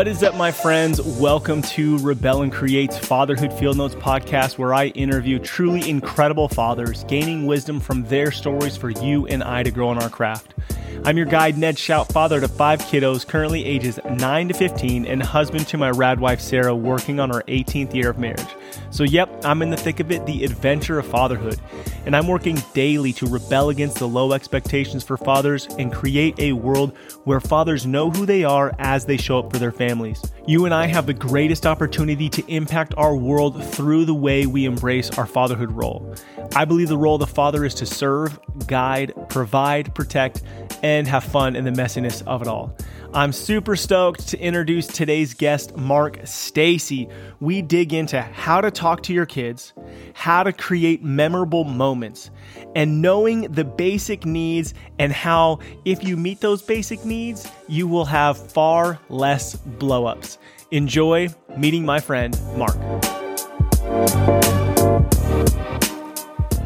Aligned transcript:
What 0.00 0.08
is 0.08 0.22
up, 0.22 0.34
my 0.34 0.50
friends? 0.50 0.98
Welcome 0.98 1.60
to 1.60 1.98
Rebel 1.98 2.40
and 2.40 2.50
Create's 2.50 2.96
Fatherhood 2.96 3.52
Field 3.52 3.76
Notes 3.76 3.94
podcast, 3.96 4.56
where 4.56 4.72
I 4.72 4.86
interview 4.86 5.38
truly 5.38 5.86
incredible 5.90 6.48
fathers, 6.48 7.04
gaining 7.04 7.44
wisdom 7.44 7.80
from 7.80 8.04
their 8.04 8.32
stories 8.32 8.78
for 8.78 8.88
you 8.88 9.26
and 9.26 9.44
I 9.44 9.62
to 9.62 9.70
grow 9.70 9.92
in 9.92 9.98
our 9.98 10.08
craft. 10.08 10.54
I'm 11.02 11.16
your 11.16 11.26
guide, 11.26 11.56
Ned 11.56 11.76
Schaut, 11.76 12.12
father 12.12 12.42
to 12.42 12.46
five 12.46 12.80
kiddos, 12.82 13.26
currently 13.26 13.64
ages 13.64 13.98
9 14.04 14.48
to 14.48 14.54
15, 14.54 15.06
and 15.06 15.22
husband 15.22 15.66
to 15.68 15.78
my 15.78 15.88
rad 15.88 16.20
wife, 16.20 16.42
Sarah, 16.42 16.76
working 16.76 17.18
on 17.18 17.32
our 17.32 17.42
18th 17.44 17.94
year 17.94 18.10
of 18.10 18.18
marriage. 18.18 18.54
So, 18.90 19.04
yep, 19.04 19.30
I'm 19.42 19.62
in 19.62 19.70
the 19.70 19.78
thick 19.78 20.00
of 20.00 20.10
it, 20.10 20.26
the 20.26 20.44
adventure 20.44 20.98
of 20.98 21.06
fatherhood. 21.06 21.58
And 22.04 22.14
I'm 22.14 22.28
working 22.28 22.62
daily 22.74 23.14
to 23.14 23.26
rebel 23.26 23.70
against 23.70 23.98
the 23.98 24.08
low 24.08 24.32
expectations 24.32 25.02
for 25.02 25.16
fathers 25.16 25.66
and 25.78 25.90
create 25.90 26.38
a 26.38 26.52
world 26.52 26.96
where 27.24 27.40
fathers 27.40 27.86
know 27.86 28.10
who 28.10 28.26
they 28.26 28.44
are 28.44 28.72
as 28.78 29.06
they 29.06 29.16
show 29.16 29.38
up 29.38 29.50
for 29.50 29.58
their 29.58 29.72
families. 29.72 30.22
You 30.46 30.66
and 30.66 30.74
I 30.74 30.86
have 30.86 31.06
the 31.06 31.14
greatest 31.14 31.66
opportunity 31.66 32.28
to 32.28 32.46
impact 32.46 32.92
our 32.98 33.16
world 33.16 33.64
through 33.64 34.04
the 34.04 34.14
way 34.14 34.46
we 34.46 34.66
embrace 34.66 35.10
our 35.16 35.26
fatherhood 35.26 35.72
role. 35.72 36.14
I 36.54 36.64
believe 36.64 36.88
the 36.88 36.98
role 36.98 37.14
of 37.14 37.20
the 37.20 37.26
father 37.26 37.64
is 37.64 37.74
to 37.76 37.86
serve, 37.86 38.38
guide, 38.66 39.14
provide, 39.28 39.94
protect, 39.94 40.42
and 40.82 41.06
have 41.06 41.24
fun 41.24 41.56
in 41.56 41.64
the 41.64 41.70
messiness 41.70 42.22
of 42.26 42.42
it 42.42 42.48
all. 42.48 42.76
I'm 43.12 43.32
super 43.32 43.74
stoked 43.74 44.28
to 44.28 44.38
introduce 44.38 44.86
today's 44.86 45.34
guest, 45.34 45.76
Mark 45.76 46.20
Stacy. 46.24 47.08
We 47.40 47.60
dig 47.60 47.92
into 47.92 48.20
how 48.22 48.60
to 48.60 48.70
talk 48.70 49.02
to 49.04 49.12
your 49.12 49.26
kids, 49.26 49.72
how 50.14 50.44
to 50.44 50.52
create 50.52 51.02
memorable 51.02 51.64
moments, 51.64 52.30
and 52.76 53.02
knowing 53.02 53.42
the 53.42 53.64
basic 53.64 54.24
needs 54.24 54.74
and 55.00 55.12
how, 55.12 55.58
if 55.84 56.04
you 56.04 56.16
meet 56.16 56.40
those 56.40 56.62
basic 56.62 57.04
needs, 57.04 57.50
you 57.66 57.88
will 57.88 58.04
have 58.04 58.38
far 58.38 59.00
less 59.08 59.56
blowups. 59.56 60.38
Enjoy 60.70 61.28
meeting 61.56 61.84
my 61.84 61.98
friend, 61.98 62.40
Mark. 62.56 62.76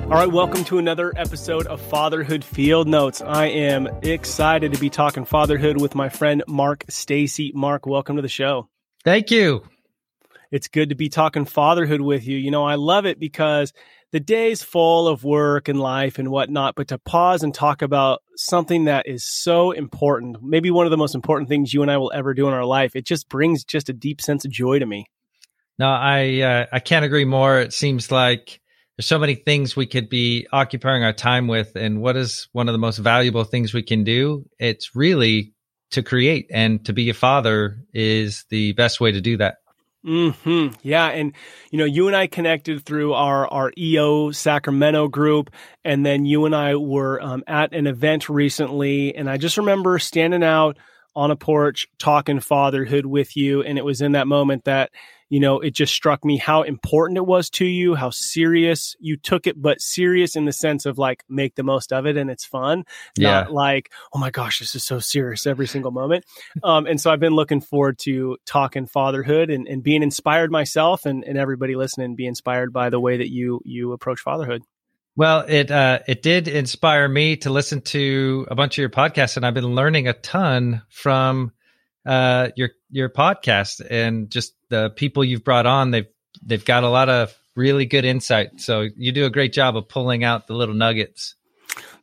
All 0.05 0.11
right, 0.11 0.31
welcome 0.31 0.65
to 0.65 0.77
another 0.77 1.15
episode 1.17 1.67
of 1.67 1.81
Fatherhood 1.81 2.45
Field 2.45 2.87
Notes. 2.87 3.23
I 3.23 3.47
am 3.47 3.89
excited 4.03 4.75
to 4.75 4.79
be 4.79 4.91
talking 4.91 5.25
fatherhood 5.25 5.81
with 5.81 5.95
my 5.95 6.11
friend 6.11 6.45
Mark 6.47 6.85
Stacy. 6.91 7.53
Mark, 7.55 7.87
welcome 7.87 8.17
to 8.17 8.23
the 8.23 8.29
show. 8.29 8.69
Thank 9.03 9.31
you. 9.31 9.65
It's 10.51 10.69
good 10.69 10.91
to 10.91 10.95
be 10.95 11.09
talking 11.09 11.47
fatherhood 11.47 12.03
with 12.03 12.27
you. 12.27 12.37
You 12.37 12.51
know, 12.51 12.65
I 12.65 12.75
love 12.75 13.07
it 13.07 13.19
because 13.19 13.73
the 14.13 14.21
day's 14.21 14.63
full 14.63 15.09
of 15.09 15.25
work 15.25 15.69
and 15.69 15.81
life 15.81 16.19
and 16.19 16.29
whatnot, 16.29 16.75
but 16.75 16.89
to 16.89 16.99
pause 16.99 17.43
and 17.43 17.55
talk 17.55 17.81
about 17.81 18.23
something 18.37 18.85
that 18.85 19.09
is 19.09 19.25
so 19.25 19.71
important, 19.71 20.37
maybe 20.43 20.71
one 20.71 20.87
of 20.87 20.91
the 20.91 20.99
most 20.99 21.15
important 21.15 21.49
things 21.49 21.73
you 21.73 21.81
and 21.81 21.91
I 21.91 21.97
will 21.97 22.13
ever 22.15 22.35
do 22.35 22.47
in 22.47 22.53
our 22.53 22.67
life, 22.67 22.95
it 22.95 23.07
just 23.07 23.31
brings 23.31 23.65
just 23.65 23.89
a 23.89 23.95
deep 23.95 24.21
sense 24.21 24.45
of 24.45 24.51
joy 24.51 24.79
to 24.79 24.87
me. 24.87 25.07
No, 25.79 25.89
I 25.89 26.41
uh, 26.43 26.67
I 26.71 26.81
can't 26.81 27.07
agree 27.07 27.25
more. 27.25 27.59
It 27.59 27.73
seems 27.73 28.13
like 28.13 28.61
there's 28.97 29.07
so 29.07 29.19
many 29.19 29.35
things 29.35 29.75
we 29.75 29.87
could 29.87 30.09
be 30.09 30.47
occupying 30.53 31.03
our 31.03 31.13
time 31.13 31.49
with 31.49 31.75
and 31.75 32.01
what 32.01 32.17
is 32.17 32.49
one 32.53 32.69
of 32.69 32.73
the 32.73 32.79
most 32.79 32.99
valuable 32.99 33.45
things 33.45 33.75
we 33.75 33.83
can 33.83 34.05
do? 34.05 34.45
It's 34.59 34.95
really 34.95 35.53
to 35.91 36.03
create 36.03 36.47
and 36.53 36.85
to 36.87 36.93
be 36.93 37.11
a 37.11 37.15
father 37.15 37.79
is 37.93 38.45
the 38.51 38.73
best 38.73 39.01
way 39.01 39.13
to 39.13 39.21
do 39.21 39.37
that. 39.39 39.57
Hmm 40.05 40.69
Yeah, 40.83 41.07
and 41.07 41.33
you 41.71 41.79
know, 41.79 41.87
you 41.87 42.09
and 42.09 42.17
I 42.17 42.27
connected 42.27 42.85
through 42.85 43.15
our 43.15 43.49
our 43.49 43.73
EO 43.77 44.33
Sacramento 44.33 45.09
group, 45.09 45.51
and 45.83 46.05
then 46.05 46.27
you 46.27 46.45
and 46.45 46.55
I 46.55 46.77
were 46.77 47.23
um, 47.23 47.43
at 47.47 47.73
an 47.73 47.87
event 47.87 48.29
recently, 48.29 49.17
and 49.17 49.31
I 49.31 49.39
just 49.39 49.57
remember 49.57 49.99
standing 49.99 50.43
out 50.43 50.77
on 51.17 51.31
a 51.31 51.37
porch 51.37 51.87
talking 51.99 52.41
fatherhood 52.41 53.07
with 53.07 53.35
you, 53.35 53.63
and 53.63 53.79
it 53.79 53.85
was 53.85 54.03
in 54.03 54.13
that 54.13 54.27
moment 54.27 54.65
that 54.65 54.91
you 55.29 55.41
know, 55.41 55.61
it 55.61 55.75
just 55.75 55.95
struck 55.95 56.25
me 56.25 56.37
how 56.37 56.63
important 56.63 57.17
it 57.17 57.27
was 57.27 57.51
to 57.51 57.65
you, 57.65 57.95
how 57.95 58.11
serious 58.11 58.97
you 58.99 59.17
took 59.17 59.47
it, 59.47 59.61
but 59.61 59.81
serious 59.81 60.37
in 60.37 60.45
the 60.45 60.53
sense 60.53 60.87
of 60.87 60.99
like 60.99 61.25
make 61.29 61.55
the 61.55 61.63
most 61.63 61.93
of 61.93 62.07
it 62.07 62.17
and 62.17 62.31
it's 62.31 62.45
fun. 62.45 62.85
Yeah. 63.17 63.31
Not 63.31 63.53
like, 63.53 63.91
oh 64.13 64.19
my 64.19 64.31
gosh, 64.31 64.59
this 64.59 64.75
is 64.75 64.85
so 64.85 64.99
serious 64.99 65.47
every 65.47 65.67
single 65.67 65.91
moment. 65.91 66.25
um, 66.63 66.87
and 66.87 67.01
so 67.01 67.11
I've 67.11 67.21
been 67.21 67.35
looking 67.35 67.61
forward 67.61 67.99
to 68.01 68.37
talking 68.47 68.87
fatherhood 68.87 69.51
and, 69.51 69.67
and 69.67 69.83
being 69.83 70.03
inspired 70.03 70.51
myself 70.51 71.07
and, 71.07 71.25
and 71.25 71.39
everybody 71.39 71.75
listening 71.75 72.15
be 72.17 72.27
inspired 72.27 72.73
by 72.73 72.91
the 72.91 73.01
way 73.01 73.19
that 73.19 73.31
you 73.31 73.61
you 73.65 73.93
approach 73.93 74.21
fatherhood. 74.21 74.63
Well, 75.17 75.45
it 75.47 75.71
uh, 75.71 76.01
it 76.09 76.23
did 76.23 76.49
inspire 76.49 77.09
me 77.09 77.37
to 77.39 77.51
listen 77.51 77.81
to 77.83 78.47
a 78.51 78.57
bunch 78.57 78.75
of 78.75 78.79
your 78.79 78.91
podcasts, 78.91 79.37
and 79.37 79.47
I've 79.47 79.55
been 79.55 79.75
learning 79.75 80.09
a 80.09 80.13
ton 80.13 80.83
from 80.91 81.53
uh, 82.07 82.49
your 82.57 82.71
your 82.91 83.09
podcast 83.09 83.85
and 83.89 84.31
just 84.31 84.55
the 84.69 84.91
people 84.91 85.25
you've 85.25 85.45
brought 85.45 85.67
on. 85.67 85.91
They've 85.91 86.07
they've 86.43 86.65
got 86.65 86.85
a 86.85 86.89
lot 86.89 87.09
of 87.09 87.37
really 87.57 87.87
good 87.87 88.05
insight. 88.05 88.61
So 88.61 88.89
you 88.97 89.13
do 89.13 89.27
a 89.27 89.31
great 89.31 89.53
job 89.53 89.77
of 89.77 89.89
pulling 89.89 90.25
out 90.25 90.47
the 90.47 90.55
little 90.55 90.75
nuggets. 90.75 91.37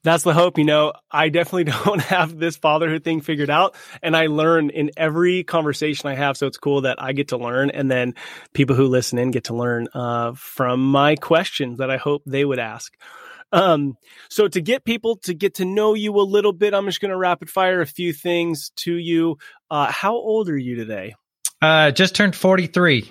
That's 0.03 0.23
the 0.23 0.33
hope. 0.33 0.57
You 0.57 0.63
know, 0.63 0.93
I 1.11 1.29
definitely 1.29 1.63
don't 1.85 2.01
have 2.01 2.37
this 2.37 2.57
fatherhood 2.57 3.03
thing 3.03 3.21
figured 3.21 3.49
out. 3.49 3.75
And 4.01 4.15
I 4.15 4.27
learn 4.27 4.69
in 4.69 4.91
every 4.97 5.43
conversation 5.43 6.09
I 6.09 6.15
have. 6.15 6.37
So 6.37 6.47
it's 6.47 6.57
cool 6.57 6.81
that 6.81 7.01
I 7.01 7.13
get 7.13 7.29
to 7.29 7.37
learn. 7.37 7.69
And 7.69 7.89
then 7.89 8.15
people 8.53 8.75
who 8.75 8.87
listen 8.87 9.19
in 9.19 9.31
get 9.31 9.45
to 9.45 9.55
learn 9.55 9.87
uh, 9.93 10.33
from 10.35 10.83
my 10.83 11.15
questions 11.15 11.77
that 11.77 11.91
I 11.91 11.97
hope 11.97 12.23
they 12.25 12.43
would 12.43 12.59
ask. 12.59 12.93
Um, 13.53 13.97
so 14.29 14.47
to 14.47 14.61
get 14.61 14.85
people 14.85 15.17
to 15.17 15.33
get 15.33 15.55
to 15.55 15.65
know 15.65 15.93
you 15.93 16.15
a 16.15 16.21
little 16.21 16.53
bit, 16.53 16.73
I'm 16.73 16.85
just 16.85 17.01
going 17.01 17.11
to 17.11 17.17
rapid 17.17 17.49
fire 17.49 17.81
a 17.81 17.85
few 17.85 18.13
things 18.13 18.71
to 18.77 18.93
you. 18.93 19.37
Uh, 19.71 19.89
how 19.89 20.13
old 20.13 20.49
are 20.49 20.57
you 20.57 20.75
today? 20.75 21.15
Uh, 21.61 21.91
just 21.91 22.13
turned 22.13 22.35
43. 22.35 23.09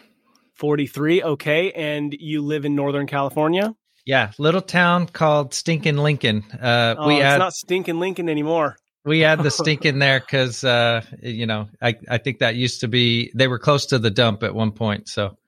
43. 0.55 1.23
Okay. 1.23 1.73
And 1.73 2.13
you 2.13 2.43
live 2.43 2.67
in 2.67 2.75
Northern 2.75 3.07
California? 3.07 3.75
Yeah. 4.05 4.33
Little 4.39 4.61
town 4.61 5.07
called 5.07 5.55
Stinking 5.55 5.97
Lincoln. 5.97 6.45
Uh, 6.53 6.97
oh, 6.99 7.09
we 7.09 7.15
it's 7.15 7.39
not 7.39 7.55
Stinking 7.55 7.99
Lincoln 7.99 8.29
anymore. 8.29 8.77
We 9.07 9.21
had 9.21 9.43
the 9.43 9.51
stink 9.51 9.87
in 9.87 9.99
there 9.99 10.21
because, 10.21 10.63
uh, 10.63 11.01
you 11.23 11.47
know, 11.47 11.71
I, 11.81 11.97
I 12.07 12.19
think 12.19 12.41
that 12.41 12.57
used 12.57 12.81
to 12.81 12.89
be, 12.89 13.33
they 13.35 13.49
were 13.49 13.59
close 13.59 13.87
to 13.87 13.99
the 13.99 14.11
dump 14.11 14.43
at 14.43 14.55
one 14.55 14.73
point. 14.73 15.09
So, 15.09 15.39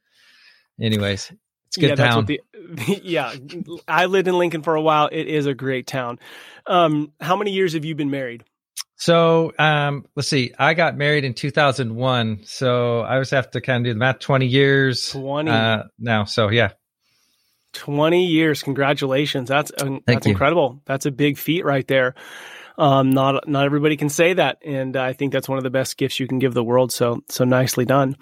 anyways, 0.81 1.31
it's 1.67 1.77
good 1.77 1.91
yeah, 1.91 1.95
town. 1.97 2.25
The, 2.25 2.41
yeah, 3.03 3.35
I 3.87 4.07
lived 4.07 4.29
in 4.29 4.39
Lincoln 4.39 4.63
for 4.63 4.75
a 4.75 4.81
while. 4.81 5.11
It 5.13 5.27
is 5.27 5.45
a 5.45 5.53
great 5.53 5.87
town. 5.87 6.19
Um, 6.67 7.13
how 7.21 7.37
many 7.37 7.51
years 7.51 7.75
have 7.75 7.85
you 7.85 7.95
been 7.95 8.11
married? 8.11 8.45
So 8.97 9.53
um, 9.59 10.05
let's 10.15 10.29
see. 10.29 10.53
I 10.57 10.75
got 10.75 10.97
married 10.97 11.25
in 11.25 11.35
2001, 11.35 12.43
so 12.45 13.01
I 13.01 13.19
was 13.19 13.31
have 13.31 13.51
to 13.51 13.61
kind 13.61 13.85
of 13.85 13.91
do 13.91 13.95
the 13.95 13.99
math. 13.99 14.21
20 14.21 14.47
years. 14.47 15.09
20 15.11 15.51
uh, 15.51 15.83
now. 15.99 16.25
So 16.25 16.51
yeah. 16.51 16.71
20 17.73 18.27
years. 18.27 18.63
Congratulations. 18.63 19.49
That's 19.49 19.73
uh, 19.77 19.99
that's 20.07 20.27
you. 20.27 20.33
incredible. 20.33 20.83
That's 20.85 21.07
a 21.07 21.11
big 21.11 21.37
feat 21.39 21.65
right 21.65 21.87
there. 21.89 22.15
Um, 22.79 23.11
not 23.11 23.49
not 23.49 23.67
everybody 23.67 23.97
can 23.97 24.09
say 24.09 24.35
that, 24.35 24.59
and 24.65 24.97
I 24.97 25.13
think 25.13 25.33
that's 25.33 25.49
one 25.49 25.59
of 25.59 25.65
the 25.65 25.71
best 25.71 25.97
gifts 25.97 26.21
you 26.21 26.27
can 26.27 26.39
give 26.39 26.55
the 26.55 26.65
world. 26.65 26.93
So 26.93 27.23
so 27.29 27.45
nicely 27.45 27.85
done. 27.85 28.17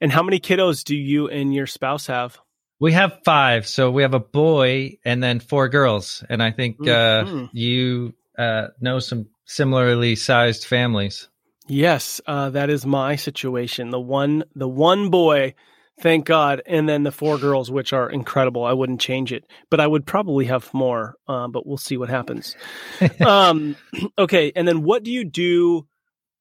And 0.00 0.10
how 0.10 0.22
many 0.22 0.40
kiddos 0.40 0.82
do 0.84 0.96
you 0.96 1.28
and 1.28 1.54
your 1.54 1.66
spouse 1.66 2.06
have? 2.06 2.38
We 2.80 2.92
have 2.92 3.20
five. 3.24 3.66
So 3.66 3.90
we 3.90 4.02
have 4.02 4.14
a 4.14 4.20
boy 4.20 4.98
and 5.04 5.22
then 5.22 5.40
four 5.40 5.68
girls, 5.68 6.24
and 6.28 6.42
I 6.42 6.50
think 6.50 6.80
uh, 6.80 7.24
mm-hmm. 7.24 7.44
you 7.52 8.14
uh, 8.36 8.68
know 8.80 8.98
some 8.98 9.26
similarly 9.44 10.16
sized 10.16 10.64
families. 10.64 11.28
Yes, 11.68 12.20
uh, 12.26 12.50
that 12.50 12.70
is 12.70 12.84
my 12.84 13.16
situation. 13.16 13.90
The 13.90 14.00
one, 14.00 14.44
the 14.54 14.68
one 14.68 15.10
boy, 15.10 15.54
thank 16.00 16.26
God, 16.26 16.62
and 16.66 16.88
then 16.88 17.04
the 17.04 17.12
four 17.12 17.38
girls, 17.38 17.70
which 17.70 17.92
are 17.92 18.10
incredible. 18.10 18.64
I 18.64 18.72
wouldn't 18.72 19.00
change 19.00 19.32
it, 19.32 19.44
but 19.70 19.80
I 19.80 19.86
would 19.86 20.04
probably 20.04 20.46
have 20.46 20.72
more. 20.74 21.14
Uh, 21.28 21.48
but 21.48 21.66
we'll 21.66 21.76
see 21.76 21.96
what 21.96 22.08
happens. 22.08 22.56
um, 23.26 23.76
okay, 24.18 24.52
and 24.56 24.66
then 24.66 24.82
what 24.82 25.02
do 25.04 25.10
you 25.10 25.24
do 25.24 25.86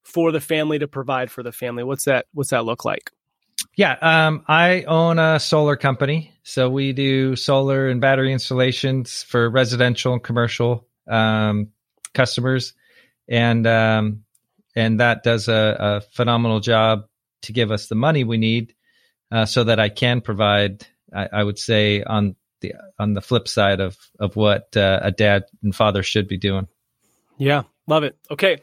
for 0.04 0.32
the 0.32 0.42
family 0.42 0.80
to 0.80 0.88
provide 0.88 1.30
for 1.30 1.44
the 1.44 1.52
family? 1.52 1.84
What's 1.84 2.06
that? 2.06 2.26
What's 2.34 2.50
that 2.50 2.66
look 2.66 2.84
like? 2.84 3.12
Yeah, 3.78 3.96
um, 4.02 4.44
I 4.48 4.84
own 4.84 5.20
a 5.20 5.40
solar 5.40 5.76
company, 5.76 6.34
so 6.44 6.70
we 6.70 6.94
do 6.94 7.36
solar 7.36 7.88
and 7.88 8.02
battery 8.02 8.34
installations 8.34 9.24
for 9.24 9.50
residential 9.50 10.14
and 10.14 10.24
commercial 10.24 10.88
um, 11.08 11.70
customers 12.14 12.74
and 13.32 13.66
um, 13.66 14.26
and 14.76 15.00
that 15.00 15.24
does 15.24 15.48
a, 15.48 15.78
a, 15.80 16.02
phenomenal 16.02 16.60
job 16.60 17.06
to 17.44 17.54
give 17.54 17.72
us 17.72 17.88
the 17.88 17.96
money 17.96 18.24
we 18.24 18.38
need 18.38 18.76
uh, 19.32 19.46
so 19.46 19.64
that 19.64 19.80
I 19.80 19.90
can 19.90 20.22
provide. 20.22 20.86
I, 21.14 21.30
I, 21.34 21.44
would 21.44 21.58
say 21.58 22.04
on 22.04 22.36
the 22.60 22.76
on 23.00 23.14
the 23.14 23.22
flip 23.22 23.48
side 23.48 23.80
of 23.80 23.98
of 24.20 24.36
what 24.36 24.76
uh, 24.76 25.00
a 25.02 25.12
dad 25.12 25.46
and 25.64 25.74
father 25.74 26.04
should 26.04 26.28
be 26.28 26.38
doing. 26.38 26.68
Yeah, 27.38 27.64
love 27.88 28.04
it. 28.04 28.18
Okay. 28.30 28.60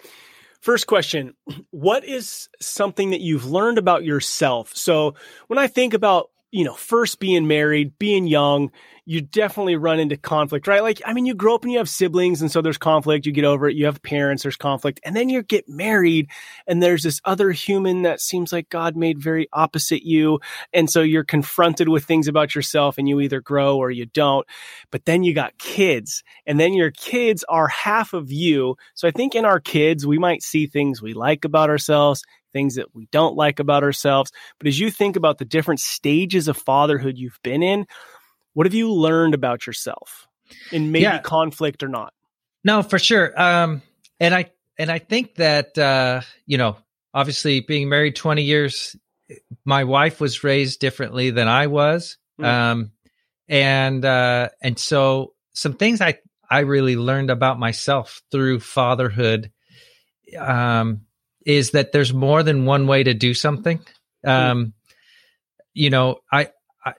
First 0.60 0.86
question 0.86 1.34
What 1.70 2.04
is 2.04 2.48
something 2.60 3.10
that 3.10 3.22
you've 3.22 3.46
learned 3.46 3.78
about 3.78 4.04
yourself? 4.04 4.76
So, 4.76 5.14
when 5.46 5.58
I 5.58 5.66
think 5.66 5.94
about, 5.94 6.30
you 6.50 6.64
know, 6.64 6.74
first 6.74 7.18
being 7.20 7.46
married, 7.46 7.98
being 7.98 8.26
young, 8.26 8.70
you 9.04 9.22
definitely 9.22 9.76
run 9.76 10.00
into 10.00 10.18
conflict, 10.18 10.66
right? 10.66 10.82
Like, 10.82 11.00
I 11.06 11.14
mean, 11.14 11.24
you 11.24 11.34
grow 11.34 11.54
up 11.54 11.62
and 11.62 11.72
you 11.72 11.78
have 11.78 11.88
siblings, 11.88 12.42
and 12.42 12.50
so 12.50 12.60
there's 12.60 12.76
conflict. 12.76 13.24
You 13.24 13.32
get 13.32 13.44
over 13.44 13.66
it. 13.66 13.74
You 13.74 13.86
have 13.86 14.02
parents, 14.02 14.42
there's 14.42 14.56
conflict. 14.56 15.00
And 15.02 15.16
then 15.16 15.30
you 15.30 15.42
get 15.42 15.66
married, 15.66 16.30
and 16.66 16.82
there's 16.82 17.04
this 17.04 17.20
other 17.24 17.50
human 17.50 18.02
that 18.02 18.20
seems 18.20 18.52
like 18.52 18.68
God 18.68 18.96
made 18.96 19.18
very 19.18 19.48
opposite 19.52 20.02
you. 20.02 20.40
And 20.74 20.90
so 20.90 21.00
you're 21.00 21.24
confronted 21.24 21.88
with 21.88 22.04
things 22.04 22.28
about 22.28 22.54
yourself, 22.54 22.98
and 22.98 23.08
you 23.08 23.20
either 23.20 23.40
grow 23.40 23.78
or 23.78 23.90
you 23.90 24.04
don't. 24.04 24.46
But 24.90 25.06
then 25.06 25.22
you 25.22 25.34
got 25.34 25.56
kids, 25.56 26.22
and 26.46 26.60
then 26.60 26.74
your 26.74 26.90
kids 26.90 27.44
are 27.48 27.68
half 27.68 28.12
of 28.12 28.30
you. 28.30 28.76
So 28.94 29.08
I 29.08 29.10
think 29.10 29.34
in 29.34 29.46
our 29.46 29.60
kids, 29.60 30.06
we 30.06 30.18
might 30.18 30.42
see 30.42 30.66
things 30.66 31.00
we 31.00 31.14
like 31.14 31.46
about 31.46 31.70
ourselves, 31.70 32.22
things 32.52 32.76
that 32.76 32.94
we 32.94 33.08
don't 33.12 33.36
like 33.36 33.60
about 33.60 33.82
ourselves. 33.82 34.32
But 34.58 34.68
as 34.68 34.78
you 34.78 34.90
think 34.90 35.16
about 35.16 35.38
the 35.38 35.44
different 35.44 35.80
stages 35.80 36.48
of 36.48 36.56
fatherhood 36.56 37.18
you've 37.18 37.38
been 37.42 37.62
in, 37.62 37.86
what 38.54 38.66
have 38.66 38.74
you 38.74 38.92
learned 38.92 39.34
about 39.34 39.66
yourself 39.66 40.26
in 40.72 40.90
maybe 40.92 41.04
yeah. 41.04 41.18
conflict 41.18 41.82
or 41.82 41.88
not? 41.88 42.12
No, 42.64 42.82
for 42.82 42.98
sure. 42.98 43.40
Um, 43.40 43.82
and 44.20 44.34
I 44.34 44.50
and 44.78 44.90
I 44.90 44.98
think 44.98 45.36
that 45.36 45.76
uh, 45.78 46.22
you 46.46 46.58
know, 46.58 46.76
obviously 47.14 47.60
being 47.60 47.88
married 47.88 48.16
20 48.16 48.42
years, 48.42 48.96
my 49.64 49.84
wife 49.84 50.20
was 50.20 50.44
raised 50.44 50.80
differently 50.80 51.30
than 51.30 51.48
I 51.48 51.66
was. 51.66 52.18
Mm. 52.40 52.44
Um, 52.44 52.92
and 53.48 54.04
uh, 54.04 54.48
and 54.62 54.78
so 54.78 55.34
some 55.52 55.74
things 55.74 56.00
I 56.00 56.18
I 56.50 56.60
really 56.60 56.96
learned 56.96 57.30
about 57.30 57.58
myself 57.58 58.22
through 58.30 58.60
fatherhood 58.60 59.50
um, 60.38 61.02
is 61.48 61.72
that 61.72 61.90
there's 61.90 62.14
more 62.14 62.44
than 62.44 62.64
one 62.64 62.86
way 62.86 63.02
to 63.02 63.14
do 63.14 63.34
something. 63.34 63.80
Hmm. 64.24 64.30
Um. 64.30 64.72
You 65.74 65.90
know, 65.90 66.18
I 66.32 66.48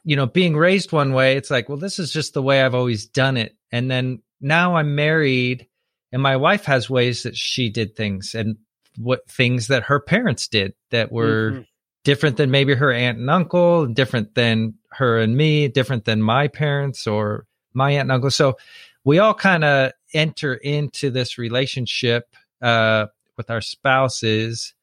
you 0.03 0.15
know, 0.15 0.25
being 0.25 0.55
raised 0.55 0.91
one 0.91 1.13
way, 1.13 1.37
it's 1.37 1.51
like, 1.51 1.69
well, 1.69 1.77
this 1.77 1.99
is 1.99 2.11
just 2.11 2.33
the 2.33 2.41
way 2.41 2.61
I've 2.61 2.75
always 2.75 3.05
done 3.05 3.37
it. 3.37 3.55
And 3.71 3.89
then 3.89 4.21
now 4.41 4.75
I'm 4.75 4.95
married 4.95 5.67
and 6.11 6.21
my 6.21 6.37
wife 6.37 6.65
has 6.65 6.89
ways 6.89 7.23
that 7.23 7.37
she 7.37 7.69
did 7.69 7.95
things 7.95 8.33
and 8.35 8.57
what 8.97 9.29
things 9.29 9.67
that 9.67 9.83
her 9.83 9.99
parents 9.99 10.47
did 10.47 10.73
that 10.91 11.11
were 11.11 11.51
mm-hmm. 11.51 11.61
different 12.03 12.37
than 12.37 12.51
maybe 12.51 12.73
her 12.73 12.91
aunt 12.91 13.19
and 13.19 13.29
uncle, 13.29 13.85
different 13.85 14.35
than 14.35 14.75
her 14.91 15.19
and 15.19 15.35
me, 15.35 15.67
different 15.67 16.05
than 16.05 16.21
my 16.21 16.47
parents 16.47 17.05
or 17.05 17.45
my 17.73 17.91
aunt 17.91 18.03
and 18.03 18.11
uncle. 18.11 18.31
So 18.31 18.57
we 19.03 19.19
all 19.19 19.33
kind 19.33 19.63
of 19.63 19.91
enter 20.13 20.55
into 20.55 21.11
this 21.11 21.37
relationship 21.37 22.35
uh, 22.61 23.07
with 23.39 23.49
our 23.49 23.61
spouses 23.61 24.73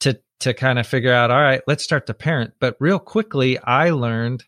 to 0.00 0.18
to 0.40 0.54
kind 0.54 0.78
of 0.78 0.86
figure 0.86 1.12
out, 1.12 1.30
all 1.30 1.40
right, 1.40 1.60
let's 1.66 1.84
start 1.84 2.06
to 2.06 2.14
parent. 2.14 2.54
But 2.58 2.76
real 2.80 2.98
quickly, 2.98 3.58
I 3.58 3.90
learned 3.90 4.44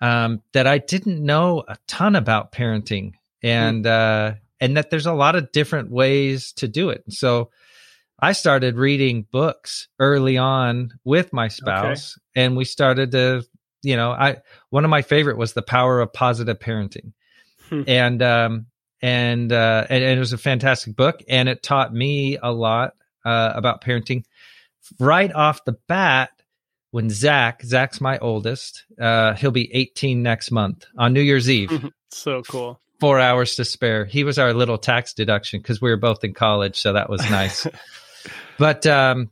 um, 0.00 0.42
that 0.52 0.66
I 0.66 0.78
didn't 0.78 1.20
know 1.20 1.64
a 1.66 1.76
ton 1.88 2.14
about 2.14 2.52
parenting, 2.52 3.14
and 3.42 3.84
mm. 3.84 3.90
uh, 3.90 4.34
and 4.60 4.76
that 4.76 4.90
there's 4.90 5.06
a 5.06 5.12
lot 5.12 5.34
of 5.34 5.50
different 5.50 5.90
ways 5.90 6.52
to 6.52 6.68
do 6.68 6.90
it. 6.90 7.02
So 7.08 7.50
I 8.20 8.32
started 8.32 8.76
reading 8.76 9.26
books 9.30 9.88
early 9.98 10.38
on 10.38 10.92
with 11.04 11.32
my 11.32 11.48
spouse, 11.48 12.16
okay. 12.16 12.44
and 12.44 12.56
we 12.56 12.64
started 12.64 13.10
to, 13.10 13.44
you 13.82 13.96
know, 13.96 14.12
I 14.12 14.36
one 14.70 14.84
of 14.84 14.90
my 14.90 15.02
favorite 15.02 15.36
was 15.36 15.52
The 15.52 15.62
Power 15.62 16.00
of 16.00 16.12
Positive 16.12 16.60
Parenting, 16.60 17.12
hmm. 17.68 17.82
and 17.88 18.22
um, 18.22 18.66
and, 19.00 19.52
uh, 19.52 19.86
and 19.88 20.04
and 20.04 20.16
it 20.16 20.18
was 20.18 20.32
a 20.32 20.38
fantastic 20.38 20.96
book, 20.96 21.22
and 21.28 21.48
it 21.48 21.62
taught 21.62 21.92
me 21.92 22.38
a 22.42 22.52
lot 22.52 22.94
uh, 23.24 23.52
about 23.54 23.82
parenting 23.82 24.24
right 24.98 25.32
off 25.32 25.64
the 25.64 25.76
bat 25.86 26.30
when 26.90 27.10
Zach, 27.10 27.62
Zach's 27.62 28.00
my 28.00 28.18
oldest, 28.18 28.84
uh, 29.00 29.34
he'll 29.34 29.50
be 29.50 29.72
18 29.74 30.22
next 30.22 30.50
month 30.50 30.86
on 30.96 31.12
New 31.12 31.20
Year's 31.20 31.50
Eve. 31.50 31.90
so 32.10 32.42
cool. 32.42 32.80
Four 33.00 33.20
hours 33.20 33.56
to 33.56 33.64
spare. 33.64 34.06
He 34.06 34.24
was 34.24 34.38
our 34.38 34.52
little 34.52 34.78
tax 34.78 35.12
deduction 35.12 35.60
because 35.60 35.80
we 35.80 35.90
were 35.90 35.98
both 35.98 36.24
in 36.24 36.34
college, 36.34 36.80
so 36.80 36.94
that 36.94 37.10
was 37.10 37.20
nice. 37.30 37.66
but 38.58 38.86
um, 38.86 39.30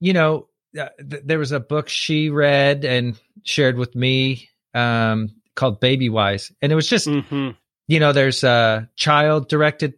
you 0.00 0.12
know, 0.12 0.48
uh, 0.78 0.88
th- 0.98 1.22
there 1.24 1.38
was 1.38 1.52
a 1.52 1.60
book 1.60 1.88
she 1.88 2.30
read 2.30 2.84
and 2.84 3.18
shared 3.42 3.76
with 3.76 3.94
me 3.94 4.48
um, 4.72 5.30
called 5.54 5.80
Baby 5.80 6.08
Wise, 6.08 6.52
and 6.62 6.72
it 6.72 6.76
was 6.76 6.88
just, 6.88 7.08
mm-hmm. 7.08 7.50
You 7.88 7.98
know, 7.98 8.12
there's 8.12 8.44
uh, 8.44 8.84
child 8.94 9.48
directed 9.48 9.94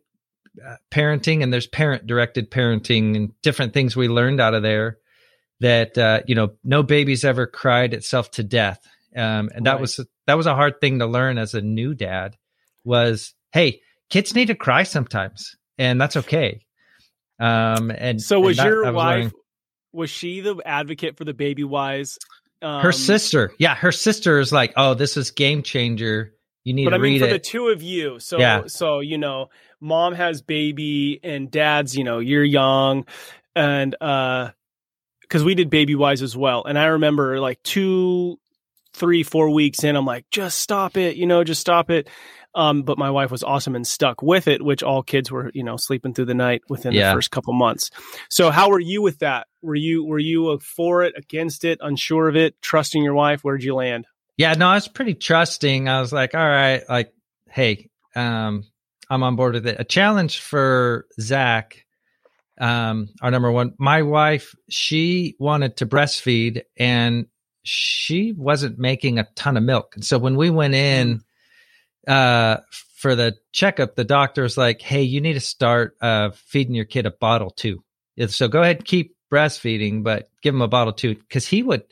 uh, 0.65 0.77
parenting 0.91 1.43
and 1.43 1.53
there's 1.53 1.67
parent 1.67 2.07
directed 2.07 2.51
parenting 2.51 3.17
and 3.17 3.41
different 3.43 3.75
things 3.75 3.95
we 3.95 4.09
learned 4.09 4.41
out 4.41 4.55
of 4.55 4.63
there 4.63 4.99
that 5.61 5.99
uh, 5.99 6.21
you 6.27 6.35
know 6.35 6.53
no 6.65 6.83
baby's 6.83 7.25
ever 7.25 7.47
cried 7.47 7.93
itself 7.93 8.31
to 8.33 8.43
death. 8.43 8.81
Um, 9.15 9.51
and 9.55 9.67
that 9.67 9.81
was 9.81 10.01
that 10.27 10.35
was 10.35 10.47
a 10.47 10.55
hard 10.55 10.81
thing 10.81 11.01
to 11.01 11.07
learn 11.07 11.37
as 11.37 11.55
a 11.55 11.61
new 11.61 11.95
dad 11.95 12.37
was 12.85 13.35
hey 13.53 13.81
kids 14.09 14.35
need 14.35 14.47
to 14.47 14.55
cry 14.55 14.85
sometimes 14.85 15.57
and 15.77 16.01
that's 16.01 16.17
okay. 16.17 16.61
Um, 17.39 17.91
and 17.91 18.21
so 18.21 18.39
was 18.39 18.59
and 18.59 18.67
that, 18.67 18.71
your 18.71 18.85
was 18.85 18.95
wife 18.95 19.17
learning. 19.17 19.33
was 19.93 20.11
she 20.11 20.41
the 20.41 20.61
advocate 20.65 21.17
for 21.17 21.25
the 21.25 21.35
baby 21.35 21.65
wise 21.65 22.19
um, 22.63 22.83
her 22.83 22.93
sister. 22.93 23.53
Yeah 23.59 23.75
her 23.75 23.93
sister 23.93 24.39
is 24.39 24.53
like 24.53 24.73
oh 24.77 24.95
this 24.95 25.17
is 25.17 25.33
game 25.33 25.63
changer 25.63 26.35
you 26.65 26.75
need 26.75 26.85
to 26.85 26.91
but 26.91 26.97
to 26.97 27.01
I 27.01 27.03
mean, 27.03 27.13
read 27.15 27.21
for 27.21 27.29
it. 27.29 27.33
the 27.33 27.39
two 27.39 27.69
of 27.69 27.83
you. 27.83 28.19
So, 28.21 28.39
yeah. 28.39 28.67
so 28.67 29.01
you 29.01 29.19
know, 29.19 29.51
mom 29.81 30.15
has 30.15 30.43
baby, 30.43 31.21
and 31.23 31.51
dad's, 31.51 31.97
you 31.97 32.05
know, 32.05 32.19
you're 32.19 32.45
young, 32.45 33.07
and 33.55 33.95
uh, 34.01 34.51
because 35.23 35.45
we 35.45 35.55
did 35.55 35.71
baby 35.71 35.95
wise 35.95 36.23
as 36.23 36.37
well, 36.37 36.65
and 36.65 36.79
I 36.79 36.87
remember 36.87 37.41
like 37.41 37.63
two, 37.63 38.39
three, 38.93 39.23
four 39.23 39.51
weeks 39.51 39.85
in, 39.85 39.97
I'm 39.97 40.05
like, 40.05 40.29
just 40.31 40.59
stop 40.59 40.97
it, 40.97 41.17
you 41.17 41.27
know, 41.27 41.45
just 41.45 41.61
stop 41.61 41.91
it. 41.91 42.09
Um, 42.53 42.83
but 42.83 42.99
my 42.99 43.11
wife 43.11 43.31
was 43.31 43.45
awesome 43.45 43.77
and 43.77 43.87
stuck 43.87 44.23
with 44.23 44.49
it, 44.49 44.61
which 44.61 44.83
all 44.83 45.05
kids 45.05 45.31
were, 45.31 45.53
you 45.55 45.63
know, 45.63 45.77
sleeping 45.77 46.15
through 46.15 46.25
the 46.25 46.35
night 46.35 46.63
within 46.69 46.93
yeah. 46.93 47.11
the 47.11 47.17
first 47.17 47.31
couple 47.31 47.53
months. 47.53 47.93
So, 48.29 48.51
how 48.51 48.71
were 48.71 48.81
you 48.81 49.03
with 49.03 49.21
that? 49.21 49.47
Were 49.63 49.77
you 49.77 50.05
were 50.05 50.19
you 50.19 50.59
for 50.59 51.05
it, 51.05 51.15
against 51.17 51.65
it, 51.65 51.79
unsure 51.81 52.29
of 52.29 52.35
it, 52.35 52.61
trusting 52.61 53.05
your 53.05 53.15
wife? 53.15 53.45
Where 53.45 53.57
did 53.57 53.65
you 53.65 53.77
land? 53.77 54.07
Yeah, 54.41 54.55
no, 54.55 54.69
I 54.69 54.75
was 54.77 54.89
pretty 54.89 55.13
trusting. 55.13 55.87
I 55.87 56.01
was 56.01 56.15
like, 56.15 56.35
all 56.35 56.41
right, 56.41 56.83
like, 56.89 57.13
hey, 57.51 57.91
um, 58.17 58.65
I'm 59.11 59.23
on 59.23 59.37
board 59.37 59.53
with 59.53 59.67
it. 59.67 59.77
A 59.79 59.85
challenge 59.85 60.41
for 60.41 61.05
Zach, 61.21 61.85
um, 62.59 63.11
our 63.21 63.31
number 63.31 63.53
one. 63.53 63.75
My 63.79 64.01
wife, 64.01 64.55
she 64.71 65.37
wanted 65.39 65.77
to 65.77 65.87
breastfeed 65.87 66.63
and 66.79 67.27
she 67.65 68.33
wasn't 68.33 68.79
making 68.79 69.19
a 69.19 69.29
ton 69.37 69.59
of 69.59 69.63
milk. 69.63 69.93
And 69.95 70.03
so 70.03 70.17
when 70.17 70.37
we 70.37 70.49
went 70.49 70.73
in 70.73 71.21
uh, 72.09 72.61
for 72.97 73.15
the 73.15 73.37
checkup, 73.53 73.95
the 73.95 74.05
doctor 74.05 74.45
was 74.45 74.57
like, 74.57 74.81
hey, 74.81 75.03
you 75.03 75.21
need 75.21 75.35
to 75.35 75.41
start 75.41 75.99
uh, 76.01 76.31
feeding 76.31 76.75
your 76.75 76.87
kid 76.87 77.05
a 77.05 77.11
bottle 77.11 77.51
too. 77.51 77.85
So 78.29 78.49
go 78.49 78.63
ahead 78.63 78.77
and 78.77 78.87
keep 78.87 79.17
breastfeeding, 79.31 80.03
but 80.03 80.31
give 80.41 80.55
him 80.55 80.63
a 80.63 80.67
bottle 80.67 80.95
too. 80.95 81.17
Cause 81.29 81.47
he 81.47 81.63
would, 81.63 81.85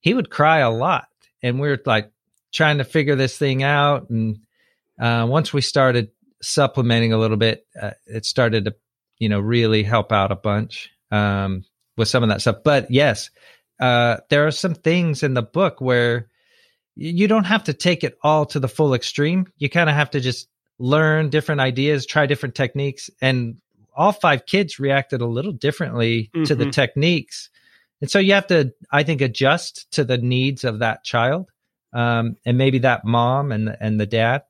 he 0.00 0.12
would 0.12 0.28
cry 0.28 0.58
a 0.58 0.72
lot 0.72 1.06
and 1.44 1.60
we 1.60 1.68
are 1.68 1.78
like 1.84 2.10
trying 2.52 2.78
to 2.78 2.84
figure 2.84 3.16
this 3.16 3.36
thing 3.36 3.62
out. 3.62 4.08
And 4.08 4.38
uh, 4.98 5.26
once 5.28 5.52
we 5.52 5.60
started 5.60 6.10
supplementing 6.42 7.12
a 7.12 7.18
little 7.18 7.36
bit, 7.36 7.66
uh, 7.80 7.90
it 8.06 8.24
started 8.24 8.64
to, 8.64 8.74
you 9.18 9.28
know, 9.28 9.40
really 9.40 9.82
help 9.82 10.10
out 10.10 10.32
a 10.32 10.36
bunch 10.36 10.90
um, 11.10 11.64
with 11.98 12.08
some 12.08 12.22
of 12.22 12.30
that 12.30 12.40
stuff. 12.40 12.56
But 12.64 12.90
yes, 12.90 13.28
uh, 13.78 14.18
there 14.30 14.46
are 14.46 14.50
some 14.50 14.74
things 14.74 15.22
in 15.22 15.34
the 15.34 15.42
book 15.42 15.82
where 15.82 16.28
you 16.96 17.28
don't 17.28 17.44
have 17.44 17.64
to 17.64 17.74
take 17.74 18.04
it 18.04 18.16
all 18.22 18.46
to 18.46 18.58
the 18.58 18.68
full 18.68 18.94
extreme. 18.94 19.46
You 19.58 19.68
kind 19.68 19.90
of 19.90 19.96
have 19.96 20.10
to 20.12 20.20
just 20.20 20.48
learn 20.78 21.28
different 21.28 21.60
ideas, 21.60 22.06
try 22.06 22.24
different 22.24 22.54
techniques, 22.54 23.10
and 23.20 23.56
all 23.94 24.12
five 24.12 24.46
kids 24.46 24.80
reacted 24.80 25.20
a 25.20 25.26
little 25.26 25.52
differently 25.52 26.30
mm-hmm. 26.34 26.44
to 26.44 26.54
the 26.54 26.64
mm-hmm. 26.64 26.70
techniques. 26.70 27.50
And 28.04 28.10
so 28.10 28.18
you 28.18 28.34
have 28.34 28.48
to, 28.48 28.70
I 28.92 29.02
think, 29.02 29.22
adjust 29.22 29.90
to 29.92 30.04
the 30.04 30.18
needs 30.18 30.64
of 30.64 30.80
that 30.80 31.04
child, 31.04 31.48
um, 31.94 32.36
and 32.44 32.58
maybe 32.58 32.80
that 32.80 33.06
mom 33.06 33.50
and 33.50 33.74
and 33.80 33.98
the 33.98 34.04
dad. 34.04 34.42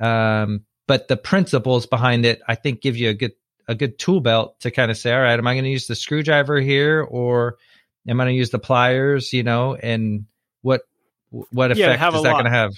Um, 0.00 0.64
but 0.88 1.06
the 1.06 1.16
principles 1.16 1.86
behind 1.86 2.26
it, 2.26 2.42
I 2.48 2.56
think, 2.56 2.80
give 2.80 2.96
you 2.96 3.10
a 3.10 3.14
good 3.14 3.34
a 3.68 3.76
good 3.76 4.00
tool 4.00 4.18
belt 4.20 4.58
to 4.62 4.72
kind 4.72 4.90
of 4.90 4.96
say, 4.96 5.14
all 5.14 5.20
right, 5.20 5.38
am 5.38 5.46
I 5.46 5.54
going 5.54 5.62
to 5.62 5.70
use 5.70 5.86
the 5.86 5.94
screwdriver 5.94 6.60
here, 6.60 7.00
or 7.08 7.58
am 8.08 8.20
I 8.20 8.24
going 8.24 8.34
to 8.34 8.36
use 8.36 8.50
the 8.50 8.58
pliers? 8.58 9.32
You 9.32 9.44
know, 9.44 9.76
and 9.76 10.24
what 10.62 10.80
what 11.30 11.70
effect 11.70 12.00
yeah, 12.00 12.16
is 12.16 12.22
that 12.24 12.32
going 12.32 12.46
to 12.46 12.50
have? 12.50 12.72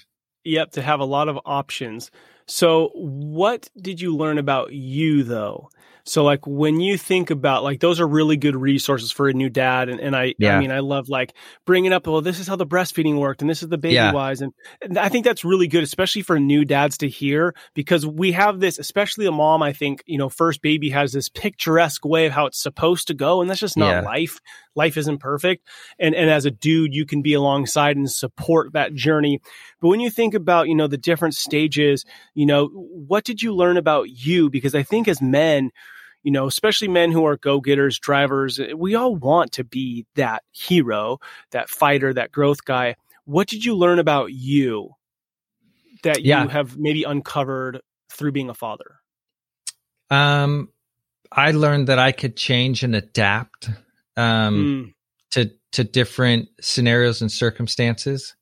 Yep, 0.45 0.73
to 0.73 0.83
have 0.83 1.01
a 1.01 1.07
lot 1.07 1.31
of 1.31 1.39
options. 1.47 2.11
So, 2.45 2.91
what 2.93 3.71
did 3.75 4.03
you 4.03 4.15
learn 4.15 4.37
about 4.37 4.75
you 4.75 5.23
though? 5.23 5.71
So 6.05 6.25
like 6.25 6.47
when 6.47 6.81
you 6.81 6.97
think 6.99 7.31
about 7.31 7.63
like 7.63 7.81
those 7.81 8.01
are 8.01 8.07
really 8.09 8.37
good 8.37 8.57
resources 8.57 9.11
for 9.13 9.29
a 9.29 9.33
new 9.33 9.49
dad, 9.51 9.89
and, 9.89 10.01
and 10.01 10.17
I 10.17 10.35
Yeah. 10.39 10.57
I 10.57 10.61
mean 10.61 10.71
I 10.71 10.81
love 10.81 11.09
like 11.09 11.35
bringing 11.67 11.93
up 11.93 12.07
well 12.07 12.21
this 12.21 12.39
is 12.41 12.47
how 12.49 12.57
the 12.57 12.67
breastfeeding 12.67 13.19
worked 13.19 13.41
and 13.43 13.51
this 13.51 13.63
is 13.63 13.69
the 13.69 13.79
baby 13.79 13.95
Yeah. 13.95 14.13
wise 14.13 14.41
and, 14.41 14.53
and 14.83 14.99
I 14.99 15.09
think 15.09 15.25
that's 15.25 15.45
really 15.45 15.69
good 15.69 15.83
especially 15.83 16.23
for 16.23 16.39
new 16.41 16.65
dads 16.65 16.99
to 16.99 17.09
hear 17.09 17.55
because 17.75 18.07
we 18.07 18.33
have 18.33 18.61
this 18.61 18.79
especially 18.79 19.27
a 19.27 19.33
mom 19.33 19.63
I 19.63 19.73
think 19.73 20.03
you 20.07 20.19
know 20.19 20.29
first 20.29 20.63
baby 20.63 20.91
has 20.91 21.13
this 21.13 21.29
picturesque 21.29 22.05
way 22.05 22.27
of 22.27 22.33
how 22.33 22.47
it's 22.47 22.63
supposed 22.63 23.07
to 23.09 23.15
go 23.15 23.41
and 23.41 23.49
that's 23.51 23.61
just 23.61 23.77
not 23.77 23.91
Yeah. 23.91 24.01
life 24.01 24.39
life 24.75 24.97
isn't 24.97 25.19
perfect 25.19 25.67
and 25.99 26.15
and 26.15 26.31
as 26.31 26.45
a 26.45 26.51
dude 26.51 26.95
you 26.95 27.05
can 27.07 27.23
be 27.23 27.35
alongside 27.35 27.97
and 27.97 28.11
support 28.11 28.73
that 28.73 28.95
journey 28.95 29.41
but 29.81 29.89
when 29.89 30.01
you 30.01 30.11
think 30.11 30.35
about 30.35 30.69
you 30.69 30.75
know 30.75 30.87
the 30.87 30.97
different 30.99 31.35
stages 31.35 32.05
you 32.35 32.47
know 32.47 32.67
what 32.69 33.25
did 33.25 33.43
you 33.43 33.55
learn 33.55 33.77
about 33.77 34.09
you 34.09 34.49
because 34.51 34.75
I 34.75 34.83
think 34.83 35.09
as 35.09 35.21
men 35.21 35.71
you 36.23 36.31
know, 36.31 36.47
especially 36.47 36.89
men 36.89 37.13
who 37.13 37.25
are 37.27 37.37
go 37.37 37.61
getters, 37.61 37.99
drivers, 37.99 38.59
eh, 38.61 38.73
we 38.75 38.95
all 38.95 39.17
want 39.17 39.53
to 39.53 39.65
be 39.65 40.07
that 40.17 40.43
hero, 40.53 41.19
that 41.51 41.69
fighter, 41.69 42.13
that 42.15 42.33
growth 42.33 42.65
guy. 42.65 42.97
What 43.25 43.49
did 43.49 43.65
you 43.65 43.75
learn 43.75 43.99
about 43.99 44.33
you 44.33 44.95
that 46.03 46.23
Yeah. 46.25 46.43
you 46.43 46.49
have 46.49 46.77
maybe 46.77 47.05
uncovered 47.05 47.81
through 48.11 48.33
being 48.33 48.51
a 48.51 48.55
father? 48.55 48.97
Um, 50.11 50.71
I 51.31 51.53
learned 51.53 51.87
that 51.89 51.99
I 51.99 52.13
could 52.13 52.37
change 52.37 52.83
and 52.83 52.95
adapt 52.97 53.71
um, 54.17 54.55
Mm, 54.57 54.95
to 55.31 55.51
to 55.73 55.85
different 55.85 56.49
scenarios 56.61 57.23
and 57.23 57.31
circumstances. 57.31 58.35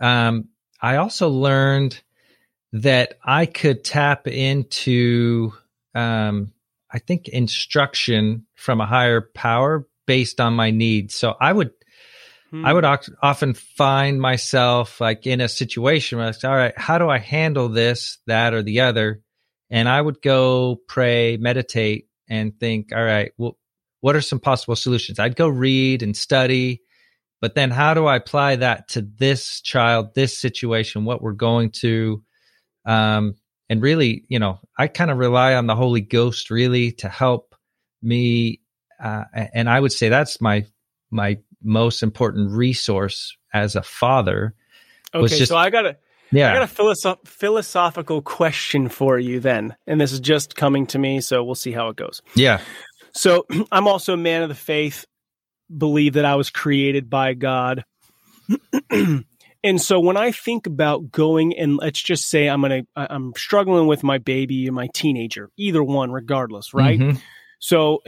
Um, 0.00 0.48
I 0.80 0.96
also 0.96 1.28
learned 1.28 2.02
that 2.72 3.18
I 3.22 3.44
could 3.44 3.84
tap 3.84 4.26
into, 4.26 5.52
um, 5.94 6.52
I 6.92 6.98
think, 6.98 7.28
instruction 7.28 8.46
from 8.54 8.80
a 8.80 8.86
higher 8.86 9.20
power 9.34 9.86
based 10.06 10.40
on 10.40 10.54
my 10.54 10.70
needs. 10.70 11.14
So 11.14 11.34
I 11.40 11.52
would 11.52 11.70
hmm, 12.50 12.64
I 12.64 12.72
would 12.72 12.84
often 12.84 13.54
find 13.54 14.20
myself 14.20 15.00
like 15.00 15.26
in 15.26 15.40
a 15.40 15.48
situation 15.48 16.18
where 16.18 16.28
I 16.28 16.46
all 16.46 16.56
right, 16.56 16.78
how 16.78 16.98
do 16.98 17.08
I 17.08 17.18
handle 17.18 17.68
this, 17.68 18.18
that, 18.26 18.54
or 18.54 18.62
the 18.62 18.80
other? 18.80 19.22
And 19.70 19.88
I 19.88 20.00
would 20.00 20.20
go 20.20 20.80
pray, 20.86 21.38
meditate, 21.38 22.08
and 22.28 22.58
think, 22.58 22.92
all 22.94 23.02
right, 23.02 23.32
well, 23.38 23.56
what 24.00 24.16
are 24.16 24.20
some 24.20 24.40
possible 24.40 24.76
solutions? 24.76 25.18
I'd 25.18 25.36
go 25.36 25.48
read 25.48 26.02
and 26.02 26.16
study, 26.16 26.82
but 27.40 27.54
then 27.54 27.70
how 27.70 27.94
do 27.94 28.04
I 28.04 28.16
apply 28.16 28.56
that 28.56 28.88
to 28.88 29.00
this 29.00 29.62
child, 29.62 30.14
this 30.14 30.38
situation, 30.38 31.04
what 31.04 31.22
we're 31.22 31.32
going 31.32 31.70
to? 31.80 32.22
Um, 32.84 33.34
and 33.72 33.80
really, 33.82 34.24
you 34.28 34.38
know, 34.38 34.60
I 34.78 34.86
kind 34.86 35.10
of 35.10 35.16
rely 35.16 35.54
on 35.54 35.66
the 35.66 35.74
Holy 35.74 36.02
Ghost 36.02 36.50
really 36.50 36.92
to 36.92 37.08
help 37.08 37.54
me. 38.02 38.60
Uh, 39.02 39.24
and 39.54 39.70
I 39.70 39.80
would 39.80 39.92
say 39.92 40.08
that's 40.10 40.40
my 40.40 40.66
my 41.10 41.38
most 41.62 42.02
important 42.02 42.50
resource 42.52 43.34
as 43.54 43.74
a 43.76 43.82
father. 43.82 44.54
Okay, 45.14 45.38
just- 45.38 45.48
so 45.48 45.56
I 45.56 45.70
got 45.70 45.86
a 45.86 45.96
Yeah. 46.30 46.50
I 46.50 46.54
got 46.54 46.62
a 46.62 46.66
philosoph- 46.66 47.26
philosophical 47.26 48.20
question 48.22 48.88
for 48.88 49.18
you 49.18 49.40
then, 49.40 49.74
and 49.86 50.00
this 50.00 50.12
is 50.12 50.20
just 50.20 50.54
coming 50.54 50.86
to 50.88 50.98
me, 50.98 51.20
so 51.22 51.42
we'll 51.42 51.54
see 51.54 51.72
how 51.72 51.88
it 51.88 51.96
goes. 51.96 52.20
yeah. 52.34 52.60
So 53.14 53.46
I'm 53.72 53.86
also 53.88 54.12
a 54.14 54.16
man 54.18 54.42
of 54.42 54.48
the 54.48 54.54
faith, 54.54 55.04
believe 55.76 56.12
that 56.14 56.24
I 56.24 56.34
was 56.36 56.50
created 56.50 57.08
by 57.10 57.34
God. 57.34 57.84
and 59.64 59.80
so 59.80 60.00
when 60.00 60.16
I 60.16 60.32
think 60.32 60.66
about 60.66 61.10
going 61.10 61.56
and 61.56 61.76
let's 61.76 62.02
just 62.02 62.28
say 62.28 62.48
I'm 62.48 62.60
going 62.62 62.84
to 62.84 62.86
I'm 62.96 63.32
struggling 63.36 63.86
with 63.86 64.02
my 64.02 64.18
baby 64.18 64.66
and 64.66 64.74
my 64.74 64.88
teenager, 64.92 65.50
either 65.56 65.82
one 65.82 66.10
regardless, 66.10 66.74
right? 66.74 66.98
Mhm. 66.98 67.20
So 67.58 68.02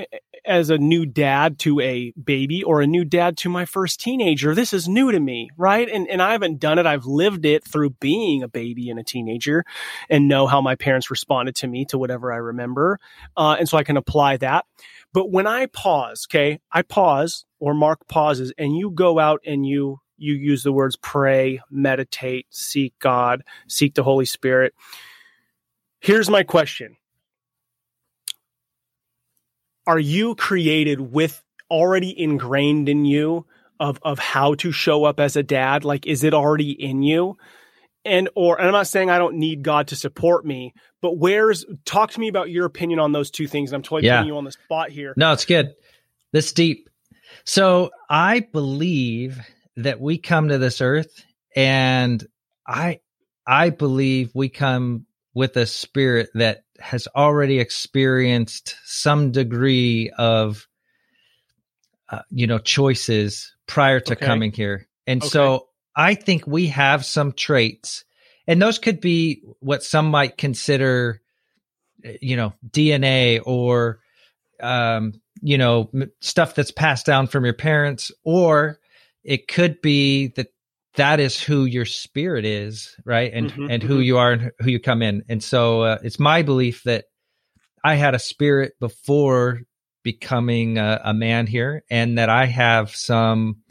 as 0.44 0.68
a 0.68 0.78
new 0.78 1.06
dad 1.06 1.60
to 1.60 1.78
a 1.80 2.12
baby 2.22 2.64
or 2.64 2.80
a 2.80 2.88
new 2.88 3.04
dad 3.04 3.36
to 3.38 3.48
my 3.48 3.64
first 3.64 4.00
teenager, 4.00 4.52
this 4.52 4.72
is 4.72 4.88
new 4.88 5.12
to 5.12 5.20
me, 5.20 5.48
right? 5.56 5.88
And 5.88 6.08
and 6.08 6.20
I 6.20 6.32
haven't 6.32 6.58
done 6.58 6.80
it. 6.80 6.86
I've 6.86 7.06
lived 7.06 7.46
it 7.46 7.64
through 7.64 7.90
being 7.90 8.42
a 8.42 8.48
baby 8.48 8.90
and 8.90 8.98
a 8.98 9.04
teenager 9.04 9.64
and 10.10 10.26
know 10.26 10.48
how 10.48 10.60
my 10.60 10.74
parents 10.74 11.08
responded 11.08 11.54
to 11.56 11.68
me 11.68 11.84
to 11.86 11.98
whatever 11.98 12.32
I 12.32 12.38
remember. 12.38 12.98
Uh, 13.36 13.56
and 13.58 13.68
so 13.68 13.78
I 13.78 13.84
can 13.84 13.96
apply 13.96 14.38
that. 14.38 14.64
But 15.12 15.30
when 15.30 15.46
I 15.46 15.66
pause, 15.66 16.26
okay, 16.28 16.58
I 16.72 16.82
pause 16.82 17.44
or 17.60 17.74
Mark 17.74 18.08
pauses 18.08 18.52
and 18.58 18.76
you 18.76 18.90
go 18.90 19.20
out 19.20 19.40
and 19.46 19.64
you 19.64 20.00
you 20.16 20.34
use 20.34 20.62
the 20.62 20.72
words 20.72 20.96
pray, 20.96 21.60
meditate, 21.70 22.46
seek 22.50 22.98
God, 22.98 23.42
seek 23.68 23.94
the 23.94 24.02
Holy 24.02 24.24
Spirit. 24.24 24.74
Here's 26.00 26.28
my 26.28 26.42
question. 26.42 26.96
Are 29.86 29.98
you 29.98 30.34
created 30.34 31.00
with 31.00 31.42
already 31.70 32.18
ingrained 32.18 32.88
in 32.88 33.04
you 33.04 33.46
of 33.80 33.98
of 34.02 34.18
how 34.18 34.54
to 34.54 34.72
show 34.72 35.04
up 35.04 35.20
as 35.20 35.36
a 35.36 35.42
dad? 35.42 35.84
Like 35.84 36.06
is 36.06 36.24
it 36.24 36.34
already 36.34 36.70
in 36.70 37.02
you? 37.02 37.36
And 38.04 38.28
or 38.34 38.58
and 38.58 38.66
I'm 38.66 38.72
not 38.72 38.86
saying 38.86 39.10
I 39.10 39.18
don't 39.18 39.36
need 39.36 39.62
God 39.62 39.88
to 39.88 39.96
support 39.96 40.44
me, 40.44 40.74
but 41.00 41.16
where's 41.18 41.64
talk 41.84 42.10
to 42.12 42.20
me 42.20 42.28
about 42.28 42.50
your 42.50 42.66
opinion 42.66 42.98
on 42.98 43.12
those 43.12 43.30
two 43.30 43.46
things. 43.46 43.72
I'm 43.72 43.82
totally 43.82 44.06
Yeah. 44.06 44.18
putting 44.18 44.28
you 44.28 44.36
on 44.36 44.44
the 44.44 44.52
spot 44.52 44.90
here. 44.90 45.14
No, 45.16 45.32
it's 45.32 45.44
good. 45.46 45.74
This 46.32 46.52
deep. 46.52 46.88
So 47.44 47.90
I 48.08 48.40
believe 48.40 49.38
that 49.76 50.00
we 50.00 50.18
come 50.18 50.48
to 50.48 50.58
this 50.58 50.80
earth 50.80 51.24
and 51.56 52.26
I 52.66 53.00
I 53.46 53.70
believe 53.70 54.30
we 54.34 54.48
come 54.48 55.06
with 55.34 55.56
a 55.56 55.66
spirit 55.66 56.30
that 56.34 56.64
has 56.78 57.08
already 57.14 57.58
experienced 57.58 58.76
some 58.84 59.32
degree 59.32 60.10
of 60.16 60.66
uh, 62.08 62.22
you 62.30 62.46
know 62.46 62.58
choices 62.58 63.54
prior 63.66 64.00
to 64.00 64.12
Okay. 64.12 64.26
coming 64.26 64.52
here. 64.52 64.86
And 65.06 65.22
Okay. 65.22 65.28
so 65.30 65.68
I 65.96 66.14
think 66.14 66.46
we 66.46 66.68
have 66.68 67.04
some 67.04 67.32
traits 67.32 68.04
and 68.46 68.60
those 68.60 68.78
could 68.78 69.00
be 69.00 69.42
what 69.60 69.82
some 69.82 70.06
might 70.10 70.36
consider 70.36 71.20
uh, 72.06 72.12
you 72.20 72.36
know 72.36 72.52
DNA 72.70 73.40
or 73.44 74.00
um, 74.60 75.20
you 75.42 75.58
know, 75.58 75.90
m- 75.94 76.10
stuff 76.20 76.54
that's 76.54 76.70
passed 76.70 77.06
down 77.06 77.26
from 77.26 77.44
your 77.44 77.54
parents, 77.54 78.10
or 78.24 78.78
it 79.24 79.48
could 79.48 79.80
be 79.80 80.28
that 80.36 80.48
that 80.96 81.18
is 81.18 81.42
who 81.42 81.64
your 81.64 81.84
spirit 81.84 82.44
is, 82.44 82.94
right? 83.04 83.32
And 83.32 83.50
Mhm, 83.50 83.70
and 83.70 83.82
who 83.82 83.98
mhm. 83.98 84.04
you 84.04 84.18
are 84.18 84.32
and 84.32 84.52
who 84.60 84.70
you 84.70 84.78
come 84.78 85.02
in. 85.02 85.24
And 85.28 85.42
so 85.42 85.82
uh, 85.82 85.98
it's 86.02 86.20
my 86.20 86.42
belief 86.42 86.82
that 86.84 87.06
I 87.82 87.96
had 87.96 88.14
a 88.14 88.18
spirit 88.18 88.74
before 88.80 89.60
becoming 90.02 90.78
a, 90.78 91.00
a 91.04 91.14
man 91.14 91.46
here, 91.46 91.82
and 91.90 92.18
that 92.18 92.28
I 92.28 92.46
have 92.46 92.94
some, 92.94 93.62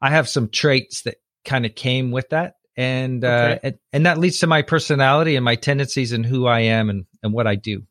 I 0.00 0.10
have 0.10 0.28
some 0.28 0.48
traits 0.48 1.02
that 1.02 1.16
kind 1.44 1.66
of 1.66 1.74
came 1.74 2.10
with 2.10 2.28
that. 2.30 2.54
And, 2.76 3.24
uh, 3.24 3.58
and 3.62 3.78
and 3.92 4.06
that 4.06 4.18
leads 4.18 4.40
to 4.40 4.46
my 4.46 4.62
personality 4.62 5.36
and 5.36 5.44
my 5.44 5.54
tendencies 5.54 6.12
and 6.12 6.26
who 6.26 6.46
I 6.46 6.60
am 6.60 6.90
and, 6.90 7.06
and 7.22 7.32
what 7.32 7.46
I 7.46 7.54
do. 7.54 7.84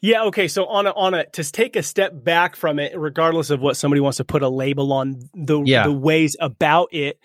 Yeah, 0.00 0.24
okay. 0.24 0.46
So 0.48 0.66
on 0.66 0.86
a 0.86 0.90
on 0.92 1.14
a 1.14 1.26
to 1.30 1.44
take 1.50 1.74
a 1.76 1.82
step 1.82 2.12
back 2.14 2.54
from 2.56 2.78
it, 2.78 2.96
regardless 2.98 3.50
of 3.50 3.60
what 3.60 3.76
somebody 3.76 4.00
wants 4.00 4.18
to 4.18 4.24
put 4.24 4.42
a 4.42 4.48
label 4.48 4.92
on 4.92 5.20
the 5.34 5.60
Yeah. 5.64 5.84
the 5.84 5.92
ways 5.92 6.36
about 6.40 6.88
it. 6.92 7.18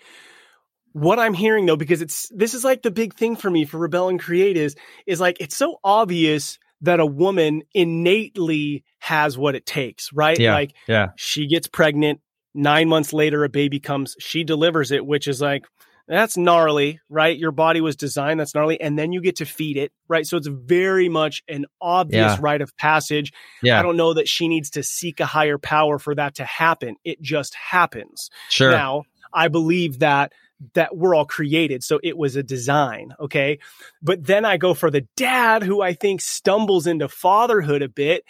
What 0.92 1.18
I'm 1.18 1.34
hearing 1.34 1.66
though, 1.66 1.76
because 1.76 2.02
it's 2.02 2.28
this 2.34 2.54
is 2.54 2.64
like 2.64 2.82
the 2.82 2.90
big 2.90 3.14
thing 3.14 3.36
for 3.36 3.50
me 3.50 3.64
for 3.64 3.78
Rebel 3.78 4.08
and 4.08 4.18
Create 4.20 4.56
is 4.56 4.76
is 5.06 5.20
like 5.20 5.36
it's 5.40 5.56
so 5.56 5.78
obvious 5.84 6.58
that 6.80 7.00
a 7.00 7.06
woman 7.06 7.62
innately 7.72 8.84
has 8.98 9.38
what 9.38 9.54
it 9.54 9.66
takes, 9.66 10.12
right? 10.12 10.38
Yeah. 10.38 10.54
Like 10.54 10.74
Yeah. 10.86 11.08
she 11.16 11.46
gets 11.46 11.66
pregnant, 11.66 12.20
nine 12.54 12.88
months 12.88 13.12
later 13.12 13.42
a 13.44 13.48
baby 13.48 13.80
comes, 13.80 14.16
she 14.18 14.44
delivers 14.44 14.90
it, 14.92 15.04
which 15.06 15.26
is 15.28 15.40
like 15.40 15.64
that's 16.06 16.36
gnarly, 16.36 17.00
right? 17.08 17.36
Your 17.36 17.50
body 17.52 17.80
was 17.80 17.96
designed, 17.96 18.38
that's 18.40 18.54
gnarly, 18.54 18.80
and 18.80 18.98
then 18.98 19.12
you 19.12 19.20
get 19.22 19.36
to 19.36 19.46
feed 19.46 19.76
it, 19.76 19.92
right? 20.08 20.26
So 20.26 20.36
it's 20.36 20.46
very 20.46 21.08
much 21.08 21.42
an 21.48 21.66
obvious 21.80 22.32
Yeah. 22.32 22.38
rite 22.40 22.60
of 22.60 22.76
passage. 22.76 23.32
Yeah. 23.62 23.78
I 23.78 23.82
don't 23.82 23.96
know 23.96 24.14
that 24.14 24.28
she 24.28 24.48
needs 24.48 24.70
to 24.70 24.82
seek 24.82 25.20
a 25.20 25.26
higher 25.26 25.58
power 25.58 25.98
for 25.98 26.14
that 26.14 26.34
to 26.36 26.44
happen. 26.44 26.96
It 27.04 27.22
just 27.22 27.54
happens. 27.54 28.28
Sure. 28.50 28.70
Now, 28.70 29.04
I 29.32 29.48
believe 29.48 30.00
that 30.00 30.32
that 30.74 30.96
we're 30.96 31.14
all 31.14 31.26
created, 31.26 31.82
so 31.82 31.98
it 32.02 32.16
was 32.16 32.36
a 32.36 32.42
design, 32.42 33.12
okay? 33.20 33.58
But 34.00 34.24
then 34.24 34.44
I 34.44 34.56
go 34.56 34.72
for 34.72 34.90
the 34.90 35.06
dad 35.16 35.62
who 35.62 35.82
I 35.82 35.92
think 35.94 36.20
stumbles 36.20 36.86
into 36.86 37.08
fatherhood 37.08 37.82
a 37.82 37.88
bit 37.88 38.24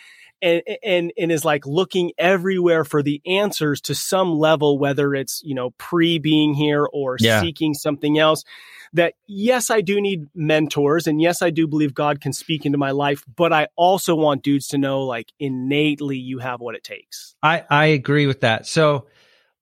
and 0.45 0.63
and 0.85 1.13
and 1.19 1.33
is 1.33 1.45
like 1.45 1.67
looking 1.67 2.13
everywhere 2.19 2.85
for 2.85 3.03
the 3.03 3.23
answers 3.27 3.81
to 3.81 3.95
some 3.95 4.35
level 4.35 4.79
whether 4.79 5.15
it's, 5.15 5.41
you 5.45 5.55
know, 5.55 5.71
pre 5.79 6.19
being 6.19 6.55
here 6.55 6.87
or 6.93 7.17
Yeah. 7.19 7.41
seeking 7.41 7.75
something 7.75 8.19
else 8.19 8.45
that 8.93 9.15
yes, 9.27 9.71
I 9.71 9.81
do 9.81 10.01
need 10.01 10.27
mentors 10.35 11.07
and 11.07 11.21
yes, 11.21 11.43
I 11.43 11.51
do 11.51 11.67
believe 11.67 11.95
God 11.95 12.21
can 12.21 12.33
speak 12.33 12.65
into 12.67 12.79
my 12.79 12.93
life, 12.93 13.25
but 13.35 13.53
I 13.53 13.69
also 13.77 14.15
want 14.15 14.45
dudes 14.45 14.69
to 14.69 14.79
know 14.79 15.03
like 15.03 15.33
innately 15.41 16.19
you 16.19 16.39
have 16.39 16.61
what 16.61 16.75
it 16.77 16.85
takes. 16.85 17.35
I 17.43 17.65
I 17.69 17.87
agree 17.87 18.27
with 18.27 18.43
that. 18.43 18.67
So 18.67 19.09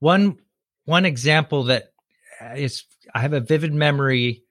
one 0.00 0.38
one 0.84 1.04
example 1.06 1.64
that 1.64 1.92
is 2.56 2.84
I 3.14 3.20
have 3.20 3.32
a 3.32 3.40
vivid 3.40 3.72
memory 3.72 4.42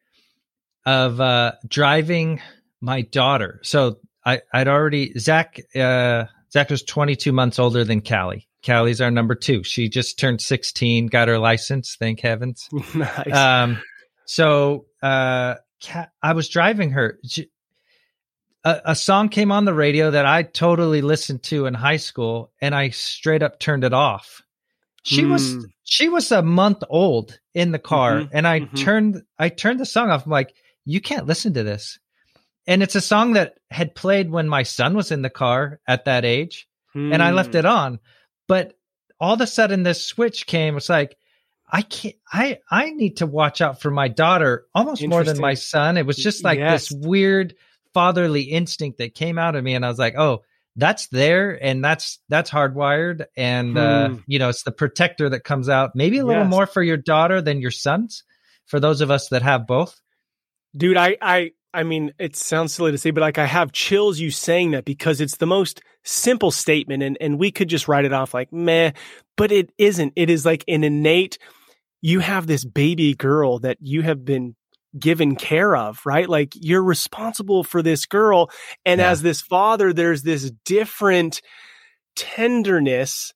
of 0.86 1.20
uh 1.20 1.52
driving 1.68 2.42
my 2.80 3.02
daughter. 3.02 3.60
So 3.64 4.00
I, 4.26 4.42
I'd 4.54 4.68
already 4.68 5.18
Zach. 5.18 5.60
Uh, 5.76 6.26
Zach 6.52 6.70
was 6.70 6.84
22 6.84 7.32
months 7.32 7.60
older 7.60 7.84
than 7.84 8.02
Callie. 8.02 8.48
Callie's 8.64 9.02
our 9.02 9.10
number 9.10 9.36
two. 9.36 9.64
She 9.64 9.90
just 9.90 10.20
turned 10.20 10.42
16, 10.42 11.08
got 11.08 11.28
her 11.28 11.40
license. 11.40 11.96
Thank 12.00 12.20
heavens. 12.20 12.68
nice. 12.96 13.34
Um, 13.34 13.82
so 14.26 14.86
uh, 15.02 15.56
I 16.22 16.34
was 16.34 16.50
driving 16.50 16.92
her. 16.92 17.20
She, 17.26 17.48
a, 18.64 18.82
a, 18.86 18.96
song 18.96 19.30
came 19.30 19.52
on 19.52 19.66
the 19.66 19.74
radio 19.74 20.12
that 20.12 20.26
I 20.26 20.44
totally 20.44 21.02
listened 21.02 21.42
to 21.44 21.66
in 21.66 21.74
high 21.74 21.98
school, 21.98 22.52
and 22.62 22.76
I 22.76 22.90
straight 22.90 23.42
up 23.42 23.60
turned 23.60 23.84
it 23.84 23.94
off. 23.94 24.44
She 25.04 25.24
mm. 25.24 25.32
was 25.32 25.54
hmm. 25.54 25.62
she 25.84 26.10
was 26.10 26.32
a 26.32 26.44
month 26.44 26.84
old 26.88 27.40
in 27.56 27.72
the 27.72 27.80
car, 27.80 28.18
mm-hmm, 28.18 28.38
and 28.38 28.48
I 28.48 28.60
mm-hmm. 28.60 28.76
turned 28.76 29.24
I 29.40 29.50
turned 29.50 29.80
the 29.80 29.86
song 29.86 30.12
off. 30.12 30.26
I'm 30.26 30.32
like, 30.32 30.54
you 30.86 31.02
can't 31.02 31.26
listen 31.26 31.56
to 31.56 31.64
this. 31.64 31.98
And 32.68 32.84
it's 32.84 32.96
a 32.96 33.02
song 33.02 33.34
that 33.34 33.56
had 33.70 33.96
played 33.96 34.30
when 34.30 34.48
my 34.48 34.64
son 34.64 34.96
was 34.96 35.12
in 35.12 35.22
the 35.22 35.30
car 35.30 35.80
at 35.88 36.06
that 36.06 36.26
age, 36.26 36.68
mm. 36.96 37.14
and 37.14 37.22
I 37.22 37.32
left 37.32 37.56
it 37.56 37.66
hmm. 37.66 37.72
on. 37.72 38.00
But 38.48 38.78
all 39.20 39.34
of 39.34 39.42
a 39.42 39.48
sudden, 39.48 39.84
this 39.84 40.06
switch 40.06 40.46
came. 40.46 40.78
It's 40.78 40.90
like 40.90 41.18
I 41.70 41.82
can't. 41.82 42.16
I 42.32 42.60
I 42.70 42.92
need 42.92 43.18
to 43.18 43.26
watch 43.26 43.62
out 43.62 43.82
for 43.82 43.90
my 43.90 44.08
daughter 44.08 44.66
almost 44.76 45.06
more 45.08 45.24
than 45.24 45.40
my 45.40 45.56
son. 45.56 45.98
It 45.98 46.06
was 46.06 46.18
just 46.18 46.44
like 46.44 46.60
yes. 46.60 46.90
this 46.90 47.00
weird 47.00 47.56
fatherly 47.94 48.44
instinct 48.44 49.00
that 49.00 49.16
came 49.16 49.40
out 49.40 49.56
of 49.56 49.64
me, 49.64 49.74
and 49.74 49.84
I 49.84 49.90
was 49.90 50.00
like, 50.00 50.16
oh 50.18 50.44
that's 50.76 51.08
there 51.08 51.62
and 51.62 51.84
that's 51.84 52.20
that's 52.30 52.50
hardwired 52.50 53.26
and 53.36 53.78
uh, 53.78 54.08
hmm. 54.08 54.16
uh, 54.16 54.18
you 54.26 54.40
know 54.40 54.50
it's 54.50 54.64
the 54.64 54.72
protector 54.72 55.30
that 55.30 55.44
comes 55.44 55.68
out 55.68 55.96
maybe 55.96 56.18
a 56.18 56.26
little 56.26 56.44
yes. 56.44 56.52
more 56.52 56.66
for 56.66 56.82
your 56.82 56.98
daughter 56.98 57.42
than 57.42 57.62
your 57.62 57.72
sons 57.72 58.24
for 58.66 58.80
those 58.80 59.02
of 59.02 59.12
us 59.12 59.30
that 59.30 59.42
have 59.42 59.68
both 59.68 60.02
dude 60.76 60.98
i 60.98 61.18
i 61.22 61.52
i 61.74 61.84
mean 61.84 62.14
it 62.20 62.36
sounds 62.36 62.74
silly 62.74 62.92
to 62.92 62.98
say 62.98 63.12
but 63.12 63.22
like 63.22 63.38
i 63.38 63.46
have 63.46 63.72
chills 63.72 64.20
you 64.20 64.32
saying 64.32 64.72
that 64.72 64.86
because 64.86 65.22
it's 65.22 65.38
the 65.38 65.46
most 65.46 65.82
simple 66.04 66.52
statement 66.52 67.04
and 67.04 67.18
and 67.22 67.40
we 67.40 67.52
could 67.52 67.68
just 67.68 67.88
write 67.88 68.06
it 68.06 68.14
off 68.14 68.34
like 68.34 68.52
meh 68.52 68.92
but 69.38 69.52
it 69.52 69.72
isn't 69.78 70.14
it 70.16 70.30
is 70.30 70.46
like 70.46 70.64
an 70.68 70.84
innate 70.84 71.38
you 72.02 72.20
have 72.20 72.48
this 72.48 72.66
baby 72.66 73.14
girl 73.14 73.60
that 73.60 73.78
you 73.80 74.02
have 74.02 74.26
been 74.26 74.56
given 74.98 75.36
care 75.36 75.76
of, 75.76 76.00
right? 76.06 76.28
Like 76.28 76.54
you're 76.56 76.84
responsible 76.84 77.64
for 77.64 77.82
this 77.82 78.06
girl. 78.06 78.50
And 78.86 79.00
yeah. 79.00 79.10
as 79.10 79.22
this 79.22 79.42
father, 79.42 79.94
there's 79.94 80.24
this 80.24 80.52
different 80.66 81.42
tenderness 82.16 83.34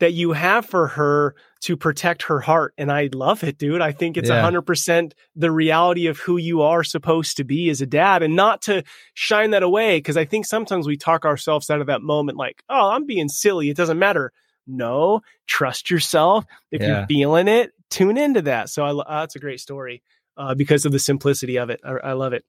that 0.00 0.12
you 0.12 0.32
have 0.32 0.66
for 0.66 0.88
her 0.88 1.34
to 1.60 1.76
protect 1.76 2.24
her 2.24 2.40
heart. 2.40 2.74
And 2.78 2.90
I 2.90 3.08
love 3.12 3.42
it, 3.42 3.58
dude. 3.58 3.80
I 3.80 3.92
think 3.92 4.16
it's 4.16 4.28
a 4.28 4.40
hundred 4.40 4.62
percent 4.62 5.14
the 5.34 5.50
reality 5.50 6.06
of 6.06 6.18
who 6.18 6.36
you 6.36 6.62
are 6.62 6.84
supposed 6.84 7.36
to 7.38 7.44
be 7.44 7.68
as 7.70 7.80
a 7.80 7.86
dad 7.86 8.22
and 8.22 8.36
not 8.36 8.62
to 8.62 8.84
shine 9.14 9.50
that 9.50 9.62
away. 9.62 10.00
Cause 10.00 10.16
I 10.16 10.24
think 10.24 10.46
sometimes 10.46 10.86
we 10.86 10.96
talk 10.96 11.24
ourselves 11.24 11.68
out 11.70 11.80
of 11.80 11.88
that 11.88 12.02
moment 12.02 12.38
like, 12.38 12.62
Oh, 12.68 12.90
I'm 12.90 13.06
being 13.06 13.28
silly. 13.28 13.70
It 13.70 13.76
doesn't 13.76 13.98
matter. 13.98 14.32
No, 14.66 15.22
trust 15.46 15.90
yourself. 15.90 16.44
If 16.70 16.82
yeah. 16.82 16.98
you're 16.98 17.06
feeling 17.06 17.48
it, 17.48 17.72
tune 17.90 18.18
into 18.18 18.42
that. 18.42 18.68
So 18.68 18.84
I, 18.84 18.90
uh, 18.90 19.20
that's 19.20 19.36
a 19.36 19.40
great 19.40 19.60
story 19.60 20.02
uh, 20.36 20.54
because 20.54 20.84
of 20.84 20.92
the 20.92 20.98
simplicity 20.98 21.58
of 21.58 21.70
it. 21.70 21.80
I, 21.84 21.90
I 21.90 22.12
love 22.12 22.34
it. 22.34 22.44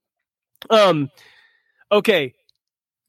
Um, 0.69 1.09
okay, 1.91 2.33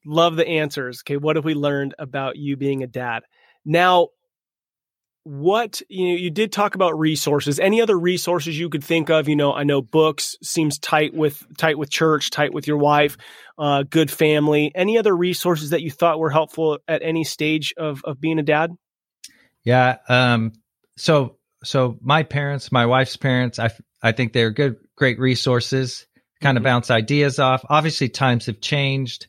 love 0.07 0.37
the 0.37 0.47
answers. 0.47 1.03
Okay, 1.03 1.17
what 1.17 1.37
have 1.37 1.45
we 1.45 1.55
learned 1.55 1.95
about 1.99 2.37
you 2.37 2.57
being 2.57 2.83
a 2.83 2.87
dad? 2.87 3.25
Now, 3.65 4.09
what 5.25 5.83
you 5.89 6.09
know, 6.09 6.15
you 6.15 6.31
did 6.31 6.53
talk 6.53 6.75
about 6.75 6.99
resources. 6.99 7.61
Any 7.61 7.83
other 7.83 7.99
resources 7.99 8.59
you 8.59 8.71
could 8.71 8.85
think 8.85 9.11
of? 9.11 9.29
You 9.29 9.37
know, 9.37 9.53
I 9.53 9.65
know 9.65 9.83
books 9.83 10.37
seems 10.43 10.79
tight 10.79 11.13
with 11.13 11.45
tight 11.59 11.79
with 11.79 11.91
church, 11.91 12.31
tight 12.31 12.53
with 12.53 12.67
your 12.67 12.79
wife, 12.79 13.17
uh, 13.59 13.83
good 13.83 14.11
family. 14.11 14.73
Any 14.75 14.99
other 14.99 15.15
resources 15.15 15.71
that 15.71 15.83
you 15.83 15.91
thought 15.91 16.19
were 16.19 16.31
helpful 16.31 16.79
at 16.89 17.03
any 17.03 17.25
stage 17.25 17.75
of 17.77 18.03
of 18.05 18.21
being 18.21 18.39
a 18.39 18.43
dad? 18.43 18.71
Yeah. 19.65 19.99
Um. 20.09 20.53
So 20.97 21.37
so 21.65 21.99
my 22.01 22.23
parents, 22.23 22.73
my 22.73 22.87
wife's 22.87 23.17
parents, 23.17 23.59
I 23.59 23.71
I 24.03 24.13
think 24.13 24.33
they're 24.33 24.51
good, 24.51 24.77
great 24.97 25.19
resources. 25.19 26.07
Kind 26.41 26.57
of 26.57 26.63
mm-hmm. 26.63 26.69
bounce 26.69 26.91
ideas 26.91 27.39
off. 27.39 27.65
Obviously, 27.69 28.09
times 28.09 28.47
have 28.47 28.63
changed, 28.63 29.27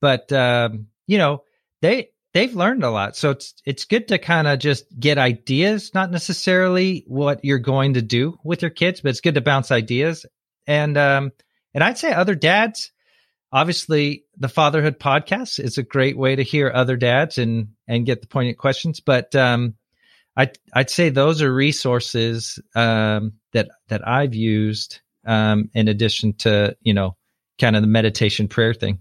but 0.00 0.32
um, 0.32 0.86
you 1.06 1.18
know 1.18 1.42
they 1.82 2.08
they've 2.36 2.54
learned 2.54 2.84
a 2.84 2.90
lot. 2.90 3.16
So 3.16 3.30
it's 3.30 3.54
it's 3.64 3.86
good 3.86 4.08
to 4.08 4.18
kind 4.18 4.46
of 4.46 4.58
just 4.58 4.84
get 5.00 5.16
ideas, 5.16 5.94
not 5.94 6.10
necessarily 6.10 7.02
what 7.06 7.42
you're 7.46 7.58
going 7.58 7.94
to 7.94 8.02
do 8.02 8.36
with 8.44 8.60
your 8.60 8.70
kids, 8.70 9.00
but 9.00 9.08
it's 9.08 9.22
good 9.22 9.36
to 9.36 9.40
bounce 9.40 9.70
ideas. 9.70 10.26
And 10.66 10.98
um, 10.98 11.32
and 11.72 11.82
I'd 11.82 11.96
say 11.96 12.12
other 12.12 12.34
dads, 12.34 12.92
obviously, 13.50 14.26
the 14.36 14.50
fatherhood 14.50 14.98
podcast 14.98 15.58
is 15.58 15.78
a 15.78 15.82
great 15.82 16.18
way 16.18 16.36
to 16.36 16.42
hear 16.42 16.70
other 16.70 16.98
dads 16.98 17.38
and 17.38 17.68
and 17.88 18.04
get 18.04 18.20
the 18.20 18.28
poignant 18.28 18.58
questions. 18.58 19.00
But 19.00 19.34
um, 19.34 19.76
I 20.36 20.50
I'd 20.74 20.90
say 20.90 21.08
those 21.08 21.40
are 21.40 21.52
resources 21.52 22.60
um, 22.74 23.32
that 23.54 23.70
that 23.88 24.06
I've 24.06 24.34
used 24.34 25.00
um, 25.24 25.70
in 25.72 25.88
addition 25.88 26.34
to 26.40 26.76
you 26.82 26.92
know 26.92 27.16
kind 27.58 27.76
of 27.76 27.82
the 27.82 27.88
meditation 27.88 28.46
prayer 28.46 28.74
thing. 28.74 28.98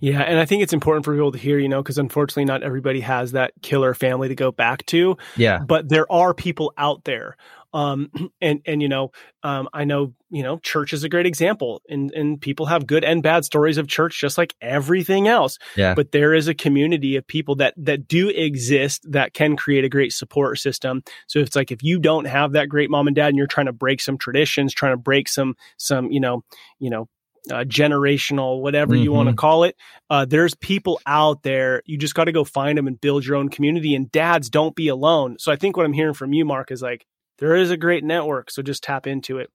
Yeah, 0.00 0.20
and 0.20 0.38
I 0.38 0.44
think 0.44 0.62
it's 0.62 0.72
important 0.72 1.04
for 1.04 1.14
people 1.14 1.32
to 1.32 1.38
hear, 1.38 1.58
you 1.58 1.68
know, 1.68 1.82
because 1.82 1.98
unfortunately, 1.98 2.44
not 2.44 2.62
everybody 2.62 3.00
has 3.00 3.32
that 3.32 3.52
killer 3.62 3.94
family 3.94 4.28
to 4.28 4.34
go 4.34 4.52
back 4.52 4.84
to. 4.86 5.16
Yeah, 5.36 5.60
but 5.66 5.88
there 5.88 6.10
are 6.12 6.34
people 6.34 6.72
out 6.76 7.04
there 7.04 7.36
um, 7.74 8.10
and 8.40 8.62
and 8.64 8.80
you 8.80 8.88
know, 8.88 9.10
um, 9.42 9.68
I 9.74 9.84
know 9.84 10.14
you 10.30 10.42
know, 10.42 10.58
church 10.58 10.92
is 10.92 11.04
a 11.04 11.08
great 11.08 11.26
example, 11.26 11.82
and 11.88 12.10
and 12.12 12.40
people 12.40 12.66
have 12.66 12.86
good 12.86 13.04
and 13.04 13.22
bad 13.22 13.44
stories 13.44 13.76
of 13.76 13.88
church, 13.88 14.20
just 14.20 14.38
like 14.38 14.54
everything 14.60 15.28
else. 15.28 15.58
Yeah. 15.76 15.94
But 15.94 16.12
there 16.12 16.32
is 16.32 16.48
a 16.48 16.54
community 16.54 17.16
of 17.16 17.26
people 17.26 17.56
that 17.56 17.74
that 17.76 18.08
do 18.08 18.30
exist 18.30 19.04
that 19.10 19.34
can 19.34 19.56
create 19.56 19.84
a 19.84 19.88
great 19.88 20.12
support 20.12 20.58
system. 20.58 21.02
So 21.26 21.40
it's 21.40 21.56
like 21.56 21.70
if 21.70 21.82
you 21.82 21.98
don't 21.98 22.26
have 22.26 22.52
that 22.52 22.68
great 22.68 22.90
mom 22.90 23.08
and 23.08 23.16
dad, 23.16 23.28
and 23.28 23.36
you're 23.36 23.46
trying 23.46 23.66
to 23.66 23.72
break 23.72 24.00
some 24.00 24.16
traditions, 24.16 24.72
trying 24.72 24.92
to 24.92 24.96
break 24.96 25.28
some 25.28 25.54
some 25.76 26.10
you 26.10 26.20
know 26.20 26.42
you 26.78 26.90
know 26.90 27.08
uh, 27.50 27.64
generational, 27.64 28.60
whatever 28.60 28.94
mm-hmm. 28.94 29.04
you 29.04 29.12
want 29.12 29.28
to 29.28 29.34
call 29.34 29.64
it. 29.64 29.76
Uh, 30.08 30.24
there's 30.24 30.54
people 30.54 31.00
out 31.06 31.42
there. 31.42 31.82
You 31.86 31.98
just 31.98 32.14
got 32.14 32.24
to 32.24 32.32
go 32.32 32.44
find 32.44 32.78
them 32.78 32.86
and 32.86 33.00
build 33.00 33.24
your 33.24 33.36
own 33.36 33.48
community. 33.48 33.94
And 33.94 34.10
dads, 34.10 34.48
don't 34.50 34.74
be 34.74 34.88
alone. 34.88 35.36
So 35.38 35.52
I 35.52 35.56
think 35.56 35.76
what 35.76 35.86
I'm 35.86 35.92
hearing 35.92 36.14
from 36.14 36.32
you, 36.32 36.44
Mark, 36.44 36.70
is 36.70 36.82
like 36.82 37.06
there 37.38 37.56
is 37.56 37.70
a 37.70 37.76
great 37.76 38.04
network, 38.04 38.50
so 38.50 38.62
just 38.62 38.82
tap 38.82 39.06
into 39.06 39.38
it. 39.38 39.50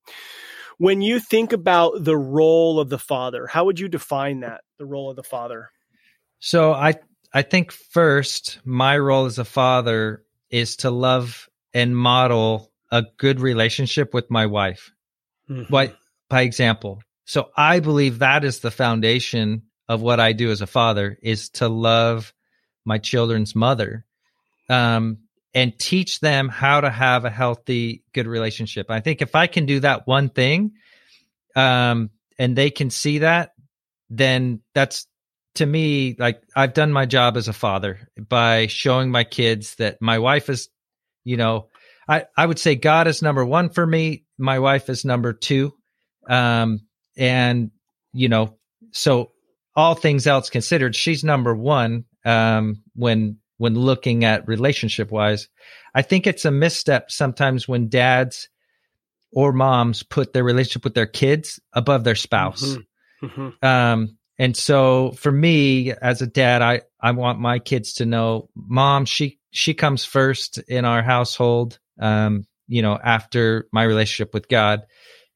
When 0.77 1.01
you 1.01 1.19
think 1.19 1.51
about 1.51 2.03
the 2.03 2.17
role 2.17 2.79
of 2.79 2.89
the 2.89 2.99
father, 2.99 3.47
how 3.47 3.65
would 3.65 3.79
you 3.79 3.89
define 3.89 4.41
that, 4.41 4.61
the 4.77 4.85
role 4.85 5.09
of 5.09 5.15
the 5.15 5.23
father? 5.23 5.69
So 6.39 6.73
I 6.73 6.95
I 7.33 7.41
think 7.41 7.71
first, 7.71 8.59
my 8.63 8.97
role 8.97 9.25
as 9.25 9.39
a 9.39 9.45
father 9.45 10.23
is 10.49 10.77
to 10.77 10.89
love 10.89 11.49
and 11.73 11.95
model 11.95 12.71
a 12.91 13.03
good 13.17 13.39
relationship 13.39 14.13
with 14.13 14.31
my 14.31 14.45
wife. 14.45 14.91
Mm-hmm. 15.49 15.71
By 15.71 15.93
by 16.29 16.41
example. 16.41 17.01
So 17.29 17.51
I 17.55 17.79
believe 17.79 18.19
that 18.19 18.43
is 18.43 18.59
the 18.59 18.71
foundation 18.71 19.61
of 19.87 20.01
what 20.01 20.19
I 20.19 20.33
do 20.33 20.49
as 20.49 20.61
a 20.61 20.67
father 20.67 21.15
is 21.21 21.49
to 21.51 21.67
love 21.69 22.33
my 22.85 22.97
children's 22.97 23.55
mother. 23.55 24.03
Um, 24.67 25.19
and 25.53 25.77
teach 25.77 26.21
them 26.21 26.49
how 26.49 26.81
to 26.81 26.89
have 26.89 27.25
a 27.25 27.29
healthy, 27.29 28.03
good 28.13 28.25
relationship. 28.25 28.89
I 28.89 29.01
think 29.01 29.21
if 29.21 29.35
I 29.35 29.45
can 29.45 29.67
do 29.67 29.79
that 29.81 30.07
one 30.07 30.29
thing, 30.29 30.71
um, 31.55 32.09
and 32.39 32.55
they 32.55 32.71
can 32.71 32.89
see 32.89 33.19
that, 33.19 33.51
then 34.09 34.61
that's 34.73 35.05
to 35.55 35.65
me 35.65 36.15
like 36.17 36.41
I've 36.55 36.73
done 36.73 36.91
my 36.91 37.05
job 37.05 37.37
as 37.37 37.47
a 37.47 37.53
father 37.53 38.09
by 38.17 38.65
showing 38.65 39.11
my 39.11 39.23
kids 39.23 39.75
that 39.75 40.01
my 40.01 40.17
wife 40.17 40.49
is, 40.49 40.69
you 41.23 41.37
know, 41.37 41.67
I 42.07 42.25
I 42.35 42.47
would 42.47 42.59
say 42.59 42.73
God 42.73 43.07
is 43.07 43.21
number 43.21 43.45
one 43.45 43.69
for 43.69 43.85
me. 43.85 44.25
My 44.39 44.57
wife 44.57 44.89
is 44.89 45.05
number 45.05 45.33
two, 45.33 45.73
um, 46.27 46.81
and 47.19 47.69
you 48.13 48.29
know, 48.29 48.57
so 48.91 49.31
all 49.75 49.93
things 49.93 50.25
else 50.25 50.49
considered, 50.49 50.95
she's 50.95 51.23
number 51.23 51.55
one 51.55 52.05
um, 52.25 52.81
when 52.95 53.37
when 53.57 53.75
looking 53.75 54.23
at 54.23 54.47
relationship 54.47 55.11
wise. 55.11 55.47
I 55.93 56.01
think 56.01 56.25
it's 56.25 56.45
a 56.45 56.51
misstep 56.51 57.11
sometimes 57.11 57.67
when 57.67 57.89
dads 57.89 58.49
or 59.31 59.51
moms 59.51 60.01
put 60.01 60.33
their 60.33 60.43
relationship 60.43 60.83
with 60.83 60.95
their 60.95 61.05
kids 61.05 61.59
above 61.73 62.03
their 62.03 62.15
spouse. 62.15 62.63
Mm-hmm. 62.63 63.25
Mm-hmm. 63.25 63.65
Um, 63.65 64.17
and 64.37 64.55
so 64.55 65.11
for 65.11 65.31
me 65.31 65.91
as 65.91 66.21
a 66.21 66.27
dad, 66.27 66.61
I, 66.61 66.81
I 67.01 67.11
want 67.11 67.39
my 67.39 67.59
kids 67.59 67.93
to 67.95 68.05
know 68.05 68.49
mom, 68.55 69.05
she, 69.05 69.39
she 69.51 69.73
comes 69.73 70.05
first 70.05 70.57
in 70.67 70.85
our 70.85 71.03
household. 71.03 71.79
Um, 71.99 72.45
you 72.67 72.81
know, 72.81 72.97
after 73.03 73.67
my 73.73 73.83
relationship 73.83 74.33
with 74.33 74.47
God 74.47 74.83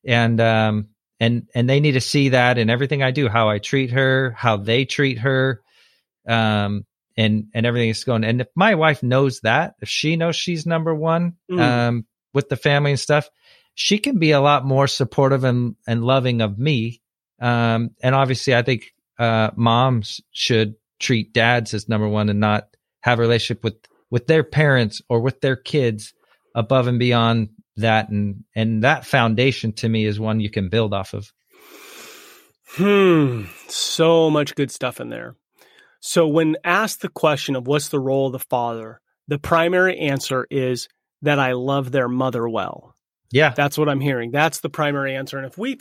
and, 0.05 0.39
um, 0.39 0.87
and, 1.23 1.47
and 1.55 1.69
they 1.69 1.79
need 1.79 1.93
to 1.93 2.01
see 2.01 2.29
that 2.29 2.57
in 2.57 2.69
everything 2.69 3.03
I 3.03 3.11
do, 3.11 3.29
how 3.29 3.49
I 3.49 3.59
treat 3.59 3.91
her, 3.91 4.35
how 4.37 4.57
they 4.57 4.85
treat 4.85 5.19
her. 5.19 5.61
Um, 6.27 6.85
and 7.15 7.45
and 7.53 7.65
everything 7.65 7.89
is 7.89 8.03
going. 8.03 8.23
And 8.23 8.41
if 8.41 8.47
my 8.55 8.75
wife 8.75 9.03
knows 9.03 9.41
that, 9.41 9.75
if 9.81 9.89
she 9.89 10.15
knows 10.15 10.35
she's 10.35 10.65
number 10.65 10.93
one 10.93 11.33
mm. 11.51 11.59
um, 11.59 12.05
with 12.33 12.49
the 12.49 12.55
family 12.55 12.91
and 12.91 12.99
stuff, 12.99 13.29
she 13.75 13.97
can 13.97 14.19
be 14.19 14.31
a 14.31 14.41
lot 14.41 14.65
more 14.65 14.87
supportive 14.87 15.43
and 15.43 15.75
and 15.87 16.03
loving 16.03 16.41
of 16.41 16.57
me. 16.57 17.01
Um, 17.39 17.91
and 18.01 18.15
obviously, 18.15 18.55
I 18.55 18.61
think 18.61 18.93
uh, 19.19 19.51
moms 19.55 20.21
should 20.31 20.75
treat 20.99 21.33
dads 21.33 21.73
as 21.73 21.89
number 21.89 22.07
one 22.07 22.29
and 22.29 22.39
not 22.39 22.67
have 23.01 23.19
a 23.19 23.21
relationship 23.21 23.63
with 23.63 23.75
with 24.09 24.27
their 24.27 24.43
parents 24.43 25.01
or 25.09 25.21
with 25.21 25.41
their 25.41 25.55
kids 25.55 26.13
above 26.55 26.87
and 26.87 26.99
beyond 26.99 27.49
that 27.77 28.09
and 28.09 28.43
and 28.55 28.83
that 28.83 29.05
foundation 29.05 29.73
to 29.73 29.89
me 29.89 30.05
is 30.05 30.19
one 30.19 30.39
you 30.39 30.49
can 30.49 30.69
build 30.69 30.93
off 30.93 31.13
of. 31.13 31.31
Hmm 32.67 33.43
so 33.67 34.29
much 34.29 34.55
good 34.55 34.71
stuff 34.71 34.99
in 34.99 35.09
there. 35.09 35.35
So 35.99 36.27
when 36.27 36.57
asked 36.63 37.01
the 37.01 37.09
question 37.09 37.55
of 37.55 37.67
what's 37.67 37.89
the 37.89 37.99
role 37.99 38.27
of 38.27 38.33
the 38.33 38.39
father 38.39 38.99
the 39.29 39.39
primary 39.39 39.97
answer 39.99 40.45
is 40.51 40.89
that 41.21 41.39
i 41.39 41.53
love 41.53 41.91
their 41.91 42.09
mother 42.09 42.47
well. 42.47 42.95
Yeah. 43.31 43.53
That's 43.55 43.77
what 43.77 43.89
i'm 43.89 44.01
hearing. 44.01 44.31
That's 44.31 44.59
the 44.59 44.69
primary 44.69 45.15
answer. 45.15 45.37
And 45.37 45.47
if 45.47 45.57
we 45.57 45.79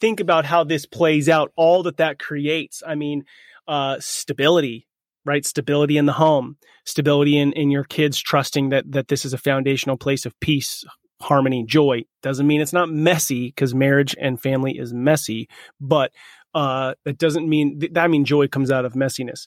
think 0.00 0.20
about 0.20 0.44
how 0.44 0.64
this 0.64 0.84
plays 0.84 1.28
out 1.28 1.52
all 1.56 1.84
that 1.84 1.98
that 1.98 2.18
creates 2.18 2.82
i 2.86 2.94
mean 2.94 3.24
uh, 3.68 3.96
stability 4.00 4.86
right? 5.24 5.44
Stability 5.46 5.96
in 5.96 6.06
the 6.06 6.12
home, 6.12 6.56
stability 6.84 7.38
in, 7.38 7.52
in 7.52 7.70
your 7.70 7.84
kids 7.84 8.20
trusting 8.20 8.70
that 8.70 8.90
that 8.90 9.08
this 9.08 9.24
is 9.24 9.32
a 9.32 9.38
foundational 9.38 9.96
place 9.96 10.26
of 10.26 10.38
peace, 10.40 10.84
harmony, 11.22 11.64
joy. 11.64 12.04
Doesn't 12.22 12.46
mean 12.46 12.60
it's 12.60 12.72
not 12.72 12.90
messy 12.90 13.48
because 13.48 13.74
marriage 13.74 14.14
and 14.20 14.40
family 14.40 14.78
is 14.78 14.92
messy, 14.92 15.48
but 15.80 16.12
uh, 16.54 16.94
that 17.04 17.18
doesn't 17.18 17.48
mean 17.48 17.78
that 17.80 17.98
I 17.98 18.08
mean 18.08 18.24
joy 18.24 18.48
comes 18.48 18.70
out 18.70 18.84
of 18.84 18.94
messiness. 18.94 19.46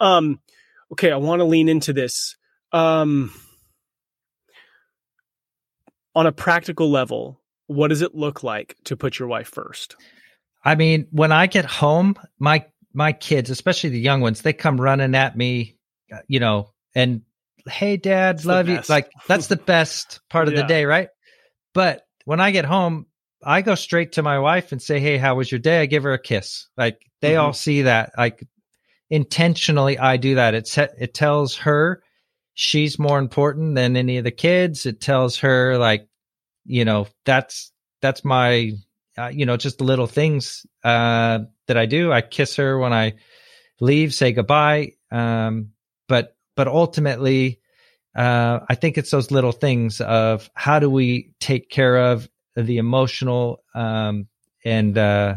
Um, 0.00 0.40
okay, 0.92 1.10
I 1.10 1.16
want 1.16 1.40
to 1.40 1.44
lean 1.44 1.68
into 1.68 1.92
this. 1.92 2.36
Um, 2.72 3.32
on 6.14 6.26
a 6.26 6.32
practical 6.32 6.90
level, 6.90 7.40
what 7.66 7.88
does 7.88 8.02
it 8.02 8.14
look 8.14 8.42
like 8.42 8.76
to 8.84 8.96
put 8.96 9.18
your 9.18 9.28
wife 9.28 9.48
first? 9.48 9.96
I 10.64 10.74
mean, 10.74 11.08
when 11.10 11.32
I 11.32 11.46
get 11.46 11.64
home, 11.64 12.16
my 12.38 12.66
my 12.92 13.12
kids, 13.12 13.50
especially 13.50 13.90
the 13.90 14.00
young 14.00 14.20
ones, 14.20 14.42
they 14.42 14.52
come 14.52 14.80
running 14.80 15.14
at 15.14 15.36
me, 15.36 15.78
uh, 16.12 16.18
you 16.28 16.40
know, 16.40 16.70
and 16.94 17.22
hey, 17.66 17.96
dad, 17.96 18.36
it's 18.36 18.44
love 18.44 18.68
you. 18.68 18.80
Like 18.88 19.10
that's 19.26 19.46
the 19.46 19.56
best 19.56 20.20
part 20.30 20.48
of 20.48 20.54
yeah. 20.54 20.62
the 20.62 20.66
day, 20.66 20.84
right? 20.84 21.08
But 21.74 22.02
when 22.24 22.40
I 22.40 22.50
get 22.50 22.64
home, 22.64 23.06
I 23.42 23.62
go 23.62 23.74
straight 23.74 24.12
to 24.12 24.22
my 24.22 24.38
wife 24.38 24.72
and 24.72 24.80
say, 24.80 25.00
hey, 25.00 25.18
how 25.18 25.36
was 25.36 25.50
your 25.50 25.58
day? 25.58 25.80
I 25.80 25.86
give 25.86 26.04
her 26.04 26.12
a 26.12 26.22
kiss. 26.22 26.68
Like 26.76 26.98
they 27.20 27.32
mm-hmm. 27.32 27.46
all 27.46 27.52
see 27.52 27.82
that. 27.82 28.12
Like 28.16 28.44
intentionally, 29.10 29.98
I 29.98 30.16
do 30.16 30.36
that. 30.36 30.54
It 30.54 30.68
it 30.98 31.14
tells 31.14 31.56
her 31.58 32.02
she's 32.54 32.98
more 32.98 33.18
important 33.18 33.74
than 33.74 33.96
any 33.96 34.18
of 34.18 34.24
the 34.24 34.30
kids. 34.30 34.86
It 34.86 35.00
tells 35.00 35.38
her 35.38 35.78
like, 35.78 36.06
you 36.64 36.84
know, 36.84 37.08
that's 37.24 37.72
that's 38.00 38.24
my 38.24 38.72
uh, 39.18 39.28
you 39.28 39.46
know, 39.46 39.56
just 39.56 39.78
the 39.78 39.84
little 39.84 40.06
things 40.06 40.64
uh, 40.84 41.40
that 41.66 41.76
I 41.76 41.86
do. 41.86 42.12
I 42.12 42.22
kiss 42.22 42.56
her 42.56 42.78
when 42.78 42.92
I 42.92 43.14
leave, 43.80 44.14
say 44.14 44.32
goodbye. 44.32 44.92
Um, 45.10 45.71
but 46.56 46.68
ultimately, 46.68 47.60
uh, 48.14 48.60
I 48.68 48.74
think 48.74 48.98
it's 48.98 49.10
those 49.10 49.30
little 49.30 49.52
things 49.52 50.00
of 50.00 50.50
how 50.54 50.78
do 50.78 50.90
we 50.90 51.32
take 51.40 51.70
care 51.70 51.96
of 51.96 52.28
the 52.56 52.78
emotional 52.78 53.62
um, 53.74 54.28
and 54.64 54.96
uh, 54.96 55.36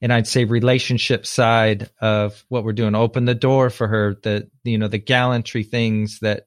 and 0.00 0.12
I'd 0.12 0.26
say 0.26 0.44
relationship 0.44 1.26
side 1.26 1.88
of 2.00 2.44
what 2.48 2.64
we're 2.64 2.72
doing. 2.72 2.94
Open 2.94 3.24
the 3.24 3.34
door 3.34 3.70
for 3.70 3.88
her. 3.88 4.16
The 4.22 4.50
you 4.62 4.76
know 4.76 4.88
the 4.88 4.98
gallantry 4.98 5.62
things 5.62 6.18
that 6.20 6.46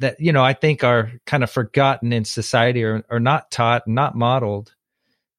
that 0.00 0.18
you 0.18 0.32
know 0.32 0.42
I 0.42 0.54
think 0.54 0.82
are 0.82 1.12
kind 1.26 1.44
of 1.44 1.50
forgotten 1.50 2.12
in 2.12 2.24
society 2.24 2.82
or, 2.82 3.04
or 3.08 3.20
not 3.20 3.50
taught, 3.50 3.86
not 3.86 4.16
modeled 4.16 4.74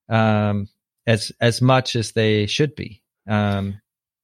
um, 0.08 0.70
as 1.06 1.32
as 1.42 1.62
much 1.62 1.96
as 1.98 2.14
they 2.14 2.46
should 2.46 2.76
be. 2.76 3.02
Um, 3.28 3.81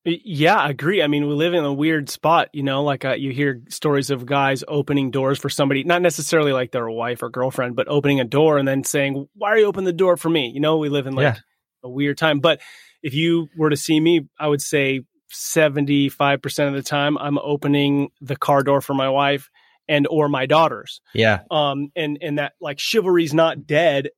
yeah, 0.07 0.55
I 0.55 0.69
agree. 0.69 1.01
I 1.01 1.07
mean, 1.07 1.27
we 1.27 1.33
live 1.33 1.53
in 1.53 1.63
a 1.63 1.73
weird 1.73 2.09
spot, 2.09 2.49
you 2.53 2.63
know, 2.63 2.83
like 2.83 3.03
uh, 3.03 3.13
you 3.13 3.31
hear 3.31 3.61
stories 3.69 4.09
of 4.09 4.25
guys 4.25 4.63
opening 4.67 5.11
doors 5.11 5.37
for 5.37 5.49
somebody, 5.49 5.83
not 5.83 6.01
necessarily 6.01 6.53
like 6.53 6.71
their 6.71 6.89
wife 6.89 7.21
or 7.21 7.29
girlfriend, 7.29 7.75
but 7.75 7.87
opening 7.89 8.19
a 8.21 8.23
door 8.23 8.57
and 8.57 8.67
then 8.67 8.83
saying, 8.83 9.27
"Why 9.33 9.49
are 9.49 9.57
you 9.57 9.65
opening 9.65 9.85
the 9.85 9.93
door 9.93 10.15
for 10.15 10.29
me?" 10.29 10.49
You 10.53 10.61
know, 10.61 10.77
we 10.77 10.89
live 10.89 11.07
in 11.07 11.15
like 11.15 11.35
yeah. 11.35 11.39
a 11.83 11.89
weird 11.89 12.17
time. 12.17 12.39
But 12.39 12.61
if 13.03 13.13
you 13.13 13.49
were 13.57 13.69
to 13.69 13.75
see 13.75 13.99
me, 13.99 14.27
I 14.39 14.47
would 14.47 14.61
say 14.61 15.01
75% 15.33 16.67
of 16.67 16.73
the 16.73 16.81
time 16.81 17.17
I'm 17.17 17.37
opening 17.37 18.09
the 18.21 18.37
car 18.37 18.63
door 18.63 18.79
for 18.79 18.93
my 18.93 19.09
wife 19.09 19.49
and 19.89 20.07
or 20.09 20.29
my 20.29 20.45
daughters. 20.45 21.01
Yeah. 21.13 21.41
Um 21.51 21.91
and 21.95 22.17
and 22.21 22.39
that 22.39 22.53
like 22.61 22.79
chivalry's 22.79 23.33
not 23.33 23.67
dead. 23.67 24.09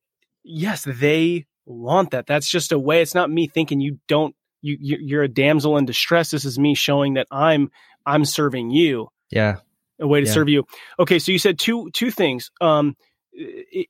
Yes, 0.43 0.83
they 0.83 1.45
want 1.65 2.11
that. 2.11 2.27
That's 2.27 2.49
just 2.49 2.71
a 2.71 2.79
way. 2.79 3.01
It's 3.01 3.15
not 3.15 3.29
me 3.31 3.47
thinking 3.47 3.81
you 3.81 3.99
don't. 4.07 4.35
You 4.61 4.77
you're 4.79 5.23
a 5.23 5.27
damsel 5.27 5.77
in 5.77 5.85
distress. 5.85 6.31
This 6.31 6.45
is 6.45 6.59
me 6.59 6.75
showing 6.75 7.15
that 7.15 7.27
I'm 7.31 7.71
I'm 8.05 8.25
serving 8.25 8.71
you. 8.71 9.09
Yeah, 9.29 9.57
a 9.99 10.07
way 10.07 10.21
to 10.21 10.27
yeah. 10.27 10.33
serve 10.33 10.49
you. 10.49 10.65
Okay, 10.99 11.19
so 11.19 11.31
you 11.31 11.39
said 11.39 11.59
two 11.59 11.89
two 11.91 12.11
things. 12.11 12.51
Um, 12.61 12.95
it, 13.31 13.87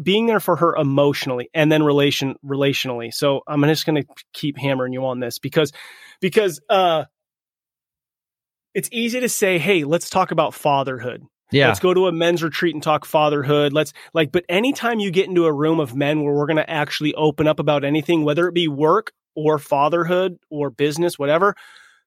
being 0.00 0.26
there 0.26 0.40
for 0.40 0.56
her 0.56 0.74
emotionally 0.76 1.50
and 1.54 1.72
then 1.72 1.82
relation 1.82 2.36
relationally. 2.44 3.12
So 3.12 3.40
I'm 3.46 3.62
just 3.62 3.86
going 3.86 4.02
to 4.02 4.08
keep 4.32 4.58
hammering 4.58 4.92
you 4.92 5.06
on 5.06 5.18
this 5.18 5.38
because 5.38 5.72
because 6.20 6.60
uh 6.68 7.04
it's 8.74 8.88
easy 8.92 9.20
to 9.20 9.28
say, 9.28 9.58
"Hey, 9.58 9.84
let's 9.84 10.08
talk 10.08 10.30
about 10.30 10.54
fatherhood." 10.54 11.22
Yeah. 11.50 11.68
Let's 11.68 11.80
go 11.80 11.92
to 11.92 12.06
a 12.06 12.12
men's 12.12 12.42
retreat 12.42 12.74
and 12.74 12.82
talk 12.82 13.04
fatherhood. 13.04 13.74
Let's 13.74 13.92
like, 14.14 14.32
but 14.32 14.44
anytime 14.48 14.98
you 14.98 15.10
get 15.10 15.28
into 15.28 15.44
a 15.44 15.52
room 15.52 15.80
of 15.80 15.94
men 15.94 16.22
where 16.22 16.32
we're 16.32 16.46
going 16.46 16.56
to 16.56 16.70
actually 16.70 17.14
open 17.14 17.46
up 17.46 17.60
about 17.60 17.84
anything, 17.84 18.24
whether 18.24 18.48
it 18.48 18.54
be 18.54 18.68
work 18.68 19.12
or 19.34 19.58
fatherhood 19.58 20.38
or 20.50 20.70
business, 20.70 21.18
whatever, 21.18 21.54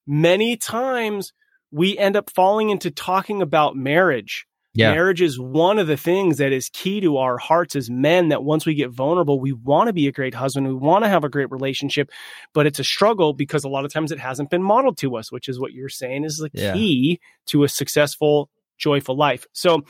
many 0.05 0.57
times 0.57 1.33
we 1.71 1.97
end 1.97 2.15
up 2.15 2.29
falling 2.29 2.69
into 2.69 2.91
talking 2.91 3.41
about 3.41 3.75
marriage. 3.75 4.45
Yeah. 4.73 4.91
Marriage 4.91 5.21
is 5.21 5.39
one 5.39 5.79
of 5.79 5.87
the 5.87 5.95
things 5.95 6.37
that 6.37 6.51
is 6.51 6.69
key 6.69 6.99
to 6.99 7.17
our 7.17 7.37
hearts 7.37 7.77
as 7.77 7.89
men 7.89 8.27
that 8.29 8.43
once 8.43 8.65
we 8.65 8.75
get 8.75 8.91
vulnerable, 8.91 9.39
we 9.39 9.53
want 9.53 9.87
to 9.87 9.93
be 9.93 10.07
a 10.07 10.11
great 10.11 10.33
husband. 10.33 10.67
We 10.67 10.73
want 10.73 11.05
to 11.05 11.09
have 11.09 11.23
a 11.23 11.29
great 11.29 11.49
relationship, 11.49 12.11
but 12.53 12.65
it's 12.65 12.79
a 12.79 12.83
struggle 12.83 13.33
because 13.33 13.63
a 13.63 13.69
lot 13.69 13.85
of 13.85 13.93
times 13.93 14.11
it 14.11 14.19
hasn't 14.19 14.49
been 14.49 14.61
modeled 14.61 14.97
to 14.97 15.15
us, 15.15 15.31
which 15.31 15.47
is 15.47 15.59
what 15.59 15.71
you're 15.71 15.87
saying 15.87 16.25
is 16.25 16.37
the 16.37 16.49
yeah. 16.53 16.73
key 16.73 17.21
to 17.47 17.63
a 17.63 17.69
successful 17.69 18.49
joyful 18.77 19.15
life. 19.15 19.47
So, 19.53 19.83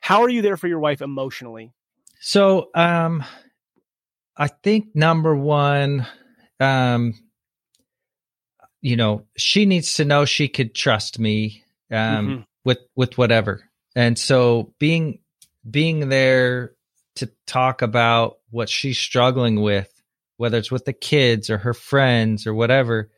how 0.00 0.22
are 0.22 0.30
you 0.30 0.40
there 0.40 0.56
for 0.56 0.66
your 0.66 0.80
wife 0.80 1.02
emotionally? 1.02 1.72
So, 2.20 2.70
um, 2.74 3.22
I 4.36 4.48
think 4.48 4.94
number 4.94 5.36
one, 5.36 6.06
um, 6.62 7.14
you 8.80 8.96
know, 8.96 9.26
she 9.36 9.66
needs 9.66 9.94
to 9.94 10.04
know 10.04 10.24
she 10.24 10.48
could 10.48 10.74
trust 10.74 11.18
me 11.18 11.64
um, 11.90 11.98
mm-hmm. 11.98 12.40
with 12.64 12.78
with 12.94 13.18
whatever. 13.18 13.68
And 13.94 14.18
so, 14.18 14.72
being 14.78 15.20
being 15.68 16.08
there 16.08 16.72
to 17.16 17.30
talk 17.46 17.82
about 17.82 18.38
what 18.50 18.68
she's 18.68 18.98
struggling 18.98 19.60
with, 19.60 19.92
whether 20.36 20.58
it's 20.58 20.70
with 20.70 20.84
the 20.84 20.92
kids 20.92 21.50
or 21.50 21.58
her 21.58 21.74
friends 21.74 22.46
or 22.46 22.54
whatever, 22.54 23.10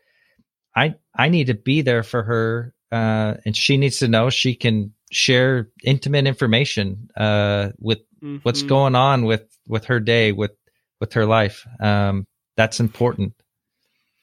I 0.74 0.96
I 1.14 1.28
need 1.28 1.46
to 1.48 1.54
be 1.54 1.82
there 1.82 2.02
for 2.02 2.22
her, 2.22 2.74
uh, 2.90 3.34
and 3.44 3.56
she 3.56 3.76
needs 3.76 3.98
to 3.98 4.08
know 4.08 4.30
she 4.30 4.54
can 4.54 4.92
share 5.10 5.70
intimate 5.82 6.26
information 6.26 7.08
uh, 7.16 7.70
with 7.78 7.98
mm-hmm. 8.22 8.38
what's 8.42 8.62
going 8.62 8.94
on 8.94 9.24
with 9.24 9.44
with 9.66 9.86
her 9.86 10.00
day 10.00 10.32
with 10.32 10.52
with 11.00 11.12
her 11.14 11.26
life 11.26 11.66
um, 11.80 12.26
that's 12.56 12.80
important 12.80 13.34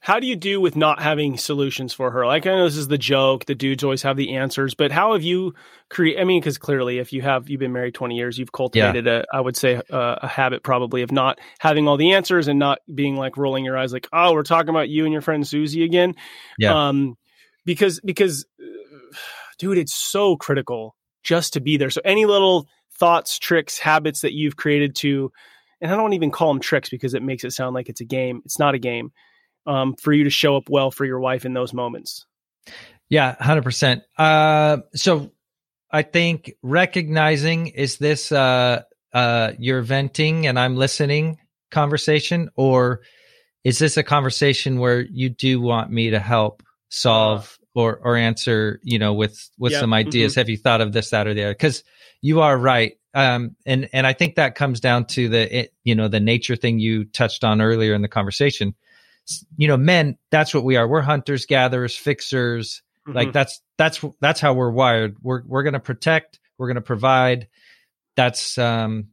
how 0.03 0.19
do 0.19 0.25
you 0.25 0.35
do 0.35 0.59
with 0.59 0.75
not 0.75 0.99
having 0.99 1.37
solutions 1.37 1.93
for 1.93 2.11
her 2.11 2.25
like 2.25 2.45
i 2.45 2.49
know 2.49 2.65
this 2.65 2.77
is 2.77 2.87
the 2.87 2.97
joke 2.97 3.45
the 3.45 3.55
dudes 3.55 3.83
always 3.83 4.01
have 4.01 4.17
the 4.17 4.35
answers 4.35 4.73
but 4.73 4.91
how 4.91 5.13
have 5.13 5.23
you 5.23 5.53
create 5.89 6.19
i 6.19 6.23
mean 6.23 6.39
because 6.39 6.57
clearly 6.57 6.97
if 6.97 7.13
you 7.13 7.21
have 7.21 7.49
you've 7.49 7.59
been 7.59 7.73
married 7.73 7.93
20 7.93 8.15
years 8.15 8.37
you've 8.37 8.51
cultivated 8.51 9.05
yeah. 9.05 9.21
a 9.33 9.37
i 9.37 9.39
would 9.39 9.55
say 9.55 9.81
a, 9.89 9.97
a, 10.21 10.27
habit 10.27 10.63
probably 10.63 11.01
of 11.01 11.11
not 11.11 11.39
having 11.59 11.87
all 11.87 11.97
the 11.97 12.13
answers 12.13 12.47
and 12.47 12.57
not 12.57 12.79
being 12.93 13.15
like 13.15 13.37
rolling 13.37 13.63
your 13.63 13.77
eyes 13.77 13.93
like 13.93 14.07
oh 14.11 14.33
we're 14.33 14.43
talking 14.43 14.69
about 14.69 14.89
you 14.89 15.03
and 15.05 15.13
your 15.13 15.21
friend 15.21 15.47
susie 15.47 15.83
again 15.83 16.15
yeah 16.57 16.87
um 16.87 17.15
because 17.65 17.99
because 17.99 18.45
dude, 19.61 19.77
it's 19.77 19.93
so 19.93 20.35
critical 20.35 20.95
just 21.23 21.53
to 21.53 21.61
be 21.61 21.77
there. 21.77 21.91
So 21.91 22.01
any 22.03 22.25
little 22.25 22.67
thoughts, 22.97 23.37
tricks, 23.37 23.77
habits 23.77 24.21
that 24.21 24.33
you've 24.33 24.55
created 24.55 24.95
to, 24.97 25.31
and 25.81 25.91
I 25.91 25.95
don't 25.95 26.13
even 26.13 26.31
call 26.31 26.53
them 26.53 26.61
tricks 26.61 26.89
because 26.89 27.13
it 27.13 27.23
makes 27.23 27.43
it 27.43 27.51
sound 27.51 27.73
like 27.73 27.89
it's 27.89 28.01
a 28.01 28.05
game. 28.05 28.41
It's 28.45 28.59
not 28.59 28.75
a 28.75 28.79
game. 28.79 29.11
Um, 29.67 29.95
for 29.95 30.11
you 30.11 30.23
to 30.23 30.31
show 30.31 30.57
up 30.57 30.69
well 30.69 30.89
for 30.89 31.05
your 31.05 31.19
wife 31.19 31.45
in 31.45 31.53
those 31.53 31.71
moments. 31.71 32.25
Yeah, 33.09 33.35
hundred 33.39 33.61
uh, 33.61 33.63
percent. 33.63 34.03
So 34.95 35.31
I 35.91 36.01
think 36.01 36.53
recognizing 36.63 37.67
is 37.67 37.97
this 37.97 38.31
uh, 38.31 38.81
uh, 39.13 39.51
you're 39.59 39.81
venting 39.81 40.47
and 40.47 40.57
I'm 40.57 40.77
listening 40.77 41.37
conversation, 41.69 42.49
or 42.55 43.01
is 43.63 43.77
this 43.79 43.97
a 43.97 44.03
conversation 44.03 44.79
where 44.79 45.01
you 45.01 45.29
do 45.29 45.61
want 45.61 45.91
me 45.91 46.11
to 46.11 46.19
help 46.19 46.63
solve 46.89 47.57
or 47.73 47.97
or 48.03 48.15
answer 48.15 48.79
you 48.83 48.99
know 48.99 49.13
with 49.13 49.49
with 49.57 49.71
yep. 49.71 49.81
some 49.81 49.93
ideas 49.93 50.33
mm-hmm. 50.33 50.41
have 50.41 50.49
you 50.49 50.57
thought 50.57 50.81
of 50.81 50.91
this 50.91 51.11
that 51.11 51.27
or 51.27 51.33
the 51.33 51.43
other 51.43 51.53
because 51.53 51.83
you 52.21 52.41
are 52.41 52.57
right 52.57 52.97
um 53.13 53.55
and 53.65 53.89
and 53.93 54.07
i 54.07 54.13
think 54.13 54.35
that 54.35 54.55
comes 54.55 54.79
down 54.79 55.05
to 55.05 55.27
the 55.27 55.59
it, 55.59 55.73
you 55.83 55.93
know 55.93 56.07
the 56.07 56.19
nature 56.19 56.55
thing 56.55 56.79
you 56.79 57.03
touched 57.05 57.43
on 57.43 57.61
earlier 57.61 57.93
in 57.93 58.01
the 58.01 58.07
conversation 58.07 58.73
you 59.57 59.67
know, 59.67 59.77
men, 59.77 60.17
that's 60.29 60.53
what 60.53 60.63
we 60.63 60.75
are. 60.75 60.87
We're 60.87 61.01
hunters, 61.01 61.45
gatherers, 61.45 61.95
fixers. 61.95 62.81
Mm-hmm. 63.07 63.17
Like 63.17 63.33
that's 63.33 63.61
that's 63.77 64.03
that's 64.19 64.39
how 64.39 64.53
we're 64.53 64.71
wired. 64.71 65.17
We're 65.21 65.43
we're 65.45 65.63
going 65.63 65.73
to 65.73 65.79
protect, 65.79 66.39
we're 66.57 66.67
going 66.67 66.75
to 66.75 66.81
provide. 66.81 67.47
That's 68.15 68.57
um 68.57 69.07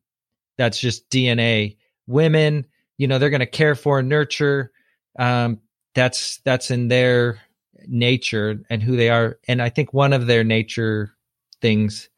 that's 0.56 0.78
just 0.78 1.08
DNA. 1.10 1.76
Women, 2.06 2.66
you 2.96 3.06
know, 3.06 3.18
they're 3.18 3.30
going 3.30 3.40
to 3.40 3.46
care 3.46 3.74
for 3.74 4.00
and 4.00 4.08
nurture. 4.08 4.72
Um 5.18 5.60
that's 5.94 6.38
that's 6.38 6.70
in 6.70 6.88
their 6.88 7.40
nature 7.86 8.60
and 8.68 8.82
who 8.82 8.96
they 8.96 9.08
are. 9.08 9.38
And 9.46 9.62
I 9.62 9.68
think 9.68 9.92
one 9.92 10.12
of 10.12 10.26
their 10.26 10.44
nature 10.44 11.14
things 11.60 12.08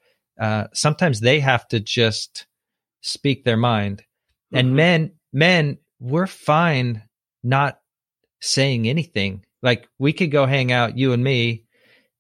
uh 0.41 0.65
sometimes 0.73 1.21
they 1.21 1.41
have 1.41 1.69
to 1.69 1.79
just 1.81 2.47
speak 3.03 3.45
their 3.45 3.57
mind. 3.57 4.03
And 4.53 4.69
mm-hmm. 4.69 4.77
men 4.77 5.13
men 5.33 5.79
we're 6.01 6.27
fine 6.27 7.03
not 7.43 7.79
saying 8.41 8.89
anything. 8.89 9.45
Like 9.63 9.89
we 9.99 10.13
could 10.13 10.31
go 10.31 10.47
hang 10.47 10.73
out, 10.73 10.97
you 10.97 11.13
and 11.13 11.23
me, 11.23 11.65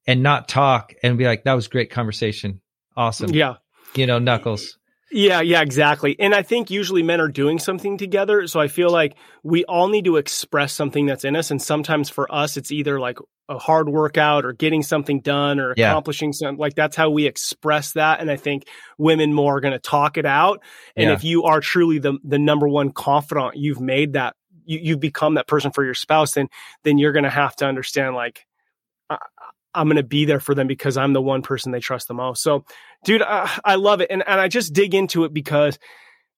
and 0.07 0.23
not 0.23 0.49
talk 0.49 0.93
and 1.03 1.19
be 1.19 1.25
like, 1.25 1.45
that 1.45 1.55
was 1.55 1.69
great 1.69 1.91
conversation. 1.91 2.61
Awesome. 2.97 3.31
Yeah. 3.31 3.55
You 3.95 4.07
know, 4.07 4.19
knuckles. 4.19 4.79
Yeah, 5.12 5.40
yeah, 5.40 5.61
exactly. 5.61 6.14
And 6.20 6.35
I 6.35 6.42
think 6.42 6.70
usually 6.70 7.03
men 7.03 7.20
are 7.20 7.29
doing 7.29 7.59
something 7.59 7.99
together. 7.99 8.46
So 8.46 8.61
I 8.61 8.68
feel 8.68 8.90
like 8.90 9.16
we 9.42 9.64
all 9.64 9.88
need 9.88 10.05
to 10.05 10.16
express 10.16 10.73
something 10.73 11.07
that's 11.07 11.25
in 11.25 11.35
us. 11.35 11.51
And 11.51 11.61
sometimes 11.61 12.09
for 12.09 12.33
us, 12.33 12.57
it's 12.57 12.70
either 12.70 13.01
like 13.01 13.18
a 13.49 13.59
hard 13.59 13.88
workout 13.88 14.44
or 14.44 14.53
getting 14.53 14.85
something 14.85 15.20
done 15.20 15.59
or 15.59 15.75
yeah. 15.77 15.90
accomplishing 15.90 16.33
something. 16.33 16.59
Like 16.59 16.77
that's 16.77 16.94
how 16.94 17.11
we 17.11 17.27
express 17.27 17.92
that. 17.94 18.20
And 18.20 18.31
I 18.31 18.37
think 18.37 18.68
women 18.99 19.33
more 19.35 19.57
are 19.57 19.61
going 19.61 19.73
to 19.73 19.81
talk 19.81 20.16
it 20.16 20.27
out. 20.27 20.62
And 20.94 21.09
yeah. 21.09 21.14
if 21.14 21.25
you 21.25 21.42
are 21.42 21.61
truly 21.61 21.99
the, 21.99 22.18
the 22.23 22.38
number 22.38 22.68
one 22.68 22.92
confidant, 22.92 23.57
you've 23.57 23.81
made 23.81 24.12
that 24.12 24.37
you, 24.64 24.79
you 24.81 24.96
become 24.96 25.35
that 25.35 25.49
person 25.49 25.73
for 25.73 25.85
your 25.85 25.94
spouse, 25.94 26.33
then 26.33 26.46
then 26.85 26.99
you're 26.99 27.12
going 27.12 27.25
to 27.25 27.31
have 27.31 27.57
to 27.57 27.66
understand 27.66 28.14
like 28.14 28.46
am 29.75 29.87
going 29.87 29.97
to 29.97 30.03
be 30.03 30.25
there 30.25 30.41
for 30.41 30.55
them 30.55 30.67
because 30.67 30.97
I'm 30.97 31.13
the 31.13 31.23
one 31.23 31.43
person 31.43 31.73
they 31.73 31.81
trust 31.81 32.09
the 32.09 32.15
most. 32.15 32.43
So, 32.43 32.65
dude, 33.05 33.23
uh, 33.23 33.49
I 33.65 33.77
love 33.77 34.01
it, 34.01 34.11
and 34.11 34.23
and 34.27 34.41
I 34.41 34.49
just 34.49 34.73
dig 34.73 34.95
into 34.95 35.25
it 35.25 35.33
because 35.33 35.79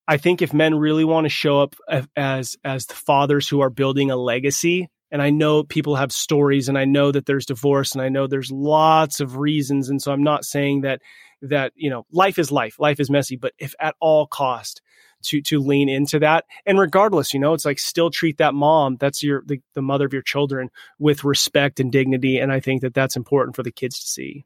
I 0.07 0.16
think 0.16 0.42
if 0.42 0.53
men 0.53 0.75
really 0.75 1.05
want 1.05 1.25
to 1.25 1.31
show 1.31 1.61
up 1.61 1.77
as 2.16 2.57
as 2.64 2.87
the 2.87 2.95
fathers 2.95 3.49
who 3.49 3.61
are 3.61 3.71
building 3.71 4.11
a 4.11 4.16
legacy, 4.16 4.88
and 5.11 5.23
I 5.23 5.31
know 5.31 5.62
people 5.62 5.97
have 5.97 6.12
stories, 6.12 6.68
and 6.68 6.77
I 6.77 6.85
know 6.85 7.12
that 7.12 7.27
there's 7.27 7.47
divorce, 7.47 7.92
and 7.92 8.03
I 8.03 8.09
know 8.09 8.27
there's 8.27 8.51
lots 8.51 9.21
of 9.21 9.37
reasons, 9.37 9.88
and 9.88 10.01
so 10.01 10.12
I'm 10.12 10.25
not 10.25 10.45
saying 10.45 10.83
that 10.83 11.01
that 11.42 11.73
you 11.77 11.90
know 11.90 12.07
life 12.12 12.38
is 12.38 12.51
life, 12.51 12.79
life 12.79 13.01
is 13.01 13.11
messy, 13.11 13.37
but 13.37 13.53
if 13.59 13.75
at 13.81 13.95
all 14.01 14.27
cost 14.27 14.83
to 15.24 15.40
to 15.42 15.61
lean 15.61 15.88
into 15.88 16.18
that. 16.20 16.44
And 16.66 16.78
regardless 16.78 17.32
you 17.32 17.40
know 17.40 17.54
it's 17.54 17.64
like 17.64 17.78
still 17.78 18.11
treat 18.11 18.38
that 18.38 18.54
mom 18.54 18.96
that's 18.96 19.22
your 19.22 19.42
the, 19.46 19.61
the 19.74 19.82
mother 19.82 20.06
of 20.06 20.12
your 20.12 20.22
children 20.22 20.70
with 20.98 21.24
respect 21.24 21.80
and 21.80 21.90
dignity 21.90 22.38
and 22.38 22.52
i 22.52 22.61
think 22.61 22.82
that 22.82 22.94
that's 22.94 23.16
important 23.16 23.56
for 23.56 23.62
the 23.62 23.72
kids 23.72 24.00
to 24.00 24.06
see. 24.06 24.44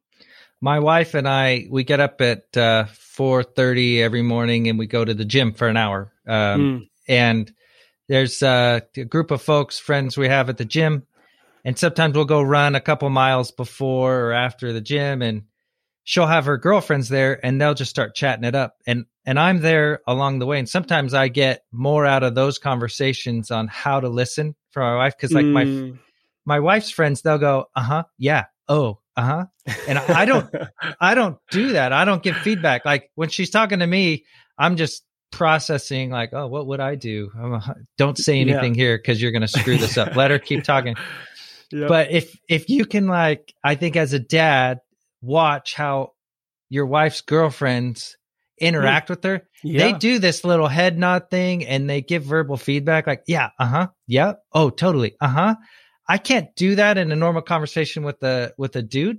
My 0.61 0.79
wife 0.79 1.15
and 1.15 1.29
i 1.29 1.67
we 1.71 1.85
get 1.85 2.01
up 2.01 2.21
at 2.21 2.57
uh, 2.57 2.87
4.30 2.89 4.01
every 4.01 4.23
morning 4.23 4.69
and 4.69 4.79
we 4.79 4.87
go 4.87 5.05
to 5.05 5.15
the 5.15 5.25
gym 5.25 5.53
for 5.53 5.69
an 5.69 5.77
hour. 5.77 6.13
Um, 6.27 6.61
mm. 6.61 6.89
and 7.09 7.53
there's 8.09 8.43
uh, 8.43 8.81
a 8.97 9.05
group 9.05 9.31
of 9.31 9.43
folks 9.43 9.79
friends 9.79 10.17
we 10.17 10.29
have 10.29 10.49
at 10.49 10.59
the 10.59 10.65
gym 10.65 11.07
and 11.65 11.77
sometimes 11.79 12.15
we'll 12.15 12.25
go 12.25 12.41
run 12.41 12.75
a 12.75 12.81
couple 12.81 13.11
miles 13.11 13.51
before 13.51 14.21
or 14.21 14.33
after 14.33 14.73
the 14.73 14.81
gym 14.81 15.21
and 15.21 15.43
she'll 16.07 16.27
have 16.29 16.45
her 16.45 16.57
girlfriends 16.57 17.09
there 17.09 17.45
and 17.45 17.61
they'll 17.61 17.75
just 17.75 17.91
start 17.91 18.15
chatting 18.15 18.45
it 18.45 18.55
up. 18.55 18.77
And 18.87 19.05
and 19.27 19.39
I'm 19.39 19.61
there 19.61 20.01
along 20.07 20.39
the 20.39 20.47
way. 20.47 20.59
And 20.59 20.69
sometimes 20.69 21.13
I 21.13 21.29
get 21.29 21.65
more 21.73 22.07
out 22.07 22.23
of 22.23 22.35
those 22.35 22.59
conversations 22.59 23.51
on 23.51 23.67
how 23.67 23.99
to 24.01 24.09
listen 24.09 24.55
for 24.71 24.81
my 24.81 24.97
wife. 24.97 25.19
Cuz 25.19 25.33
like 25.33 25.45
mm. 25.45 25.53
my 25.53 25.99
my 26.47 26.61
wife's 26.61 26.91
friends 26.91 27.21
they'll 27.21 27.39
go 27.39 27.67
uh-huh. 27.75 28.05
Yeah. 28.17 28.45
Oh 28.69 29.01
uh-huh. 29.17 29.47
And 29.89 29.99
I, 29.99 30.27
don't 30.27 30.49
I 31.01 31.15
don't 31.15 31.39
do 31.51 31.73
that. 31.73 31.93
I 31.93 32.05
don't 32.05 32.23
give 32.23 32.37
feedback. 32.37 32.85
Like 32.85 33.11
when 33.17 33.29
she's 33.29 33.51
talking 33.51 33.81
to 33.81 33.87
me 33.87 34.25
I'm 34.57 34.77
just 34.77 35.03
processing 35.33 36.11
like 36.11 36.31
oh 36.33 36.47
what 36.47 36.69
would 36.69 36.81
I 36.81 36.95
do? 36.95 37.33
Don't 37.99 38.17
say 38.17 38.41
anything 38.41 38.77
yeah. 38.77 38.81
here 38.81 38.99
cuz 38.99 39.21
you're 39.21 39.33
going 39.33 39.43
to 39.43 39.49
screw 39.49 39.77
this 39.77 39.99
up. 39.99 40.15
Let 40.15 40.31
her 40.31 40.39
keep 40.39 40.63
talking. 40.63 40.95
Yep. 41.73 41.89
but 41.89 42.13
if 42.13 42.39
if 42.49 42.69
you 42.71 42.85
can 42.85 43.09
like 43.09 43.53
I 43.65 43.75
think 43.75 43.97
as 43.97 44.13
a 44.13 44.21
dad 44.21 44.79
watch 45.27 45.75
how 45.75 46.13
your 46.69 46.87
wife's 46.87 47.21
girlfriends 47.21 48.17
interact 48.59 49.11
with 49.11 49.23
her. 49.25 49.47
Yeah. 49.63 49.79
They 49.79 49.99
do 49.99 50.19
this 50.19 50.45
little 50.45 50.69
head 50.69 50.99
nod 50.99 51.31
thing 51.31 51.67
and 51.67 51.89
they 51.89 52.01
give 52.01 52.25
verbal 52.25 52.57
feedback 52.57 53.07
like, 53.07 53.25
yeah, 53.27 53.51
uh 53.59 53.67
huh, 53.67 53.89
yeah, 54.07 54.35
oh, 54.53 54.71
totally, 54.71 55.17
uh 55.21 55.29
huh. 55.29 55.55
I 56.09 56.19
can't 56.19 56.55
do 56.55 56.77
that 56.77 56.99
in 56.99 57.11
a 57.11 57.17
normal 57.17 57.43
conversation 57.43 58.05
with 58.05 58.21
the 58.21 58.55
with 58.57 58.77
a 58.77 58.83
dude, 58.83 59.19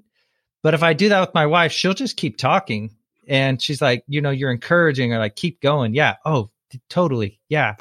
but 0.64 0.74
if 0.74 0.84
I 0.84 0.94
do 0.94 1.10
that 1.10 1.20
with 1.20 1.34
my 1.34 1.46
wife, 1.46 1.72
she'll 1.72 1.94
just 1.94 2.18
keep 2.18 2.38
talking 2.38 2.96
and 3.28 3.62
she's 3.62 3.82
like, 3.82 4.04
you 4.08 4.22
know, 4.22 4.30
you're 4.30 4.52
encouraging 4.52 5.12
her, 5.12 5.20
like, 5.20 5.36
keep 5.36 5.62
going, 5.62 5.94
yeah, 5.94 6.16
oh, 6.26 6.50
t- 6.72 6.82
totally, 6.90 7.40
yeah. 7.50 7.76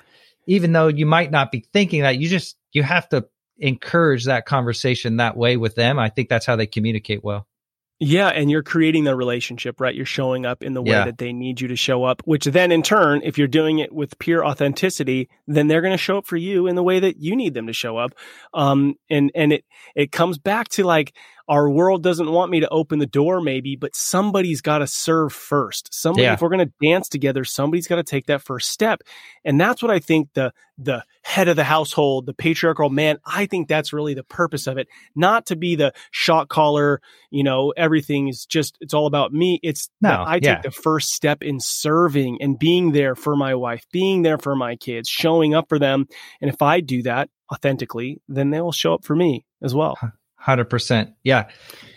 Even 0.49 0.73
though 0.73 0.89
you 0.89 1.07
might 1.07 1.31
not 1.31 1.53
be 1.53 1.67
thinking 1.73 2.03
that, 2.03 2.19
you 2.19 2.29
just 2.29 2.57
you 2.73 2.83
have 2.83 3.09
to 3.11 3.27
encourage 3.59 4.25
that 4.25 4.47
conversation 4.47 5.17
that 5.17 5.37
way 5.37 5.57
with 5.57 5.75
them. 5.75 5.99
I 5.99 6.11
think 6.11 6.29
that's 6.29 6.47
how 6.47 6.57
they 6.57 6.67
communicate 6.67 7.25
well. 7.25 7.47
Yeah, 7.99 8.29
and 8.29 8.51
you're 8.51 8.63
creating 8.63 9.05
the 9.05 9.17
relationship, 9.17 9.81
right? 9.81 9.95
You're 9.95 10.05
showing 10.05 10.45
up 10.45 10.63
in 10.63 10.75
the 10.75 10.83
way 10.83 10.91
yeah. 10.91 11.07
that 11.07 11.17
they 11.17 11.33
need 11.33 11.63
you 11.63 11.69
to 11.69 11.77
show 11.77 12.05
up, 12.05 12.21
which 12.27 12.45
then 12.45 12.71
in 12.71 12.83
turn, 12.83 13.23
if 13.25 13.39
you're 13.39 13.49
doing 13.49 13.79
it 13.79 13.91
with 13.91 14.19
pure 14.19 14.45
authenticity, 14.45 15.31
then 15.47 15.67
they're 15.67 15.81
going 15.81 15.95
to 15.95 15.99
show 15.99 16.19
up 16.19 16.27
for 16.27 16.37
you 16.37 16.67
in 16.67 16.77
the 16.77 16.83
way 16.83 17.01
that 17.01 17.17
you 17.19 17.35
need 17.35 17.55
them 17.55 17.69
to 17.69 17.73
show 17.73 17.97
up. 17.97 18.13
Um, 18.53 18.97
and 19.09 19.31
and 19.35 19.55
it 19.55 19.65
it 19.95 20.13
comes 20.13 20.37
back 20.37 20.69
to 20.71 20.85
like 20.85 21.15
our 21.49 21.71
world 21.71 22.03
doesn't 22.03 22.31
want 22.31 22.51
me 22.51 22.61
to 22.61 22.69
open 22.71 22.99
the 22.99 23.07
door 23.07 23.41
maybe 23.41 23.77
but 23.77 23.95
somebody's 23.95 24.61
got 24.61 24.79
to 24.79 24.87
serve 24.87 25.33
first. 25.33 25.93
Somebody 25.93 26.25
yeah. 26.25 26.35
if 26.35 26.41
we're 26.41 26.49
going 26.49 26.67
to 26.67 26.73
dance 26.81 27.09
together 27.09 27.45
somebody's 27.45 27.87
got 27.87 27.97
to 27.97 28.03
take 28.03 28.27
that 28.27 28.43
first 28.43 28.71
step. 28.71 29.03
And 29.45 29.61
that's 29.61 29.83
what 29.83 29.91
i 29.91 29.99
think 29.99 30.31
the 30.35 30.53
the 30.79 31.05
head 31.23 31.49
of 31.49 31.57
the 31.57 31.65
household 31.65 32.27
the 32.27 32.35
patriarchal 32.35 32.91
man 32.91 33.19
i 33.25 33.47
think 33.47 33.67
that's 33.67 33.93
really 33.93 34.15
the 34.15 34.25
purpose 34.25 34.67
of 34.67 34.79
it. 34.79 34.89
Not 35.15 35.47
to 35.47 35.57
be 35.57 35.77
the 35.77 35.93
shot 36.11 36.49
caller 36.49 37.01
you 37.31 37.45
know 37.45 37.73
everything 37.77 38.29
is 38.29 38.47
just 38.47 38.77
it's 38.81 38.95
all 38.95 39.07
about 39.07 39.33
me. 39.33 39.61
It's 39.63 39.89
no 40.01 40.25
i 40.27 40.41
take 40.41 40.63
the 40.63 40.71
first 40.71 41.11
step 41.11 41.43
in 41.43 41.61
serving 41.61 42.39
and 42.41 42.59
being 42.59 42.93
there 42.93 43.15
for 43.15 43.37
my 43.37 43.55
wife 43.55 43.85
being 43.93 44.23
there 44.23 44.39
for 44.39 44.57
my 44.57 44.77
kids 44.77 45.09
showing 45.09 45.55
up 45.55 45.69
for 45.69 45.79
them. 45.79 46.07
And 46.41 46.51
if 46.51 46.63
i 46.63 46.81
do 46.81 47.03
that 47.03 47.31
authentically 47.53 48.21
then 48.29 48.51
they 48.51 48.61
will 48.61 48.73
show 48.73 48.93
up 48.95 49.05
for 49.05 49.15
me 49.15 49.45
as 49.63 49.75
well 49.75 49.97
Hundred 50.37 50.67
percent. 50.67 51.15
Yeah. 51.25 51.49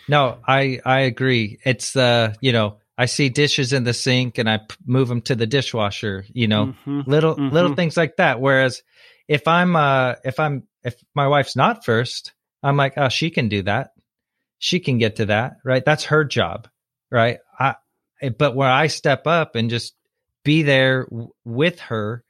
No, 0.08 0.38
I 0.46 0.80
I 0.84 1.00
agree. 1.00 1.58
It's 1.64 1.94
uh, 1.94 2.34
you 2.40 2.52
know, 2.52 2.78
I 2.98 3.06
see 3.06 3.28
dishes 3.28 3.72
in 3.72 3.84
the 3.84 3.94
sink 3.94 4.38
and 4.38 4.50
I 4.50 4.58
p- 4.58 4.76
move 4.84 5.08
them 5.08 5.22
to 5.22 5.34
the 5.34 5.46
dishwasher. 5.46 6.24
You 6.32 6.48
know, 6.48 6.66
mm-hmm, 6.66 7.02
little 7.08 7.36
mm-hmm. 7.36 7.54
little 7.54 7.74
things 7.74 7.96
like 7.96 8.16
that. 8.16 8.40
Whereas 8.40 8.82
if 9.28 9.46
I'm 9.46 9.76
uh, 9.76 10.14
if 10.24 10.40
I'm 10.40 10.64
if 10.82 10.96
my 11.14 11.28
wife's 11.28 11.54
not 11.54 11.84
first, 11.84 12.32
I'm 12.62 12.76
like, 12.76 12.94
oh, 12.96 13.08
she 13.08 13.30
can 13.30 13.48
do 13.48 13.62
that. 13.62 13.92
She 14.58 14.80
can 14.80 14.98
get 14.98 15.16
to 15.16 15.26
that, 15.26 15.58
right? 15.64 15.84
That's 15.84 16.04
her 16.06 16.24
job, 16.24 16.68
right? 17.10 17.38
I, 17.58 17.76
but 18.36 18.54
where 18.54 18.68
I 18.70 18.88
step 18.88 19.26
up 19.26 19.54
and 19.54 19.70
just 19.70 19.94
be 20.44 20.62
there 20.62 21.04
w- 21.04 21.30
with 21.44 21.80
her, 21.80 22.24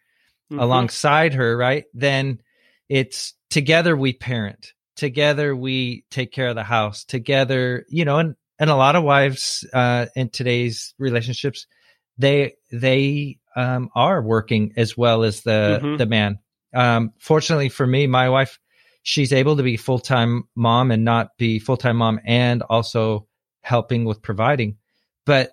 mm-hmm. 0.51 0.61
alongside 0.61 1.35
her, 1.35 1.57
right? 1.57 1.85
Then 1.95 2.41
it's 2.89 3.35
together 3.49 3.97
we 3.97 4.13
parent 4.13 4.75
together 5.01 5.57
we 5.57 6.05
take 6.11 6.31
care 6.31 6.49
of 6.49 6.55
the 6.55 6.63
house 6.63 7.05
together 7.05 7.87
you 7.89 8.05
know 8.05 8.19
and 8.19 8.37
and 8.59 8.69
a 8.69 8.77
lot 8.77 8.97
of 8.97 9.03
wives 9.03 9.67
uh 9.73 10.05
in 10.15 10.29
today's 10.29 10.95
relationships 10.99 11.67
they 12.19 12.53
they 12.71 13.39
um 13.57 13.89
are 13.95 14.21
working 14.21 14.75
as 14.77 14.99
well 14.99 15.23
as 15.23 15.41
the 15.41 15.81
mm-hmm. 15.83 15.97
the 15.97 16.05
man 16.05 16.39
um 16.75 17.15
fortunately 17.19 17.71
for 17.71 17.87
me 17.87 18.07
my 18.07 18.29
wife 18.29 18.59
she's 19.03 19.33
able 19.33 19.57
to 19.57 19.63
be 19.63 19.79
full-time 19.79 20.45
mom 20.55 20.91
and 20.91 21.03
not 21.03 21.31
be 21.39 21.59
full-time 21.59 21.97
mom 21.97 22.21
and 22.27 22.61
also 22.61 23.27
helping 23.63 24.05
with 24.05 24.21
providing 24.21 24.77
but 25.25 25.53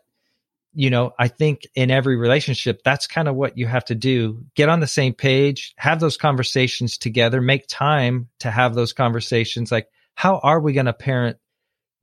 you 0.78 0.92
know, 0.92 1.12
I 1.18 1.28
think 1.28 1.66
in 1.74 1.90
every 1.90 2.18
relationship, 2.18 2.84
that's 2.86 3.08
kind 3.08 3.28
of 3.28 3.34
what 3.34 3.58
you 3.58 3.66
have 3.66 3.86
to 3.86 3.96
do. 3.96 4.46
Get 4.54 4.70
on 4.70 4.80
the 4.80 4.86
same 4.86 5.16
page, 5.16 5.74
have 5.76 6.00
those 6.00 6.18
conversations 6.18 7.00
together, 7.00 7.42
make 7.42 7.66
time 7.68 8.30
to 8.42 8.52
have 8.52 8.76
those 8.76 8.94
conversations. 8.94 9.72
Like, 9.72 9.88
how 10.14 10.38
are 10.38 10.60
we 10.60 10.74
going 10.74 10.86
to 10.86 10.94
parent 10.94 11.38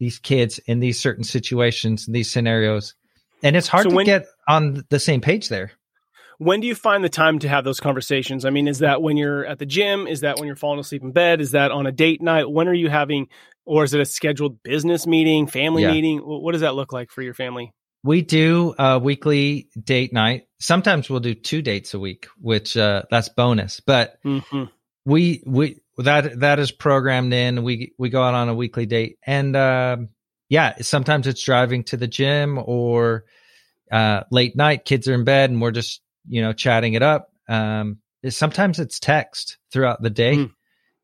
these 0.01 0.19
kids 0.19 0.59
in 0.59 0.81
these 0.81 0.99
certain 0.99 1.23
situations, 1.23 2.07
these 2.07 2.33
scenarios? 2.33 2.97
And 3.45 3.55
it's 3.55 3.69
hard 3.69 3.85
so 3.85 3.91
to 3.91 3.95
when, 3.95 4.07
get 4.07 4.27
on 4.49 4.83
the 4.89 4.99
same 4.99 5.21
page 5.21 5.49
there. 5.49 5.71
When 6.39 6.59
do 6.59 6.67
you 6.67 6.75
find 6.75 7.05
the 7.05 7.09
time 7.09 7.39
to 7.39 7.49
have 7.49 7.63
those 7.63 7.79
conversations? 7.79 8.45
I 8.45 8.51
mean, 8.51 8.67
is 8.67 8.81
that 8.81 9.01
when 9.01 9.17
you're 9.17 9.47
at 9.47 9.61
the 9.61 9.67
gym? 9.67 10.09
Is 10.09 10.23
that 10.23 10.41
when 10.41 10.49
you're 10.49 10.57
falling 10.57 10.81
asleep 10.81 11.05
in 11.05 11.13
bed? 11.13 11.41
Is 11.41 11.53
that 11.53 11.71
on 11.71 11.87
a 11.87 11.93
date 11.93 12.21
night? 12.21 12.51
When 12.51 12.67
are 12.67 12.75
you 12.75 12.91
having, 12.91 13.29
or 13.65 13.85
is 13.85 13.95
it 13.95 14.01
a 14.01 14.05
scheduled 14.05 14.65
business 14.65 15.07
meeting, 15.07 15.47
family 15.47 15.83
yeah. 15.83 15.93
meeting? 15.93 16.19
What 16.19 16.51
does 16.51 16.63
that 16.63 16.75
look 16.75 16.93
like 16.93 17.13
for 17.13 17.23
your 17.23 17.35
family? 17.35 17.73
We 18.05 18.21
do 18.21 18.75
a 18.79 18.99
weekly 18.99 19.71
date 19.83 20.13
night. 20.13 20.47
Sometimes 20.61 21.09
we'll 21.09 21.21
do 21.21 21.35
two 21.35 21.63
dates 21.63 21.95
a 21.95 21.99
week, 21.99 22.27
which 22.39 22.77
uh, 22.77 23.05
that's 23.11 23.31
bonus. 23.31 23.81
But 23.81 24.23
mm-hmm. 24.23 24.65
we 25.07 25.43
we 25.47 25.81
that 25.97 26.41
that 26.41 26.59
is 26.59 26.71
programmed 26.71 27.33
in. 27.33 27.63
We 27.63 27.95
we 27.99 28.11
go 28.11 28.23
out 28.23 28.35
on 28.35 28.51
a 28.51 28.55
weekly 28.55 28.85
date, 28.85 29.19
and 29.27 29.57
um, 29.57 30.11
yeah, 30.51 30.75
sometimes 30.83 31.27
it's 31.27 31.43
driving 31.43 31.85
to 31.85 31.97
the 31.97 32.07
gym 32.07 32.61
or 32.63 33.25
uh, 33.91 34.25
late 34.31 34.55
night. 34.55 34.85
Kids 34.85 35.09
are 35.09 35.15
in 35.15 35.25
bed, 35.25 35.51
and 35.51 35.63
we're 35.63 35.71
just 35.71 36.03
you 36.29 36.43
know 36.43 36.53
chatting 36.53 36.93
it 36.93 37.03
up. 37.03 37.31
Um, 37.49 38.01
sometimes 38.29 38.81
it's 38.81 38.99
text 38.99 39.57
throughout 39.73 40.03
the 40.03 40.11
day. 40.11 40.37
Mm. 40.37 40.53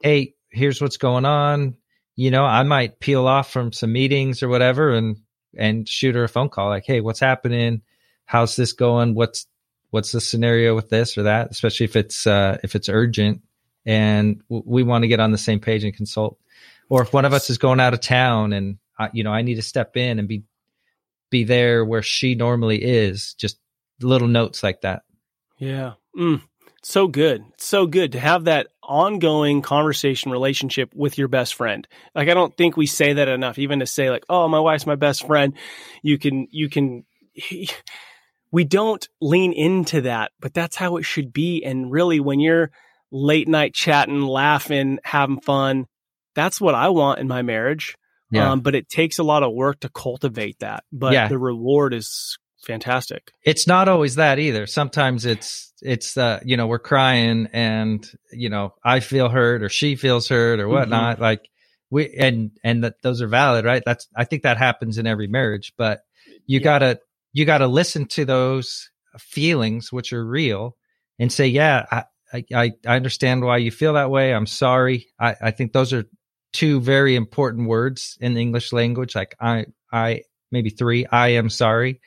Hey, 0.03 0.35
here's 0.51 0.83
what's 0.83 0.99
going 0.99 1.25
on. 1.25 1.77
You 2.15 2.31
know, 2.31 2.45
I 2.45 2.63
might 2.63 3.01
peel 3.01 3.27
off 3.27 3.51
from 3.51 3.73
some 3.73 3.93
meetings 3.93 4.43
or 4.43 4.49
whatever, 4.49 4.95
and 4.95 5.17
and 5.57 5.89
shoot 5.89 6.15
her 6.15 6.25
a 6.25 6.29
phone 6.29 6.49
call 6.49 6.69
like, 6.69 6.85
hey, 6.87 7.01
what's 7.01 7.21
happening? 7.21 7.83
How's 8.25 8.57
this 8.57 8.73
going? 8.73 9.15
What's 9.15 9.47
what's 9.91 10.13
the 10.13 10.21
scenario 10.21 10.75
with 10.75 10.89
this 10.89 11.19
or 11.19 11.25
that? 11.25 11.51
Especially 11.51 11.85
if 11.85 11.97
it's 11.97 12.27
uh, 12.27 12.59
if 12.63 12.75
it's 12.75 12.89
urgent 12.89 13.43
and 13.87 14.43
w- 14.49 14.63
we 14.67 14.83
want 14.83 15.03
to 15.03 15.09
get 15.09 15.21
on 15.21 15.33
the 15.33 15.39
same 15.39 15.61
page 15.61 15.85
and 15.85 15.95
consult. 15.95 16.39
Or 16.89 17.03
if 17.03 17.13
one 17.13 17.25
of 17.25 17.33
us 17.33 17.51
is 17.51 17.59
going 17.59 17.81
out 17.81 17.95
of 17.95 18.01
town 18.01 18.53
and 18.53 18.79
I, 18.99 19.11
you 19.13 19.25
know 19.25 19.33
I 19.33 19.43
need 19.43 19.57
to 19.57 19.63
step 19.63 19.97
in 19.97 20.19
and 20.19 20.29
be 20.29 20.45
be 21.31 21.45
there 21.45 21.85
where 21.85 22.03
she 22.03 22.35
normally 22.35 22.83
is, 22.83 23.35
just 23.35 23.59
little 24.01 24.29
notes 24.29 24.63
like 24.63 24.81
that. 24.83 25.03
Yeah. 25.59 25.95
Mm. 26.17 26.43
So 26.83 27.09
good. 27.09 27.45
It's 27.55 27.67
so 27.67 27.87
good 27.87 28.13
to 28.13 28.21
have 28.21 28.45
that 28.45 28.69
ongoing 28.83 29.63
conversation 29.63 30.31
relationship 30.31 30.93
with 30.95 31.19
your 31.19 31.29
best 31.29 31.55
friend. 31.55 31.87
Like 32.15 32.29
I 32.29 32.35
don't 32.35 32.57
think 32.57 32.77
we 32.77 32.87
say 32.87 33.13
that 33.15 33.29
enough 33.29 33.59
even 33.59 33.81
to 33.81 33.87
say 33.87 34.11
like, 34.11 34.25
"Oh, 34.29 34.49
my 34.49 34.61
wife's 34.61 34.87
my 34.87 34.97
best 34.97 35.27
friend." 35.27 35.55
You 36.03 36.19
can 36.19 36.49
you 36.51 36.69
can 36.71 37.05
we 38.51 38.65
don't 38.65 39.07
lean 39.21 39.53
into 39.53 40.03
that, 40.03 40.33
but 40.41 40.55
that's 40.55 40.77
how 40.77 40.97
it 40.97 41.03
should 41.03 41.33
be 41.33 41.63
and 41.65 41.91
really 41.91 42.19
when 42.19 42.41
you're 42.41 42.71
late 43.13 43.49
night 43.49 43.75
chatting, 43.75 44.23
laughing, 44.23 44.99
having 45.05 45.41
fun. 45.41 45.87
That's 46.35 46.61
what 46.61 46.75
I 46.75 46.89
want 46.89 47.21
in 47.21 47.29
my 47.29 47.43
marriage. 47.43 47.97
Yeah. 48.31 48.53
Um, 48.53 48.61
but 48.61 48.75
it 48.75 48.89
takes 48.89 49.19
a 49.19 49.25
lot 49.25 49.43
of 49.43 49.53
work 49.53 49.81
to 49.81 49.89
cultivate 49.89 50.61
that. 50.61 50.85
But 50.93 51.13
yeah. 51.13 51.29
the 51.29 51.39
reward 51.39 51.93
is 51.93 52.39
fantastic. 52.67 53.33
It's 53.45 53.67
not 53.67 53.89
always 53.89 54.17
that 54.17 54.39
either. 54.39 54.67
Sometimes 54.67 55.25
it's 55.27 55.73
it's 55.83 56.17
uh 56.17 56.41
you 56.45 56.57
know 56.57 56.67
we're 56.67 56.79
crying 56.79 57.49
and 57.53 58.07
you 58.33 58.51
know 58.51 58.75
I 58.85 59.01
feel 59.01 59.29
hurt 59.29 59.63
or 59.63 59.69
she 59.69 59.97
feels 59.97 60.29
hurt 60.29 60.61
or 60.61 60.69
whatnot. 60.69 61.15
Mm-hmm. 61.15 61.23
Like 61.23 61.49
we 61.91 62.15
and 62.17 62.51
and 62.63 62.85
that 62.85 63.03
those 63.03 63.23
are 63.23 63.29
valid, 63.29 63.65
right? 63.65 63.83
That's 63.85 64.09
I 64.15 64.25
think 64.25 64.43
that 64.43 64.59
happens 64.59 64.99
in 64.99 65.07
every 65.07 65.27
marriage. 65.27 65.73
But 65.77 66.01
you 66.47 66.61
yeah. 66.61 66.65
gotta 66.65 67.01
you 67.33 67.45
gotta 67.45 67.67
listen 67.67 68.07
to 68.07 68.25
those 68.25 68.91
feelings 69.19 69.93
which 69.93 70.13
are 70.13 70.25
real 70.25 70.77
and 71.19 71.33
say, 71.33 71.47
yeah, 71.47 71.85
I, 72.33 72.45
I, 72.55 72.73
I, 72.87 72.97
understand 72.97 73.45
why 73.45 73.59
you 73.59 73.71
feel 73.71 73.95
that 73.95 74.11
way. 74.11 74.33
I'm 74.33 74.47
sorry. 74.47 75.09
I, 75.19 75.37
I 75.41 75.51
think 75.51 75.73
those 75.73 75.93
are 75.93 76.05
two 76.53 76.81
very 76.81 77.17
important 77.17 77.69
words 77.69 78.17
in 78.21 78.35
the 78.35 78.41
English 78.41 78.73
language. 78.73 79.15
Like 79.15 79.37
I, 79.41 79.67
I, 79.93 80.23
maybe 80.51 80.71
three, 80.71 81.07
I 81.07 81.29
am 81.31 81.51
sorry. 81.51 82.01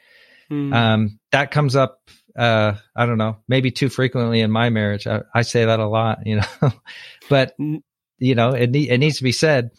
Mm. 0.51 0.73
Um, 0.73 1.19
that 1.31 1.51
comes 1.51 1.75
up, 1.75 1.99
uh, 2.37 2.73
I 2.95 3.05
don't 3.05 3.17
know, 3.17 3.37
maybe 3.47 3.71
too 3.71 3.89
frequently 3.89 4.41
in 4.41 4.51
my 4.51 4.69
marriage. 4.69 5.07
I, 5.07 5.21
I 5.33 5.41
say 5.41 5.65
that 5.65 5.79
a 5.79 5.87
lot, 5.87 6.25
you 6.25 6.41
know, 6.41 6.71
but 7.29 7.55
you 7.57 8.35
know, 8.35 8.51
it, 8.51 8.75
it 8.75 8.97
needs 8.97 9.17
to 9.17 9.23
be 9.23 9.31
said. 9.31 9.71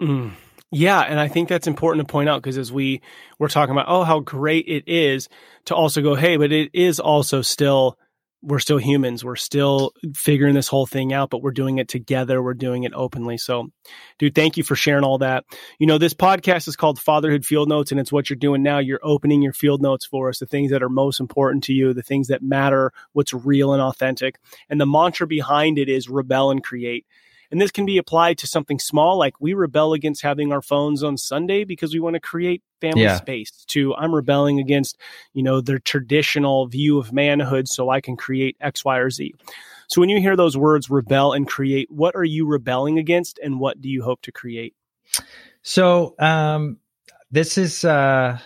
Mm. 0.00 0.32
Yeah, 0.72 1.00
and 1.00 1.20
I 1.20 1.28
think 1.28 1.48
that's 1.48 1.68
important 1.68 2.06
to 2.06 2.12
point 2.12 2.28
out 2.28 2.42
because 2.42 2.58
as 2.58 2.72
we 2.72 3.00
were 3.38 3.48
talking 3.48 3.72
about, 3.72 3.86
oh, 3.88 4.02
how 4.02 4.20
great 4.20 4.66
it 4.66 4.84
is 4.88 5.28
to 5.66 5.76
also 5.76 6.02
go, 6.02 6.14
hey, 6.14 6.36
but 6.36 6.50
it 6.52 6.70
is 6.72 6.98
also 6.98 7.40
still 7.40 7.98
we're 8.42 8.58
still 8.58 8.78
humans. 8.78 9.24
We're 9.24 9.36
still 9.36 9.92
figuring 10.14 10.54
this 10.54 10.68
whole 10.68 10.86
thing 10.86 11.12
out, 11.12 11.30
but 11.30 11.42
we're 11.42 11.50
doing 11.50 11.78
it 11.78 11.88
together. 11.88 12.42
We're 12.42 12.54
doing 12.54 12.84
it 12.84 12.92
openly. 12.94 13.38
So, 13.38 13.68
dude, 14.18 14.34
thank 14.34 14.56
you 14.56 14.62
for 14.62 14.76
sharing 14.76 15.04
all 15.04 15.18
that. 15.18 15.44
You 15.78 15.86
know, 15.86 15.98
this 15.98 16.14
podcast 16.14 16.68
is 16.68 16.76
called 16.76 17.00
Fatherhood 17.00 17.44
Field 17.44 17.68
Notes, 17.68 17.90
and 17.90 18.00
it's 18.00 18.12
what 18.12 18.30
you're 18.30 18.36
doing 18.36 18.62
now. 18.62 18.78
You're 18.78 19.00
opening 19.02 19.42
your 19.42 19.52
field 19.52 19.82
notes 19.82 20.06
for 20.06 20.28
us, 20.28 20.38
the 20.38 20.46
things 20.46 20.70
that 20.70 20.82
are 20.82 20.88
most 20.88 21.18
important 21.18 21.64
to 21.64 21.72
you, 21.72 21.92
the 21.92 22.02
things 22.02 22.28
that 22.28 22.42
matter, 22.42 22.92
what's 23.12 23.34
real 23.34 23.72
and 23.72 23.82
authentic. 23.82 24.38
And 24.68 24.80
the 24.80 24.86
mantra 24.86 25.26
behind 25.26 25.78
it 25.78 25.88
is 25.88 26.08
rebel 26.08 26.50
and 26.50 26.62
create. 26.62 27.06
And 27.50 27.60
this 27.60 27.70
can 27.70 27.86
be 27.86 27.98
applied 27.98 28.38
to 28.38 28.46
something 28.46 28.78
small, 28.78 29.18
like 29.18 29.40
we 29.40 29.54
rebel 29.54 29.92
against 29.92 30.22
having 30.22 30.52
our 30.52 30.62
phones 30.62 31.02
on 31.02 31.16
Sunday 31.16 31.64
because 31.64 31.92
we 31.92 32.00
want 32.00 32.14
to 32.14 32.20
create 32.20 32.62
family 32.80 33.02
yeah. 33.02 33.16
space. 33.16 33.64
To 33.68 33.94
I'm 33.94 34.14
rebelling 34.14 34.58
against, 34.60 34.98
you 35.32 35.42
know, 35.42 35.60
the 35.60 35.78
traditional 35.78 36.66
view 36.66 36.98
of 36.98 37.12
manhood 37.12 37.68
so 37.68 37.90
I 37.90 38.00
can 38.00 38.16
create 38.16 38.56
X, 38.60 38.84
Y, 38.84 38.98
or 38.98 39.10
Z. 39.10 39.34
So 39.88 40.00
when 40.00 40.10
you 40.10 40.20
hear 40.20 40.36
those 40.36 40.56
words 40.56 40.90
rebel 40.90 41.32
and 41.32 41.46
create, 41.46 41.90
what 41.90 42.16
are 42.16 42.24
you 42.24 42.46
rebelling 42.46 42.98
against 42.98 43.38
and 43.38 43.60
what 43.60 43.80
do 43.80 43.88
you 43.88 44.02
hope 44.02 44.22
to 44.22 44.32
create? 44.32 44.74
So 45.62 46.14
um 46.18 46.78
this 47.30 47.58
is 47.58 47.84
uh 47.84 48.38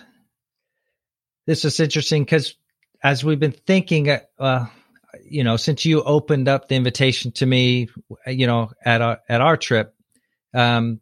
this 1.45 1.65
is 1.65 1.79
interesting 1.79 2.23
because 2.23 2.55
as 3.03 3.23
we've 3.23 3.39
been 3.39 3.51
thinking 3.51 4.09
uh, 4.39 4.65
you 5.23 5.43
know, 5.43 5.57
since 5.57 5.85
you 5.85 6.01
opened 6.03 6.47
up 6.47 6.67
the 6.67 6.75
invitation 6.75 7.31
to 7.33 7.45
me, 7.45 7.89
you 8.27 8.47
know, 8.47 8.71
at 8.83 9.01
our 9.01 9.19
at 9.27 9.41
our 9.41 9.57
trip, 9.57 9.95
um, 10.53 10.99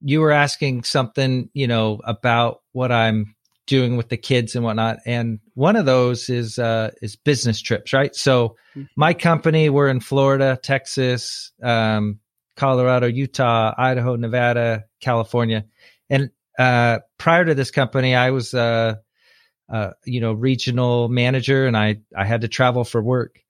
you 0.00 0.20
were 0.20 0.32
asking 0.32 0.84
something, 0.84 1.48
you 1.52 1.66
know, 1.66 2.00
about 2.04 2.62
what 2.72 2.92
I'm 2.92 3.34
doing 3.66 3.96
with 3.96 4.08
the 4.10 4.16
kids 4.16 4.54
and 4.54 4.64
whatnot. 4.64 4.98
And 5.06 5.40
one 5.54 5.76
of 5.76 5.86
those 5.86 6.28
is 6.28 6.58
uh, 6.58 6.90
is 7.00 7.16
business 7.16 7.60
trips, 7.60 7.92
right? 7.92 8.14
So 8.14 8.56
mm-hmm. 8.76 8.82
my 8.96 9.14
company, 9.14 9.70
we're 9.70 9.88
in 9.88 10.00
Florida, 10.00 10.58
Texas, 10.62 11.52
um, 11.62 12.20
Colorado, 12.56 13.06
Utah, 13.06 13.74
Idaho, 13.76 14.16
Nevada, 14.16 14.84
California, 15.00 15.64
and 16.10 16.30
uh, 16.58 17.00
prior 17.18 17.44
to 17.44 17.54
this 17.54 17.70
company, 17.70 18.14
I 18.14 18.30
was 18.30 18.54
uh, 18.54 18.96
uh, 19.72 19.90
you 20.04 20.20
know, 20.20 20.32
regional 20.32 21.08
manager 21.08 21.66
and 21.66 21.76
I, 21.76 22.00
I 22.16 22.24
had 22.24 22.42
to 22.42 22.48
travel 22.48 22.84
for 22.84 23.02
work. 23.02 23.40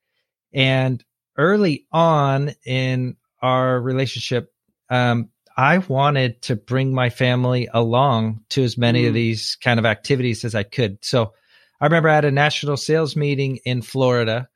And 0.53 1.05
early 1.37 1.87
on 1.93 2.53
in 2.65 3.17
our 3.43 3.81
relationship, 3.81 4.53
um, 4.91 5.31
I 5.57 5.79
wanted 5.79 6.43
to 6.43 6.57
bring 6.57 6.93
my 6.95 7.11
family 7.11 7.69
along 7.73 8.41
to 8.51 8.63
as 8.63 8.79
many 8.79 9.05
mm. 9.05 9.09
of 9.09 9.15
these 9.15 9.57
kind 9.63 9.79
of 9.79 9.87
activities 9.87 10.45
as 10.45 10.55
I 10.55 10.63
could. 10.63 11.05
So 11.05 11.33
I 11.81 11.87
remember 11.87 12.09
I 12.09 12.15
had 12.15 12.25
a 12.25 12.31
national 12.31 12.77
sales 12.77 13.17
meeting 13.17 13.59
in 13.65 13.83
Florida. 13.83 14.49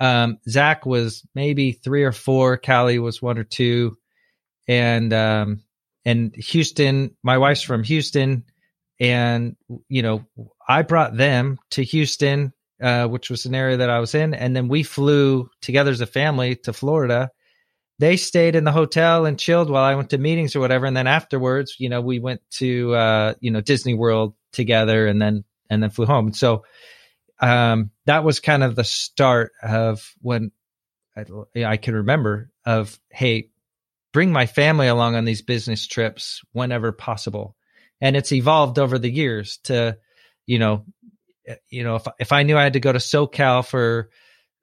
Um, 0.00 0.38
Zach 0.48 0.84
was 0.86 1.26
maybe 1.34 1.72
three 1.72 2.04
or 2.04 2.12
four. 2.12 2.56
Callie 2.56 2.98
was 2.98 3.22
one 3.22 3.38
or 3.38 3.44
two. 3.44 3.96
And, 4.68 5.12
um, 5.12 5.62
and 6.04 6.34
Houston, 6.34 7.16
my 7.22 7.38
wife's 7.38 7.62
from 7.62 7.84
Houston 7.84 8.44
and 9.02 9.56
you 9.88 10.00
know 10.00 10.24
i 10.68 10.80
brought 10.80 11.16
them 11.16 11.58
to 11.70 11.82
houston 11.82 12.52
uh, 12.80 13.06
which 13.06 13.30
was 13.30 13.46
an 13.46 13.54
area 13.54 13.76
that 13.76 13.90
i 13.90 14.00
was 14.00 14.14
in. 14.14 14.32
And 14.34 14.56
then 14.56 14.68
we 14.68 14.82
flew 14.82 15.48
together 15.60 15.90
as 15.90 16.00
a 16.00 16.06
family 16.06 16.56
to 16.56 16.72
florida. 16.72 17.30
They 17.98 18.16
stayed 18.16 18.56
in 18.56 18.64
the 18.64 18.72
hotel 18.72 19.26
and 19.26 19.38
chilled 19.38 19.70
while 19.70 19.84
i 19.84 19.94
went 19.94 20.10
to 20.10 20.18
meetings 20.18 20.56
or 20.56 20.60
whatever. 20.60 20.86
And 20.86 20.96
then 20.96 21.06
afterwards 21.06 21.76
you 21.78 21.88
know 21.88 22.00
we 22.00 22.18
went 22.18 22.40
to 22.52 22.94
uh, 22.94 23.34
you 23.40 23.50
know 23.50 23.60
disney 23.60 23.94
world 23.94 24.34
together 24.52 25.06
and 25.06 25.20
then 25.20 25.44
and 25.68 25.82
then 25.82 25.90
flew 25.90 26.06
home. 26.06 26.32
So 26.32 26.64
um, 27.40 27.90
that 28.06 28.24
was 28.24 28.40
kind 28.40 28.62
of 28.62 28.76
the 28.76 28.84
start 28.84 29.52
of 29.62 30.12
when 30.20 30.52
I, 31.16 31.24
I 31.64 31.76
can 31.76 31.94
remember 31.94 32.50
of 32.64 32.98
hey 33.10 33.50
bring 34.12 34.30
my 34.30 34.46
family 34.46 34.86
along 34.86 35.16
on 35.16 35.24
these 35.24 35.42
business 35.42 35.86
trips 35.86 36.42
whenever 36.52 36.92
possible 36.92 37.56
and 38.02 38.16
it's 38.16 38.32
evolved 38.32 38.78
over 38.78 38.98
the 38.98 39.10
years 39.10 39.58
to 39.64 39.96
you 40.44 40.58
know 40.58 40.84
you 41.70 41.84
know 41.84 41.94
if 41.96 42.06
if 42.18 42.32
I 42.32 42.42
knew 42.42 42.58
I 42.58 42.64
had 42.64 42.74
to 42.74 42.80
go 42.80 42.92
to 42.92 42.98
SoCal 42.98 43.64
for 43.66 44.10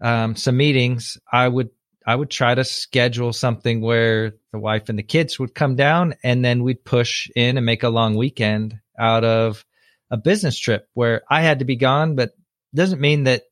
um, 0.02 0.36
some 0.36 0.58
meetings, 0.58 1.18
I 1.32 1.48
would 1.48 1.70
I 2.06 2.16
would 2.16 2.30
try 2.30 2.54
to 2.54 2.64
schedule 2.64 3.34
something 3.34 3.82
where 3.82 4.34
the 4.52 4.60
wife 4.60 4.90
and 4.90 5.00
the 5.00 5.04
kids 5.04 5.40
would 5.40 5.56
come 5.56 5.76
down, 5.76 6.16
and 6.24 6.44
then 6.44 6.64
we'd 6.64 6.84
push 6.84 7.30
in 7.36 7.58
and 7.58 7.66
make 7.66 7.84
a 7.84 7.90
long 7.90 8.16
weekend 8.16 8.80
out 8.98 9.24
of 9.24 9.66
a 10.12 10.18
business 10.18 10.58
trip 10.58 10.88
where 10.94 11.22
I 11.30 11.42
had 11.42 11.60
to 11.60 11.66
be 11.66 11.76
gone, 11.76 12.16
but 12.16 12.32
doesn't 12.76 13.02
mean 13.02 13.24
that 13.24 13.44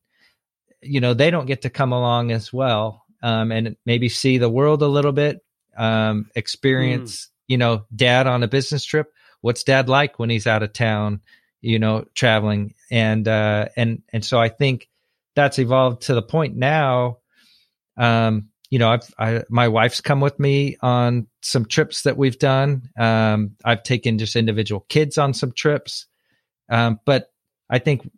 you 0.82 1.00
know 1.00 1.14
they 1.14 1.32
don't 1.32 1.48
get 1.48 1.64
to 1.64 1.70
come 1.70 1.94
along 1.94 2.32
as 2.32 2.52
well 2.52 3.06
um, 3.24 3.52
and 3.52 3.78
maybe 3.86 4.10
see 4.10 4.38
the 4.38 4.50
world 4.50 4.82
a 4.82 4.88
little 4.88 5.14
bit, 5.14 5.40
um, 5.78 6.30
experience 6.36 7.26
mm. 7.26 7.30
you 7.48 7.58
know 7.58 7.86
dad 7.96 8.28
on 8.28 8.44
a 8.44 8.48
business 8.48 8.84
trip 8.84 9.12
what's 9.48 9.64
dad 9.64 9.88
like 9.88 10.20
when 10.20 10.30
he's 10.30 10.46
out 10.46 10.62
of 10.62 10.74
town, 10.74 11.22
you 11.62 11.80
know, 11.80 12.04
traveling. 12.14 12.74
And, 12.92 13.26
uh, 13.26 13.70
and, 13.78 14.02
and 14.12 14.26
so 14.26 14.38
I 14.38 14.50
think 14.50 14.90
that's 15.36 15.58
evolved 15.58 16.02
to 16.04 16.14
the 16.14 16.22
point 16.22 16.58
now, 16.58 17.20
um, 17.96 18.50
you 18.70 18.78
know, 18.78 18.90
I've, 18.90 19.14
I, 19.18 19.44
my 19.50 19.70
wife's 19.70 20.02
come 20.02 20.20
with 20.20 20.38
me 20.38 20.76
on 20.82 21.28
some 21.42 21.66
trips 21.66 22.02
that 22.02 22.18
we've 22.18 22.38
done. 22.38 22.90
Um, 23.00 23.52
I've 23.64 23.84
taken 23.84 24.18
just 24.18 24.36
individual 24.36 24.82
kids 24.90 25.18
on 25.18 25.34
some 25.34 25.54
trips. 25.54 26.08
Um, 26.68 27.00
but 27.06 27.32
I 27.70 27.80
think, 27.80 28.12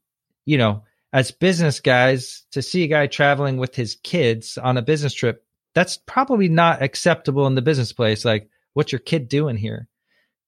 you 0.47 0.57
know, 0.57 0.81
as 1.13 1.29
business 1.29 1.79
guys, 1.79 2.43
to 2.53 2.63
see 2.63 2.83
a 2.85 2.87
guy 2.87 3.05
traveling 3.05 3.57
with 3.57 3.75
his 3.75 3.97
kids 4.01 4.57
on 4.57 4.77
a 4.77 4.81
business 4.81 5.13
trip, 5.13 5.45
that's 5.75 5.97
probably 5.97 6.49
not 6.49 6.81
acceptable 6.81 7.45
in 7.45 7.53
the 7.53 7.61
business 7.61 7.93
place. 7.93 8.25
Like, 8.25 8.49
what's 8.73 8.91
your 8.91 8.99
kid 8.99 9.29
doing 9.29 9.57
here? 9.57 9.87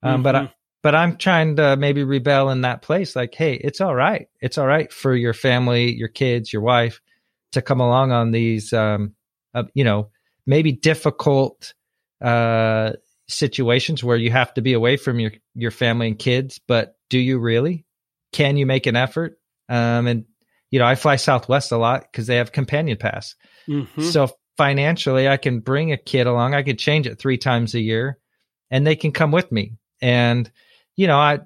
Um, 0.01 0.13
mm-hmm. 0.13 0.23
But 0.23 0.35
I, 0.35 0.53
but 0.83 0.95
I'm 0.95 1.17
trying 1.17 1.57
to 1.57 1.75
maybe 1.75 2.03
rebel 2.03 2.49
in 2.49 2.61
that 2.61 2.81
place. 2.81 3.15
Like, 3.15 3.35
hey, 3.35 3.53
it's 3.53 3.81
all 3.81 3.95
right. 3.95 4.27
It's 4.39 4.57
all 4.57 4.67
right 4.67 4.91
for 4.91 5.15
your 5.15 5.33
family, 5.33 5.93
your 5.93 6.07
kids, 6.07 6.51
your 6.51 6.61
wife 6.61 7.01
to 7.51 7.61
come 7.61 7.79
along 7.79 8.11
on 8.11 8.31
these, 8.31 8.73
um, 8.73 9.13
uh, 9.53 9.63
you 9.73 9.83
know, 9.83 10.09
maybe 10.45 10.71
difficult 10.71 11.73
uh, 12.21 12.93
situations 13.27 14.03
where 14.03 14.17
you 14.17 14.31
have 14.31 14.53
to 14.55 14.61
be 14.61 14.73
away 14.73 14.97
from 14.97 15.19
your 15.19 15.31
your 15.55 15.71
family 15.71 16.07
and 16.07 16.19
kids. 16.19 16.59
But 16.67 16.95
do 17.09 17.19
you 17.19 17.39
really? 17.39 17.85
Can 18.31 18.57
you 18.57 18.65
make 18.65 18.87
an 18.87 18.95
effort? 18.95 19.37
Um, 19.69 20.07
and 20.07 20.25
you 20.71 20.79
know, 20.79 20.85
I 20.85 20.95
fly 20.95 21.17
Southwest 21.17 21.71
a 21.71 21.77
lot 21.77 22.03
because 22.03 22.27
they 22.27 22.37
have 22.37 22.51
companion 22.51 22.97
pass. 22.97 23.35
Mm-hmm. 23.67 24.03
So 24.03 24.29
financially, 24.57 25.27
I 25.27 25.37
can 25.37 25.59
bring 25.59 25.91
a 25.91 25.97
kid 25.97 26.27
along. 26.27 26.53
I 26.53 26.63
could 26.63 26.79
change 26.79 27.07
it 27.07 27.19
three 27.19 27.37
times 27.37 27.75
a 27.75 27.79
year, 27.79 28.17
and 28.69 28.87
they 28.87 28.95
can 28.95 29.11
come 29.11 29.31
with 29.31 29.51
me. 29.51 29.73
And 30.01 30.49
you 30.95 31.07
know, 31.07 31.17
I 31.17 31.39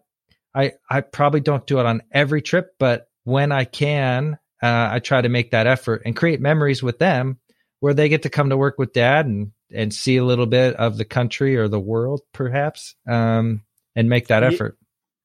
I 0.53 0.73
I 0.89 1.01
probably 1.01 1.41
don't 1.41 1.67
do 1.67 1.79
it 1.79 1.85
on 1.85 2.01
every 2.11 2.41
trip, 2.41 2.75
but 2.79 3.07
when 3.23 3.51
I 3.51 3.65
can, 3.65 4.37
uh, 4.61 4.89
I 4.91 4.99
try 4.99 5.21
to 5.21 5.29
make 5.29 5.51
that 5.51 5.67
effort 5.67 6.03
and 6.05 6.15
create 6.15 6.39
memories 6.39 6.81
with 6.81 6.99
them 6.99 7.39
where 7.79 7.93
they 7.93 8.09
get 8.09 8.23
to 8.23 8.29
come 8.29 8.49
to 8.49 8.57
work 8.57 8.75
with 8.77 8.93
dad 8.93 9.25
and 9.25 9.51
and 9.71 9.93
see 9.93 10.17
a 10.17 10.23
little 10.23 10.45
bit 10.45 10.75
of 10.75 10.97
the 10.97 11.05
country 11.05 11.57
or 11.57 11.67
the 11.67 11.79
world, 11.79 12.21
perhaps, 12.33 12.95
um, 13.07 13.63
and 13.95 14.09
make 14.09 14.27
that 14.27 14.43
effort. 14.43 14.77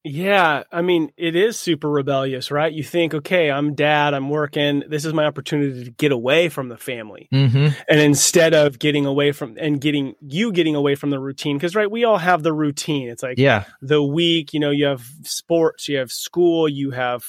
Yeah, 0.03 0.63
I 0.71 0.81
mean, 0.81 1.11
it 1.15 1.35
is 1.35 1.59
super 1.59 1.87
rebellious, 1.87 2.49
right? 2.49 2.73
You 2.73 2.83
think, 2.83 3.13
okay, 3.13 3.51
I'm 3.51 3.75
dad, 3.75 4.15
I'm 4.15 4.29
working. 4.29 4.83
This 4.87 5.05
is 5.05 5.13
my 5.13 5.25
opportunity 5.25 5.83
to 5.83 5.91
get 5.91 6.11
away 6.11 6.49
from 6.49 6.69
the 6.69 6.77
family. 6.77 7.29
Mm-hmm. 7.31 7.67
And 7.87 7.99
instead 7.99 8.55
of 8.55 8.79
getting 8.79 9.05
away 9.05 9.31
from 9.31 9.57
and 9.59 9.79
getting 9.79 10.15
you 10.19 10.51
getting 10.53 10.75
away 10.75 10.95
from 10.95 11.11
the 11.11 11.19
routine, 11.19 11.55
because, 11.57 11.75
right, 11.75 11.89
we 11.89 12.03
all 12.03 12.17
have 12.17 12.41
the 12.41 12.51
routine. 12.51 13.09
It's 13.09 13.21
like 13.21 13.37
yeah. 13.37 13.65
the 13.81 14.01
week, 14.01 14.53
you 14.53 14.59
know, 14.59 14.71
you 14.71 14.85
have 14.85 15.07
sports, 15.21 15.87
you 15.87 15.97
have 15.97 16.11
school, 16.11 16.67
you 16.67 16.89
have 16.89 17.23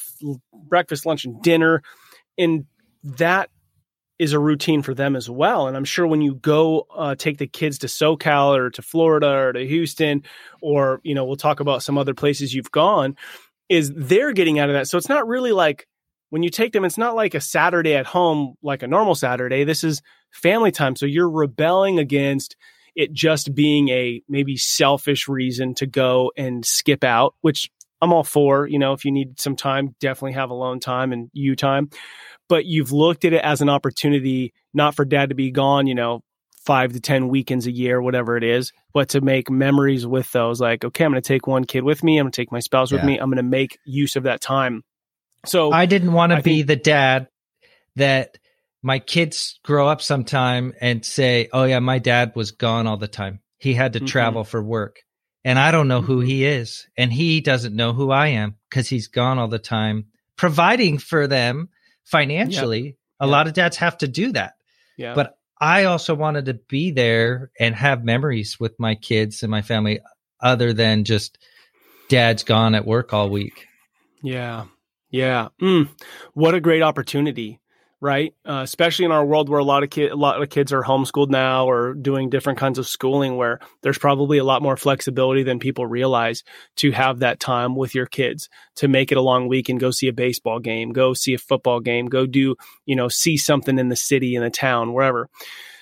breakfast, 0.55 1.05
lunch, 1.05 1.27
and 1.27 1.43
dinner. 1.43 1.83
And 2.39 2.65
that 3.05 3.51
is 4.23 4.33
a 4.33 4.39
routine 4.39 4.83
for 4.83 4.95
them 4.95 5.17
as 5.17 5.29
well. 5.29 5.67
And 5.67 5.77
I'm 5.77 5.85
sure 5.85 6.07
when 6.07 6.23
you 6.23 6.37
go 6.37 6.87
uh, 6.95 7.17
take 7.17 7.39
the 7.39 7.49
kids 7.49 7.79
to 7.79 7.89
SoCal 7.89 8.57
or 8.57 8.71
to 8.71 8.81
Florida 8.81 9.29
or 9.29 9.53
to 9.53 9.67
Houston, 9.67 10.23
or 10.61 11.01
you 11.03 11.17
know, 11.17 11.25
we'll 11.25 11.35
talk 11.35 11.59
about 11.59 11.83
some 11.83 11.99
other 11.99 12.15
places 12.15 12.55
you've 12.55 12.71
gone, 12.71 13.17
is 13.69 13.93
they're 13.93 14.33
getting 14.33 14.61
out 14.61 14.69
of 14.69 14.75
that. 14.75 14.87
So 14.87 14.97
it's 14.97 15.09
not 15.09 15.27
really 15.27 15.51
like 15.51 15.89
when 16.31 16.45
you 16.45 16.51
take 16.51 16.73
them, 16.73 16.85
it's 16.85 16.97
not 16.97 17.17
like 17.17 17.35
a 17.35 17.41
Saturday 17.41 17.97
at 17.97 18.07
home 18.07 18.55
like 18.63 18.85
a 18.85 18.87
normal 18.87 19.17
Saturday. 19.17 19.65
This 19.65 19.83
is 19.83 20.03
family 20.31 20.71
time. 20.71 20.95
So 20.95 21.05
you're 21.05 21.29
rebelling 21.29 21.99
against 21.99 22.55
it 22.95 23.13
just 23.13 23.53
being 23.57 23.89
a 23.89 24.23
maybe 24.29 24.57
selfish 24.57 25.27
reason 25.27 25.75
to 25.75 25.87
go 25.87 26.31
and 26.37 26.65
skip 26.65 27.03
out, 27.03 27.35
which 27.41 27.73
I'm 28.03 28.13
all 28.13 28.25
for. 28.25 28.67
You 28.67 28.79
know, 28.79 28.93
if 28.93 29.07
you 29.07 29.13
need 29.13 29.41
some 29.41 29.57
time, 29.57 29.95
definitely 30.01 30.33
have 30.33 30.51
alone 30.51 30.81
time 30.81 31.13
and 31.13 31.31
you 31.33 31.57
time 31.57 31.89
but 32.53 32.67
you've 32.67 32.93
looked 32.93 33.25
at 33.25 33.33
it 33.33 33.43
as 33.43 33.63
an 33.63 33.71
opportunity 33.71 34.53
not 34.75 34.95
for 34.95 35.07
dad 35.07 35.31
to 35.31 35.35
be 35.35 35.51
gone, 35.51 35.87
you 35.87 35.95
know, 35.95 36.21
five 36.67 36.93
to 36.93 37.01
10 37.01 37.29
weekends 37.29 37.67
a 37.67 37.73
year, 37.73 38.01
whatever 38.03 38.37
it 38.37 38.45
is, 38.45 38.73
but 38.93 39.09
to 39.11 39.23
make 39.23 39.51
memories 39.51 40.07
with 40.07 40.31
those. 40.33 40.61
Like, 40.61 40.85
okay, 40.85 41.05
I'm 41.05 41.13
going 41.13 41.23
to 41.23 41.27
take 41.27 41.47
one 41.47 41.65
kid 41.65 41.83
with 41.83 42.05
me. 42.05 42.19
I'm 42.19 42.25
going 42.25 42.33
to 42.33 42.41
take 42.43 42.53
my 42.53 42.61
spouse 42.61 42.93
yeah. 42.93 42.99
with 42.99 43.07
me. 43.07 43.19
I'm 43.19 43.31
going 43.31 43.39
to 43.39 43.43
make 43.43 43.79
use 43.87 44.17
of 44.17 44.25
that 44.25 44.43
time. 44.43 44.83
So 45.47 45.73
I 45.73 45.87
didn't 45.87 46.13
want 46.13 46.33
to 46.33 46.43
be 46.43 46.59
think- 46.59 46.67
the 46.67 46.77
dad 46.77 47.29
that 47.97 48.37
my 48.83 48.99
kids 48.99 49.59
grow 49.65 49.89
up 49.89 50.03
sometime 50.03 50.75
and 50.79 51.05
say, 51.07 51.49
oh, 51.55 51.65
yeah, 51.65 51.79
my 51.79 52.01
dad 52.01 52.33
was 52.35 52.53
gone 52.53 52.87
all 52.87 52.99
the 52.99 53.09
time. 53.09 53.41
He 53.59 53.75
had 53.75 53.95
to 53.95 54.01
mm-hmm. 54.01 54.07
travel 54.07 54.45
for 54.45 54.63
work. 54.63 55.01
And 55.45 55.59
I 55.59 55.71
don't 55.71 55.89
know 55.89 56.01
mm-hmm. 56.01 56.13
who 56.13 56.21
he 56.21 56.45
is. 56.45 56.87
And 56.97 57.13
he 57.13 57.41
doesn't 57.41 57.75
know 57.75 57.93
who 57.93 58.11
I 58.11 58.29
am 58.29 58.57
because 58.69 58.89
he's 58.89 59.09
gone 59.09 59.39
all 59.39 59.49
the 59.49 59.59
time, 59.59 60.07
providing 60.37 60.99
for 60.99 61.27
them 61.27 61.69
financially. 62.05 62.83
Yep. 62.83 62.95
A 63.21 63.27
yep. 63.27 63.33
lot 63.33 63.47
of 63.47 63.55
dads 63.55 63.77
have 63.79 63.99
to 63.99 64.09
do 64.09 64.33
that. 64.33 64.55
Yeah. 64.97 65.15
But 65.15 65.37
I 65.61 65.85
also 65.85 66.15
wanted 66.15 66.47
to 66.47 66.55
be 66.55 66.91
there 66.91 67.51
and 67.59 67.75
have 67.75 68.05
memories 68.05 68.59
with 68.59 68.79
my 68.79 68.95
kids 68.95 69.43
and 69.43 69.51
my 69.51 69.63
family 69.63 70.01
other 70.41 70.73
than 70.73 71.05
just 71.05 71.39
dad's 72.09 72.43
gone 72.43 72.75
at 72.75 72.85
work 72.85 73.13
all 73.13 73.31
week. 73.31 73.67
Yeah. 74.23 74.67
Yeah. 75.11 75.49
Mm. 75.61 75.89
What 76.35 76.55
a 76.55 76.61
great 76.61 76.83
opportunity 76.83 77.61
right? 78.03 78.35
Uh, 78.45 78.63
especially 78.65 79.05
in 79.05 79.13
our 79.13 79.25
world 79.25 79.49
where 79.49 79.61
a 79.61 79.65
lot 79.65 79.85
of 79.85 79.91
kid, 79.91 80.11
a 80.11 80.17
lot 80.17 80.43
of 80.43 80.51
kids 80.51 80.73
are 80.73 80.83
homeschooled 80.83 81.31
now 81.31 81.71
or 81.71 81.95
doing 81.95 82.29
different 82.29 82.59
kinds 82.59 82.77
of 82.77 82.89
schooling, 82.89 83.37
where 83.37 83.61
there's 83.83 83.97
probably 83.97 84.39
a 84.39 84.45
lot 84.45 84.61
more 84.61 84.77
flexibility 84.77 85.45
than 85.45 85.61
people 85.61 85.87
realize 85.87 86.43
to 86.79 86.91
have 86.91 87.21
that 87.21 87.39
time 87.39 87.77
with 87.77 87.95
your 87.95 88.07
kids 88.07 88.49
to 88.75 88.89
make 88.89 89.13
it 89.13 89.19
a 89.19 89.23
long 89.23 89.47
week 89.47 89.69
and 89.69 89.79
go 89.79 89.93
see 89.93 90.09
a 90.09 90.13
baseball 90.13 90.59
game, 90.59 90.93
go 90.93 91.15
see 91.15 91.33
a 91.33 91.39
football 91.39 91.79
game, 91.79 92.07
go 92.07 92.27
do 92.27 92.57
you 92.87 92.97
know 92.97 93.07
see 93.07 93.37
something 93.37 93.79
in 93.79 93.89
the 93.89 93.95
city, 93.95 94.35
in 94.35 94.43
the 94.43 94.51
town, 94.51 94.93
wherever. 94.93 95.31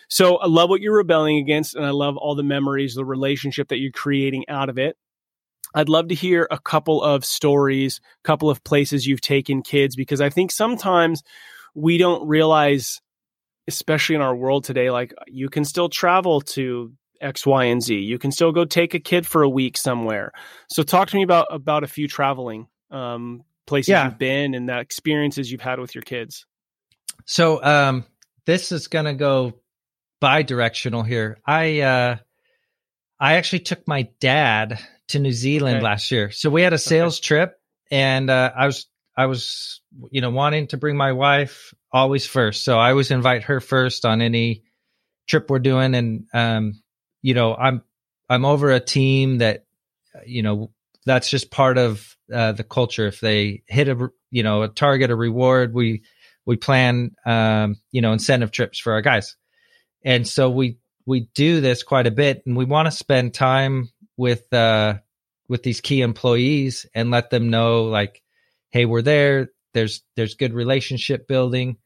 So 0.09 0.37
I 0.37 0.47
love 0.47 0.69
what 0.69 0.83
you're 0.83 0.99
rebelling 0.99 1.39
against, 1.39 1.75
and 1.75 1.87
I 1.87 1.91
love 1.91 2.19
all 2.19 2.35
the 2.35 2.43
memories, 2.43 2.95
the 2.95 3.05
relationship 3.05 3.69
that 3.69 3.79
you're 3.79 3.93
creating 3.93 4.45
out 4.47 4.69
of 4.69 4.79
it. 4.79 4.95
I'd 5.75 5.89
love 5.89 6.09
to 6.09 6.15
hear 6.15 6.47
a 6.51 6.59
couple 6.59 7.03
of 7.03 7.25
stories, 7.25 8.03
couple 8.25 8.51
of 8.51 8.63
places 8.63 9.07
you've 9.07 9.23
taken 9.23 9.63
kids, 9.63 9.97
because 9.97 10.21
I 10.21 10.29
think 10.29 10.51
sometimes 10.51 11.23
we 11.75 11.99
don't 11.99 12.27
realize, 12.27 13.01
especially 13.69 14.17
in 14.17 14.21
our 14.21 14.35
world 14.35 14.65
today, 14.65 14.91
like 14.91 15.15
you 15.27 15.49
can 15.49 15.65
still 15.65 15.89
travel 15.89 16.41
to 16.41 16.93
X, 17.21 17.47
Y, 17.47 17.65
and 17.65 17.83
Z. 17.83 17.97
You 17.97 18.19
can 18.19 18.33
still 18.33 18.53
go 18.53 18.65
take 18.65 18.95
a 18.95 19.01
kid 19.01 19.27
for 19.27 19.43
a 19.43 19.49
week 19.49 19.77
somewhere. 19.77 20.33
So 20.71 20.83
talk 20.83 21.09
to 21.09 21.17
me 21.17 21.23
about 21.23 21.47
about 21.51 21.85
a 21.85 21.87
few 21.87 22.09
traveling 22.09 22.67
um, 22.91 23.45
places 23.67 23.91
yeah. 23.91 24.07
you've 24.07 24.19
been 24.19 24.55
and 24.55 24.69
that 24.69 24.81
experiences 24.81 25.51
you've 25.53 25.61
had 25.61 25.79
with 25.79 25.95
your 25.95 26.03
kids. 26.03 26.47
So 27.27 27.63
um, 27.63 28.05
this 28.47 28.73
is 28.73 28.89
going 28.89 29.05
to 29.05 29.15
go 29.15 29.61
bi-directional 30.21 31.03
here. 31.03 31.39
I 31.47 31.81
uh, 31.81 32.17
I 33.19 33.35
actually 33.35 33.61
took 33.61 33.87
my 33.87 34.09
dad 34.21 34.81
to 35.09 35.19
New 35.19 35.33
Zealand 35.33 35.77
okay. 35.77 35.85
last 35.85 36.11
year. 36.11 36.31
So 36.31 36.51
we 36.51 36.63
had 36.63 36.73
a 36.73 36.79
sales 36.79 37.19
okay. 37.19 37.27
trip, 37.27 37.61
and 37.91 38.31
uh, 38.31 38.53
I 38.57 38.67
was 38.67 38.87
I 39.17 39.27
was, 39.27 39.81
you 40.11 40.21
know, 40.21 40.31
wanting 40.31 40.69
to 40.69 40.77
bring 40.77 40.97
my 40.97 41.13
wife 41.13 41.75
always 41.93 42.27
first. 42.27 42.65
So 42.65 42.79
I 42.79 42.91
always 42.91 43.11
invite 43.11 43.45
her 43.45 43.61
first 43.61 44.05
on 44.05 44.23
any 44.23 44.63
trip 45.29 45.51
we're 45.51 45.59
doing. 45.59 45.95
And, 45.95 46.27
um, 46.33 46.83
you 47.23 47.35
know, 47.35 47.55
I'm, 47.55 47.83
I'm 48.29 48.45
over 48.45 48.71
a 48.71 48.81
team 48.81 49.39
that, 49.39 49.67
you 50.25 50.43
know, 50.43 50.71
that's 51.07 51.29
just 51.29 51.51
part 51.51 51.77
of 51.77 52.17
uh, 52.33 52.53
the 52.53 52.65
culture. 52.65 53.07
If 53.07 53.21
they 53.21 53.63
hit 53.67 53.89
a, 53.89 54.11
you 54.31 54.43
know, 54.43 54.63
a 54.63 54.69
target, 54.69 55.11
a 55.11 55.17
reward, 55.17 55.75
we, 55.75 56.03
we 56.47 56.57
plan, 56.57 57.13
um, 57.27 57.77
you 57.91 58.01
know, 58.01 58.13
incentive 58.13 58.53
trips 58.53 58.79
for 58.79 58.93
our 58.93 59.03
guys. 59.03 59.37
And 60.05 60.27
so 60.27 60.51
we, 60.51 60.79
we 61.05 61.29
do 61.35 61.61
this 61.61 61.83
quite 61.83 62.07
a 62.07 62.13
bit 62.13 62.43
and 62.47 62.57
we 62.57 62.65
want 62.65 62.87
to 62.87 62.93
spend 62.93 63.35
time 63.35 63.91
with, 64.17 64.51
uh, 64.53 64.95
with 65.49 65.63
these 65.63 65.81
key 65.81 66.01
employees 66.01 66.87
and 66.95 67.11
let 67.11 67.31
them 67.31 67.51
know 67.51 67.85
like, 67.85 68.23
hey, 68.71 68.85
we're 68.85 69.03
there. 69.03 69.51
There's 69.75 70.03
there's 70.17 70.35
good 70.35 70.55
relationship 70.55 71.29
building. 71.29 71.77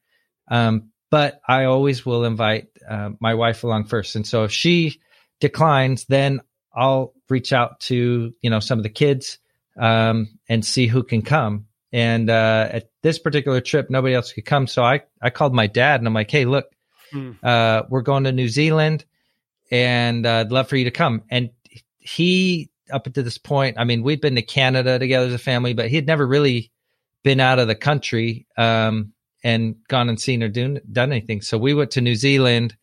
Um, 0.49 0.91
but 1.11 1.41
I 1.47 1.65
always 1.65 2.05
will 2.05 2.25
invite 2.25 2.69
uh, 2.89 3.11
my 3.21 3.35
wife 3.35 3.63
along 3.63 3.85
first. 3.85 4.17
And 4.17 4.27
so 4.27 4.45
if 4.45 4.53
she 4.53 5.01
declines, 5.41 6.07
then 6.07 6.41
I'll 6.75 7.13
reach 7.29 7.53
out 7.53 7.81
to 7.81 8.35
you 8.41 8.51
know 8.51 8.61
some 8.61 8.79
of 8.79 8.83
the 8.83 8.89
kids 8.89 9.39
um, 9.79 10.39
and 10.49 10.65
see 10.65 10.87
who 10.87 11.03
can 11.03 11.23
come. 11.23 11.67
And 11.93 12.29
uh, 12.29 12.69
at 12.73 12.91
this 13.03 13.21
particular 13.21 13.61
trip, 13.61 13.89
nobody 13.89 14.15
else 14.15 14.33
could 14.33 14.45
come, 14.45 14.67
so 14.67 14.83
I 14.83 15.03
I 15.23 15.31
called 15.31 15.55
my 15.55 15.69
dad 15.69 16.01
and 16.01 16.09
I'm 16.09 16.15
like, 16.15 16.31
hey, 16.31 16.45
look, 16.45 16.67
mm. 17.13 17.37
uh, 17.43 17.85
we're 17.89 18.03
going 18.03 18.25
to 18.25 18.33
New 18.33 18.49
Zealand, 18.49 19.05
and 19.71 20.27
uh, 20.27 20.41
I'd 20.41 20.53
love 20.53 20.69
for 20.69 20.77
you 20.77 20.85
to 20.85 20.91
come. 20.91 21.23
And 21.31 21.51
he 21.99 22.71
up 22.93 23.05
to 23.05 23.23
this 23.23 23.39
point, 23.39 23.79
I 23.79 23.85
mean, 23.85 24.03
we'd 24.03 24.21
been 24.21 24.35
to 24.35 24.43
Canada 24.43 24.99
together 24.99 25.27
as 25.27 25.33
a 25.33 25.39
family, 25.39 25.73
but 25.73 25.89
he 25.89 25.97
had 25.97 26.07
never 26.07 26.27
really 26.27 26.73
been 27.25 27.41
out 27.41 27.59
of 27.59 27.67
the 27.67 27.75
country 27.75 28.47
um, 28.57 29.13
and 29.43 29.77
gone 29.89 30.09
and 30.09 30.21
seen 30.21 30.43
or 30.43 30.49
done, 30.49 30.81
done 30.93 31.11
anything. 31.11 31.41
So 31.41 31.59
we 31.59 31.75
went 31.75 31.93
to 31.93 32.01
New 32.01 32.15
Zealand 32.15 32.77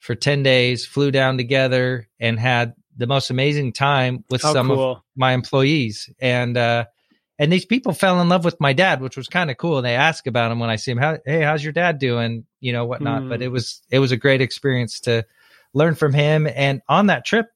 for 0.00 0.16
10 0.16 0.42
days, 0.42 0.84
flew 0.84 1.12
down 1.12 1.36
together 1.36 2.08
and 2.18 2.40
had 2.40 2.74
the 2.96 3.06
most 3.06 3.30
amazing 3.30 3.72
time 3.72 4.24
with 4.28 4.40
some 4.40 4.66
cool. 4.66 4.92
of 4.92 5.02
my 5.14 5.32
employees. 5.32 6.10
And, 6.20 6.56
uh, 6.56 6.86
and 7.38 7.52
these 7.52 7.64
people 7.64 7.92
fell 7.92 8.20
in 8.20 8.28
love 8.28 8.44
with 8.44 8.60
my 8.60 8.72
dad, 8.72 9.00
which 9.00 9.16
was 9.16 9.28
kind 9.28 9.50
of 9.50 9.58
cool. 9.58 9.78
And 9.78 9.86
they 9.86 9.94
ask 9.94 10.26
about 10.26 10.50
him 10.50 10.58
when 10.58 10.70
I 10.70 10.76
see 10.76 10.90
him. 10.90 10.98
How, 10.98 11.18
hey, 11.24 11.42
how's 11.42 11.62
your 11.62 11.72
dad 11.72 11.98
doing? 11.98 12.44
You 12.60 12.72
know, 12.72 12.86
whatnot. 12.86 13.22
Mm. 13.22 13.28
But 13.28 13.42
it 13.42 13.46
hmm. 13.46 13.52
was, 13.52 13.82
it 13.90 13.98
was 13.98 14.12
a 14.12 14.16
great 14.16 14.40
experience 14.40 15.00
to 15.00 15.24
learn 15.74 15.94
from 15.94 16.12
him. 16.12 16.46
And 16.46 16.82
on 16.88 17.06
that 17.06 17.24
trip, 17.24 17.46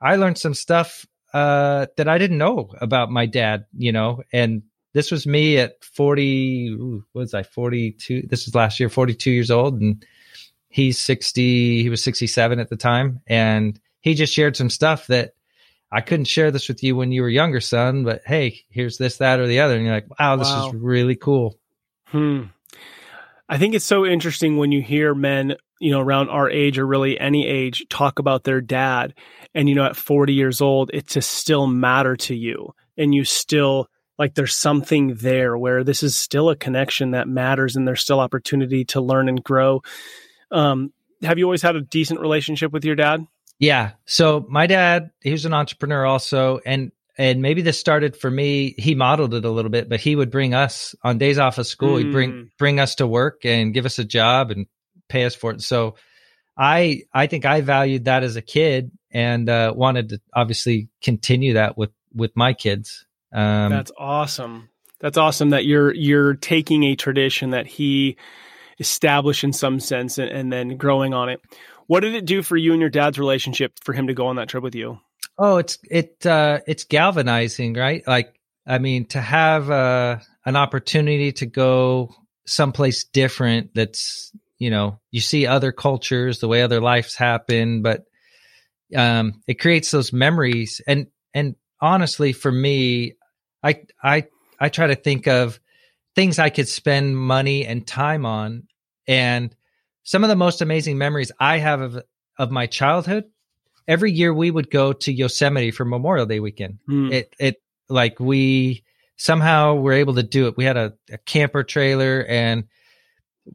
I 0.00 0.16
learned 0.16 0.38
some 0.38 0.54
stuff, 0.54 1.06
uh, 1.34 1.86
that 1.96 2.08
I 2.08 2.18
didn't 2.18 2.38
know 2.38 2.70
about 2.80 3.10
my 3.10 3.26
dad, 3.26 3.66
you 3.76 3.92
know, 3.92 4.22
and 4.32 4.62
this 4.94 5.10
was 5.10 5.26
me 5.26 5.58
at 5.58 5.82
40 5.84 6.68
ooh, 6.70 7.04
what 7.12 7.22
was 7.22 7.34
i 7.34 7.42
42 7.42 8.22
this 8.28 8.46
was 8.46 8.54
last 8.54 8.80
year 8.80 8.88
42 8.88 9.30
years 9.30 9.50
old 9.50 9.80
and 9.80 10.04
He's 10.70 11.00
60, 11.00 11.82
he 11.82 11.88
was 11.88 12.04
67 12.04 12.60
at 12.60 12.68
the 12.68 12.76
time. 12.76 13.20
And 13.26 13.80
he 14.00 14.14
just 14.14 14.34
shared 14.34 14.56
some 14.56 14.70
stuff 14.70 15.06
that 15.06 15.32
I 15.90 16.02
couldn't 16.02 16.26
share 16.26 16.50
this 16.50 16.68
with 16.68 16.82
you 16.82 16.94
when 16.94 17.10
you 17.10 17.22
were 17.22 17.28
younger, 17.28 17.60
son, 17.60 18.04
but 18.04 18.22
hey, 18.26 18.60
here's 18.68 18.98
this, 18.98 19.16
that, 19.18 19.40
or 19.40 19.46
the 19.46 19.60
other. 19.60 19.76
And 19.76 19.86
you're 19.86 19.94
like, 19.94 20.20
wow, 20.20 20.36
this 20.36 20.48
wow. 20.48 20.68
is 20.68 20.74
really 20.74 21.16
cool. 21.16 21.58
Hmm. 22.06 22.44
I 23.48 23.56
think 23.56 23.74
it's 23.74 23.84
so 23.84 24.04
interesting 24.04 24.58
when 24.58 24.72
you 24.72 24.82
hear 24.82 25.14
men, 25.14 25.56
you 25.80 25.90
know, 25.90 26.00
around 26.00 26.28
our 26.28 26.50
age 26.50 26.78
or 26.78 26.86
really 26.86 27.18
any 27.18 27.46
age 27.46 27.86
talk 27.88 28.18
about 28.18 28.44
their 28.44 28.60
dad. 28.60 29.14
And, 29.54 29.70
you 29.70 29.74
know, 29.74 29.86
at 29.86 29.96
40 29.96 30.34
years 30.34 30.60
old, 30.60 30.90
it 30.92 31.08
to 31.08 31.22
still 31.22 31.66
matter 31.66 32.14
to 32.16 32.34
you. 32.34 32.74
And 32.98 33.14
you 33.14 33.24
still, 33.24 33.88
like, 34.18 34.34
there's 34.34 34.54
something 34.54 35.14
there 35.14 35.56
where 35.56 35.84
this 35.84 36.02
is 36.02 36.16
still 36.16 36.50
a 36.50 36.56
connection 36.56 37.12
that 37.12 37.28
matters 37.28 37.76
and 37.76 37.86
there's 37.86 38.00
still 38.00 38.20
opportunity 38.20 38.84
to 38.86 39.00
learn 39.00 39.28
and 39.28 39.42
grow. 39.42 39.82
Um, 40.50 40.92
have 41.22 41.38
you 41.38 41.44
always 41.44 41.62
had 41.62 41.76
a 41.76 41.80
decent 41.80 42.20
relationship 42.20 42.72
with 42.72 42.84
your 42.84 42.96
dad? 42.96 43.26
Yeah. 43.58 43.92
So 44.06 44.46
my 44.48 44.66
dad, 44.66 45.10
he 45.20 45.32
was 45.32 45.44
an 45.44 45.54
entrepreneur 45.54 46.04
also, 46.06 46.60
and 46.64 46.92
and 47.16 47.42
maybe 47.42 47.62
this 47.62 47.78
started 47.78 48.16
for 48.16 48.30
me. 48.30 48.76
He 48.78 48.94
modeled 48.94 49.34
it 49.34 49.44
a 49.44 49.50
little 49.50 49.72
bit, 49.72 49.88
but 49.88 49.98
he 49.98 50.14
would 50.14 50.30
bring 50.30 50.54
us 50.54 50.94
on 51.02 51.18
days 51.18 51.38
off 51.38 51.58
of 51.58 51.66
school. 51.66 51.96
Mm. 51.96 51.98
He'd 51.98 52.12
bring 52.12 52.30
hmm. 52.30 52.42
bring 52.58 52.80
us 52.80 52.94
to 52.96 53.06
work 53.06 53.44
and 53.44 53.74
give 53.74 53.86
us 53.86 53.98
a 53.98 54.04
job 54.04 54.52
and 54.52 54.66
pay 55.08 55.24
us 55.24 55.34
for 55.34 55.50
it. 55.50 55.62
So 55.62 55.96
I 56.56 57.02
I 57.12 57.26
think 57.26 57.44
I 57.44 57.60
valued 57.60 58.04
that 58.04 58.22
as 58.22 58.36
a 58.36 58.42
kid 58.42 58.92
and 59.10 59.48
uh, 59.48 59.72
wanted 59.74 60.10
to 60.10 60.20
obviously 60.32 60.88
continue 61.02 61.54
that 61.54 61.76
with 61.76 61.90
with 62.14 62.36
my 62.36 62.52
kids. 62.52 63.04
Um, 63.32 63.70
That's 63.70 63.92
awesome. 63.98 64.70
That's 65.00 65.18
awesome 65.18 65.50
that 65.50 65.64
you're 65.64 65.94
you're 65.94 66.34
taking 66.34 66.82
a 66.84 66.96
tradition 66.96 67.50
that 67.50 67.66
he 67.66 68.16
established 68.80 69.44
in 69.44 69.52
some 69.52 69.80
sense 69.80 70.18
and, 70.18 70.30
and 70.30 70.52
then 70.52 70.76
growing 70.76 71.14
on 71.14 71.28
it. 71.28 71.40
What 71.86 72.00
did 72.00 72.14
it 72.14 72.24
do 72.24 72.42
for 72.42 72.56
you 72.56 72.72
and 72.72 72.80
your 72.80 72.90
dad's 72.90 73.18
relationship 73.18 73.72
for 73.82 73.92
him 73.92 74.08
to 74.08 74.14
go 74.14 74.26
on 74.26 74.36
that 74.36 74.48
trip 74.48 74.62
with 74.62 74.74
you? 74.74 74.98
Oh, 75.38 75.58
it's 75.58 75.78
it 75.84 76.26
uh 76.26 76.60
it's 76.66 76.84
galvanizing, 76.84 77.74
right? 77.74 78.02
Like 78.06 78.34
I 78.66 78.78
mean 78.78 79.06
to 79.08 79.20
have 79.20 79.70
uh 79.70 80.18
an 80.44 80.56
opportunity 80.56 81.32
to 81.32 81.46
go 81.46 82.14
someplace 82.46 83.04
different 83.04 83.74
that's, 83.74 84.32
you 84.58 84.70
know, 84.70 84.98
you 85.10 85.20
see 85.20 85.46
other 85.46 85.70
cultures, 85.70 86.40
the 86.40 86.48
way 86.48 86.62
other 86.62 86.80
lives 86.80 87.14
happen, 87.14 87.82
but 87.82 88.04
um 88.96 89.42
it 89.46 89.60
creates 89.60 89.90
those 89.90 90.12
memories 90.12 90.80
and 90.86 91.06
and 91.34 91.54
honestly 91.80 92.32
for 92.32 92.50
me 92.50 93.14
I 93.62 93.82
I 94.02 94.26
I 94.58 94.68
try 94.68 94.88
to 94.88 94.94
think 94.94 95.26
of 95.26 95.60
things 96.14 96.38
I 96.38 96.50
could 96.50 96.68
spend 96.68 97.16
money 97.16 97.64
and 97.64 97.86
time 97.86 98.26
on 98.26 98.64
and 99.06 99.54
some 100.02 100.24
of 100.24 100.30
the 100.30 100.36
most 100.36 100.62
amazing 100.62 100.98
memories 100.98 101.32
I 101.38 101.58
have 101.58 101.80
of 101.80 102.02
of 102.38 102.50
my 102.50 102.66
childhood. 102.66 103.24
Every 103.86 104.12
year 104.12 104.32
we 104.32 104.50
would 104.50 104.70
go 104.70 104.92
to 104.92 105.12
Yosemite 105.12 105.70
for 105.70 105.84
Memorial 105.84 106.26
Day 106.26 106.40
weekend. 106.40 106.78
Mm. 106.88 107.12
It 107.12 107.34
it 107.38 107.62
like 107.88 108.20
we 108.20 108.84
somehow 109.16 109.74
were 109.74 109.92
able 109.92 110.14
to 110.14 110.22
do 110.22 110.46
it. 110.46 110.56
We 110.56 110.64
had 110.64 110.76
a, 110.76 110.94
a 111.10 111.18
camper 111.18 111.64
trailer 111.64 112.24
and 112.28 112.64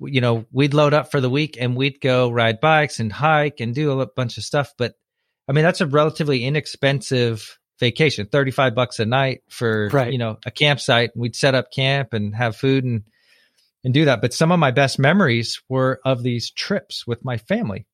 you 0.02 0.22
know 0.22 0.46
we'd 0.52 0.74
load 0.74 0.94
up 0.94 1.12
for 1.12 1.22
the 1.22 1.30
week 1.30 1.58
and 1.60 1.76
we'd 1.76 2.02
go 2.02 2.30
ride 2.30 2.60
bikes 2.60 3.00
and 3.00 3.12
hike 3.12 3.60
and 3.60 3.76
do 3.76 4.00
a 4.00 4.08
bunch 4.08 4.38
of 4.38 4.44
stuff. 4.44 4.74
But 4.78 4.94
I 5.48 5.54
mean 5.54 5.64
that's 5.64 5.82
a 5.82 5.88
relatively 5.88 6.46
inexpensive 6.46 7.60
vacation 7.84 8.26
35 8.28 8.76
bucks 8.76 9.00
a 9.00 9.06
night 9.06 9.42
for 9.50 9.90
right. 9.92 10.12
you 10.14 10.18
know 10.18 10.38
a 10.46 10.52
campsite 10.52 11.12
we'd 11.16 11.36
set 11.36 11.54
up 11.54 11.72
camp 11.72 12.14
and 12.14 12.34
have 12.36 12.56
food 12.56 12.86
and 12.86 13.04
and 13.84 13.94
do 13.94 14.06
that. 14.06 14.22
But 14.22 14.34
some 14.34 14.52
of 14.52 14.60
my 14.60 14.72
best 14.72 14.98
memories 15.00 15.62
were 15.68 16.00
of 16.06 16.24
these 16.24 16.52
trips 16.52 17.06
with 17.06 17.24
my 17.24 17.38
family. 17.38 17.86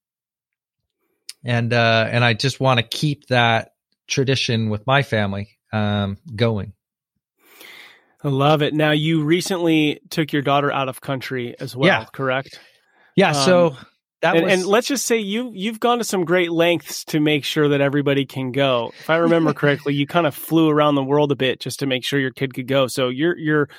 And 1.44 1.74
uh, 1.74 2.08
and 2.12 2.24
I 2.24 2.34
just 2.34 2.60
want 2.60 2.80
to 2.80 2.84
keep 2.84 3.28
that 3.28 3.74
tradition 4.08 4.70
with 4.70 4.86
my 4.86 5.04
family 5.04 5.58
um, 5.72 6.18
going. 6.36 6.74
I 8.22 8.28
love 8.28 8.62
it. 8.62 8.74
Now 8.74 8.92
you 8.92 9.24
recently 9.24 10.02
took 10.10 10.34
your 10.34 10.42
daughter 10.42 10.72
out 10.72 10.90
of 10.90 11.00
country 11.00 11.56
as 11.60 11.76
well, 11.76 11.88
yeah. 11.88 12.06
correct? 12.12 12.60
Yeah. 13.16 13.30
Um, 13.30 13.46
so 13.46 13.78
that 14.22 14.36
and, 14.36 14.46
was, 14.46 14.54
and 14.54 14.66
let's 14.66 14.88
just 14.88 15.06
say 15.06 15.18
you 15.18 15.52
you've 15.54 15.80
gone 15.80 16.00
to 16.00 16.04
some 16.04 16.26
great 16.26 16.52
lengths 16.52 17.06
to 17.06 17.20
make 17.20 17.46
sure 17.46 17.70
that 17.70 17.82
everybody 17.82 18.26
can 18.26 18.52
go. 18.52 18.92
If 19.00 19.10
I 19.10 19.18
remember 19.18 19.54
correctly, 19.54 19.94
you 19.94 20.08
kind 20.08 20.28
of 20.28 20.36
flew 20.36 20.70
around 20.70 20.96
the 20.96 21.04
world 21.04 21.32
a 21.32 21.36
bit 21.36 21.60
just 21.60 21.80
to 21.80 21.86
make 21.86 22.04
sure 22.04 22.20
your 22.20 22.32
kid 22.32 22.54
could 22.54 22.68
go. 22.68 22.88
So 22.88 23.10
you're 23.10 23.38
you're 23.38 23.70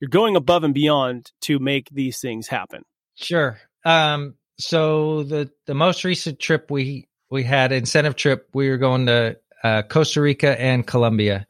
you're 0.00 0.10
going 0.10 0.36
above 0.36 0.64
and 0.64 0.74
beyond 0.74 1.32
to 1.42 1.58
make 1.58 1.88
these 1.90 2.20
things 2.20 2.48
happen. 2.48 2.82
Sure. 3.14 3.58
Um, 3.84 4.34
so 4.58 5.22
the 5.22 5.50
the 5.66 5.74
most 5.74 6.04
recent 6.04 6.38
trip 6.38 6.70
we 6.70 7.08
we 7.30 7.42
had 7.42 7.72
incentive 7.72 8.16
trip, 8.16 8.48
we 8.52 8.68
were 8.68 8.78
going 8.78 9.06
to 9.06 9.38
uh, 9.62 9.82
Costa 9.82 10.20
Rica 10.20 10.60
and 10.60 10.86
Colombia, 10.86 11.46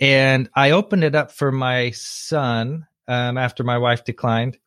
and 0.00 0.48
I 0.54 0.70
opened 0.70 1.04
it 1.04 1.14
up 1.14 1.32
for 1.32 1.52
my 1.52 1.90
son 1.90 2.86
um, 3.06 3.36
after 3.36 3.62
my 3.62 3.78
wife 3.78 4.04
declined, 4.04 4.58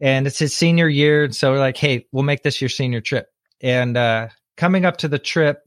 and 0.00 0.26
it's 0.26 0.38
his 0.38 0.56
senior 0.56 0.88
year, 0.88 1.30
so 1.32 1.52
we're 1.52 1.58
like, 1.58 1.76
hey, 1.76 2.06
we'll 2.12 2.24
make 2.24 2.42
this 2.42 2.60
your 2.60 2.68
senior 2.68 3.00
trip. 3.00 3.28
And 3.60 3.96
uh, 3.96 4.28
coming 4.56 4.84
up 4.84 4.98
to 4.98 5.08
the 5.08 5.18
trip, 5.18 5.62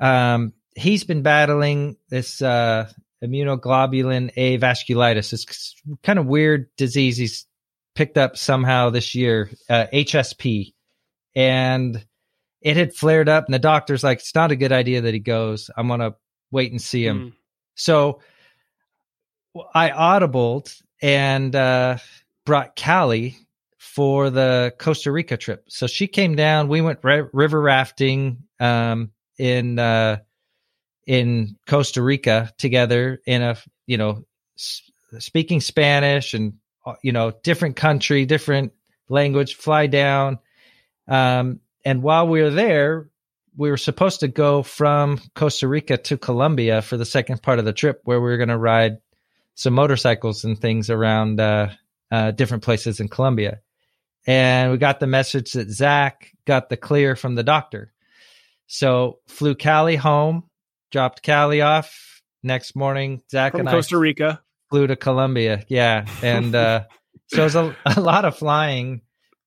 um, 0.00 0.52
he's 0.74 1.04
been 1.04 1.22
battling 1.22 1.96
this 2.08 2.40
uh, 2.42 2.90
immunoglobulin 3.22 4.32
A 4.36 4.58
vasculitis. 4.58 5.32
It's 5.32 5.74
kind 6.02 6.18
of 6.18 6.26
weird 6.26 6.68
disease 6.76 7.16
he's 7.16 7.46
picked 7.94 8.18
up 8.18 8.36
somehow 8.36 8.90
this 8.90 9.14
year, 9.14 9.50
uh, 9.68 9.86
HSP. 9.92 10.74
And 11.34 12.04
it 12.62 12.76
had 12.76 12.94
flared 12.94 13.28
up, 13.28 13.44
and 13.46 13.54
the 13.54 13.58
doctor's 13.58 14.02
like, 14.02 14.18
it's 14.18 14.34
not 14.34 14.50
a 14.50 14.56
good 14.56 14.72
idea 14.72 15.02
that 15.02 15.14
he 15.14 15.20
goes. 15.20 15.70
I'm 15.76 15.88
going 15.88 16.00
to 16.00 16.14
wait 16.50 16.72
and 16.72 16.80
see 16.80 17.06
him. 17.06 17.18
Mm. 17.18 17.32
So 17.74 18.20
I 19.74 19.90
audibled 19.90 20.74
and 21.02 21.54
uh, 21.54 21.98
brought 22.46 22.76
Callie 22.76 23.36
for 23.76 24.30
the 24.30 24.72
Costa 24.78 25.12
Rica 25.12 25.36
trip. 25.36 25.64
So 25.68 25.86
she 25.86 26.06
came 26.06 26.36
down. 26.36 26.68
We 26.68 26.80
went 26.80 27.00
river 27.02 27.60
rafting 27.60 28.44
um, 28.58 29.10
in 29.36 29.78
uh, 29.78 30.18
in 31.06 31.56
Costa 31.66 32.00
Rica 32.00 32.52
together 32.56 33.20
in 33.26 33.42
a 33.42 33.56
you 33.86 33.98
know 33.98 34.24
speaking 34.56 35.60
Spanish 35.60 36.32
and 36.32 36.54
uh, 36.86 36.94
you 37.02 37.12
know 37.12 37.32
different 37.42 37.76
country, 37.76 38.24
different 38.24 38.72
language. 39.08 39.56
Fly 39.56 39.88
down, 39.88 40.38
um, 41.08 41.60
and 41.84 42.02
while 42.02 42.28
we 42.28 42.42
were 42.42 42.50
there, 42.50 43.08
we 43.56 43.70
were 43.70 43.76
supposed 43.76 44.20
to 44.20 44.28
go 44.28 44.62
from 44.62 45.20
Costa 45.34 45.68
Rica 45.68 45.96
to 45.96 46.16
Colombia 46.16 46.80
for 46.80 46.96
the 46.96 47.04
second 47.04 47.42
part 47.42 47.58
of 47.58 47.64
the 47.64 47.72
trip, 47.72 48.00
where 48.04 48.20
we 48.20 48.28
were 48.28 48.36
going 48.36 48.48
to 48.48 48.58
ride 48.58 48.98
some 49.54 49.72
motorcycles 49.72 50.44
and 50.44 50.58
things 50.58 50.90
around 50.90 51.40
uh, 51.40 51.70
uh, 52.10 52.30
different 52.30 52.62
places 52.62 53.00
in 53.00 53.08
Colombia. 53.08 53.60
And 54.26 54.72
we 54.72 54.78
got 54.78 55.00
the 55.00 55.06
message 55.06 55.52
that 55.52 55.70
Zach 55.70 56.32
got 56.46 56.68
the 56.68 56.76
clear 56.76 57.14
from 57.14 57.34
the 57.34 57.44
doctor. 57.44 57.92
So 58.66 59.20
flew 59.28 59.54
Callie 59.54 59.96
home 59.96 60.44
dropped 60.90 61.24
Callie 61.24 61.60
off. 61.60 62.22
Next 62.42 62.76
morning, 62.76 63.22
Zach 63.30 63.52
From 63.52 63.62
and 63.62 63.68
Costa 63.68 63.96
I 63.96 63.98
Rica 63.98 64.42
flew 64.70 64.86
to 64.86 64.94
Colombia. 64.94 65.64
Yeah, 65.68 66.06
and 66.22 66.54
uh, 66.54 66.84
so 67.28 67.40
it 67.40 67.44
was 67.44 67.56
a, 67.56 67.76
a 67.84 68.00
lot 68.00 68.24
of 68.24 68.36
flying 68.36 69.00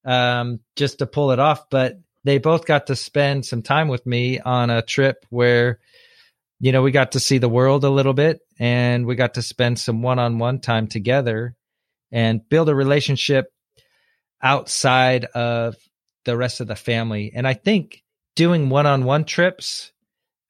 um, 0.04 0.60
just 0.76 1.00
to 1.00 1.06
pull 1.06 1.32
it 1.32 1.40
off. 1.40 1.70
But 1.70 2.00
they 2.26 2.40
both 2.40 2.66
got 2.66 2.88
to 2.88 2.96
spend 2.96 3.46
some 3.46 3.62
time 3.62 3.88
with 3.88 4.06
me 4.06 4.40
on 4.40 4.70
a 4.70 4.82
trip 4.82 5.26
where, 5.30 5.80
you 6.60 6.74
know, 6.74 6.82
we 6.82 6.92
got 6.92 7.14
to 7.14 7.20
see 7.22 7.38
the 7.38 7.48
world 7.48 7.86
a 7.86 7.90
little 7.90 8.14
bit, 8.14 8.42
and 8.60 9.06
we 9.06 9.16
got 9.16 9.36
to 9.36 9.42
spend 9.42 9.80
some 9.80 10.02
one-on-one 10.02 10.60
time 10.60 10.88
together 10.88 11.56
and 12.12 12.48
build 12.48 12.70
a 12.70 12.76
relationship 12.76 13.54
outside 14.42 15.26
of 15.26 15.76
the 16.26 16.38
rest 16.38 16.62
of 16.62 16.68
the 16.68 16.76
family. 16.76 17.32
And 17.34 17.48
I 17.48 17.54
think 17.54 18.04
doing 18.36 18.70
one-on-one 18.70 19.26
trips 19.26 19.92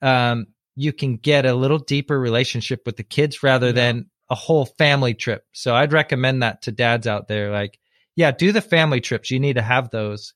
um, 0.01 0.47
you 0.75 0.93
can 0.93 1.17
get 1.17 1.45
a 1.45 1.53
little 1.53 1.79
deeper 1.79 2.17
relationship 2.17 2.83
with 2.85 2.95
the 2.95 3.03
kids 3.03 3.43
rather 3.43 3.71
than 3.71 4.09
a 4.29 4.35
whole 4.35 4.65
family 4.65 5.13
trip. 5.13 5.43
So 5.51 5.75
I'd 5.75 5.91
recommend 5.91 6.43
that 6.43 6.61
to 6.63 6.71
dads 6.71 7.07
out 7.07 7.27
there. 7.27 7.51
Like, 7.51 7.79
yeah, 8.15 8.31
do 8.31 8.51
the 8.51 8.61
family 8.61 9.01
trips. 9.01 9.31
You 9.31 9.39
need 9.39 9.55
to 9.55 9.61
have 9.61 9.89
those. 9.89 10.33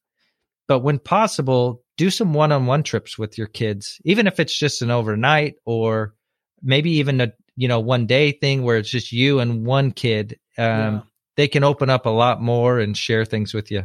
But 0.67 0.79
when 0.79 0.99
possible, 0.99 1.83
do 1.97 2.09
some 2.09 2.33
one 2.33 2.51
on 2.51 2.65
one 2.65 2.83
trips 2.83 3.17
with 3.17 3.37
your 3.37 3.47
kids, 3.47 3.99
even 4.03 4.27
if 4.27 4.39
it's 4.39 4.57
just 4.57 4.81
an 4.81 4.91
overnight 4.91 5.55
or 5.65 6.13
maybe 6.61 6.91
even 6.91 7.21
a, 7.21 7.33
you 7.55 7.67
know, 7.67 7.79
one 7.79 8.05
day 8.07 8.31
thing 8.31 8.63
where 8.63 8.77
it's 8.77 8.89
just 8.89 9.11
you 9.11 9.39
and 9.39 9.65
one 9.65 9.91
kid. 9.91 10.39
Um, 10.57 10.65
yeah. 10.65 11.01
They 11.35 11.47
can 11.47 11.63
open 11.63 11.89
up 11.89 12.05
a 12.05 12.09
lot 12.09 12.41
more 12.41 12.79
and 12.79 12.95
share 12.97 13.25
things 13.25 13.53
with 13.53 13.71
you. 13.71 13.83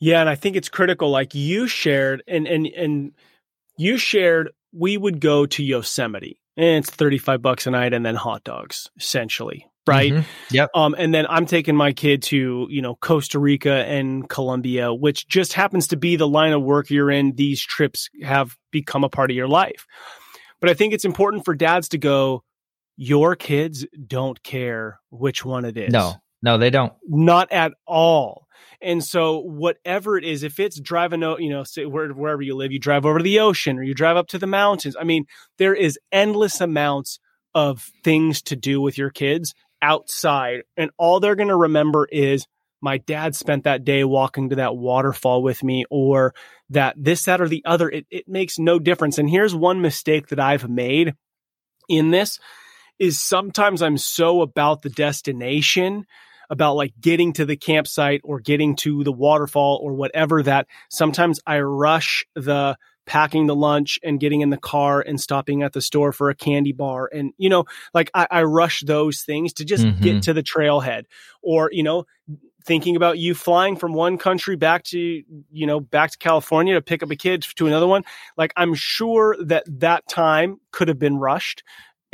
Yeah. 0.00 0.20
And 0.20 0.28
I 0.28 0.34
think 0.34 0.56
it's 0.56 0.68
critical. 0.68 1.10
Like 1.10 1.34
you 1.34 1.66
shared 1.68 2.22
and, 2.26 2.46
and, 2.46 2.66
and 2.66 3.12
you 3.78 3.96
shared 3.96 4.50
we 4.72 4.96
would 4.96 5.20
go 5.20 5.46
to 5.46 5.62
Yosemite 5.62 6.40
and 6.56 6.84
it's 6.84 6.90
35 6.90 7.40
bucks 7.40 7.66
a 7.66 7.70
night 7.70 7.94
and 7.94 8.04
then 8.04 8.14
hot 8.14 8.44
dogs 8.44 8.90
essentially. 8.98 9.66
right? 9.86 10.12
Mhm. 10.12 10.24
Yep. 10.50 10.70
Um, 10.74 10.94
and 10.98 11.14
then 11.14 11.26
I'm 11.28 11.46
taking 11.46 11.76
my 11.76 11.92
kid 11.92 12.22
to, 12.24 12.66
you 12.68 12.82
know, 12.82 12.96
Costa 12.96 13.38
Rica 13.38 13.86
and 13.86 14.28
Colombia, 14.28 14.92
which 14.92 15.28
just 15.28 15.52
happens 15.52 15.86
to 15.88 15.96
be 15.96 16.16
the 16.16 16.26
line 16.26 16.52
of 16.52 16.62
work 16.62 16.90
you're 16.90 17.10
in. 17.10 17.36
These 17.36 17.62
trips 17.62 18.10
have 18.22 18.56
become 18.72 19.04
a 19.04 19.08
part 19.08 19.30
of 19.30 19.36
your 19.36 19.46
life. 19.48 19.86
But 20.60 20.70
I 20.70 20.74
think 20.74 20.92
it's 20.92 21.04
important 21.04 21.44
for 21.44 21.54
dads 21.54 21.88
to 21.90 21.98
go, 21.98 22.42
your 22.96 23.36
kids 23.36 23.86
don't 24.06 24.42
care 24.42 25.00
which 25.10 25.44
one 25.44 25.64
it 25.64 25.76
is. 25.76 25.92
No, 25.92 26.14
no, 26.42 26.58
they 26.58 26.70
don't. 26.70 26.92
Not 27.06 27.52
at 27.52 27.72
all. 27.86 28.46
And 28.80 29.02
so 29.02 29.38
whatever 29.38 30.18
it 30.18 30.24
is, 30.24 30.42
if 30.42 30.60
it's 30.60 30.78
driving, 30.80 31.22
you 31.22 31.50
know, 31.50 31.64
say 31.64 31.86
where, 31.86 32.08
wherever 32.10 32.42
you 32.42 32.54
live, 32.54 32.72
you 32.72 32.78
drive 32.78 33.06
over 33.06 33.18
to 33.18 33.22
the 33.24 33.40
ocean 33.40 33.78
or 33.78 33.82
you 33.82 33.94
drive 33.94 34.16
up 34.16 34.28
to 34.28 34.38
the 34.38 34.46
mountains. 34.46 34.96
I 34.98 35.04
mean, 35.04 35.24
there 35.58 35.74
is 35.74 35.98
endless 36.12 36.60
amounts 36.60 37.18
of 37.54 37.90
things 38.04 38.42
to 38.42 38.56
do 38.56 38.80
with 38.80 38.98
your 38.98 39.10
kids 39.10 39.54
outside. 39.80 40.62
And 40.76 40.90
all 40.98 41.20
they're 41.20 41.36
going 41.36 41.48
to 41.48 41.56
remember 41.56 42.06
is 42.10 42.46
my 42.82 42.98
dad 42.98 43.34
spent 43.34 43.64
that 43.64 43.84
day 43.84 44.04
walking 44.04 44.50
to 44.50 44.56
that 44.56 44.76
waterfall 44.76 45.42
with 45.42 45.62
me 45.62 45.84
or 45.90 46.34
that 46.70 46.94
this, 46.98 47.24
that, 47.24 47.40
or 47.40 47.48
the 47.48 47.64
other. 47.64 47.88
It, 47.88 48.06
it 48.10 48.28
makes 48.28 48.58
no 48.58 48.78
difference. 48.78 49.18
And 49.18 49.30
here's 49.30 49.54
one 49.54 49.80
mistake 49.80 50.28
that 50.28 50.40
I've 50.40 50.68
made 50.68 51.14
in 51.88 52.10
this 52.10 52.38
is 52.98 53.20
sometimes 53.20 53.82
I'm 53.82 53.98
so 53.98 54.40
about 54.42 54.82
the 54.82 54.90
destination, 54.90 56.06
about 56.50 56.76
like 56.76 56.92
getting 57.00 57.32
to 57.34 57.44
the 57.44 57.56
campsite 57.56 58.20
or 58.24 58.40
getting 58.40 58.76
to 58.76 59.02
the 59.04 59.12
waterfall 59.12 59.80
or 59.82 59.94
whatever 59.94 60.42
that 60.44 60.66
sometimes 60.88 61.40
I 61.46 61.60
rush 61.60 62.24
the 62.34 62.76
packing 63.04 63.46
the 63.46 63.54
lunch 63.54 63.98
and 64.02 64.18
getting 64.18 64.40
in 64.40 64.50
the 64.50 64.56
car 64.56 65.00
and 65.00 65.20
stopping 65.20 65.62
at 65.62 65.72
the 65.72 65.80
store 65.80 66.12
for 66.12 66.28
a 66.28 66.34
candy 66.34 66.72
bar. 66.72 67.08
And, 67.12 67.32
you 67.38 67.48
know, 67.48 67.64
like 67.94 68.10
I, 68.14 68.26
I 68.30 68.42
rush 68.42 68.80
those 68.80 69.22
things 69.22 69.52
to 69.54 69.64
just 69.64 69.84
Mhm. 69.84 70.00
get 70.02 70.22
to 70.22 70.32
the 70.32 70.42
trailhead 70.42 71.04
or, 71.40 71.70
you 71.72 71.84
know, 71.84 72.04
thinking 72.64 72.96
about 72.96 73.16
you 73.18 73.32
flying 73.34 73.76
from 73.76 73.92
one 73.92 74.18
country 74.18 74.56
back 74.56 74.82
to, 74.84 74.98
you 74.98 75.66
know, 75.66 75.78
back 75.78 76.10
to 76.10 76.18
California 76.18 76.74
to 76.74 76.82
pick 76.82 77.02
up 77.02 77.10
a 77.12 77.16
kid 77.16 77.42
to 77.54 77.68
another 77.68 77.86
one. 77.86 78.02
Like 78.36 78.52
I'm 78.56 78.74
sure 78.74 79.36
that 79.44 79.62
that 79.80 80.08
time 80.08 80.60
could 80.72 80.88
have 80.88 80.98
been 80.98 81.16
rushed 81.18 81.62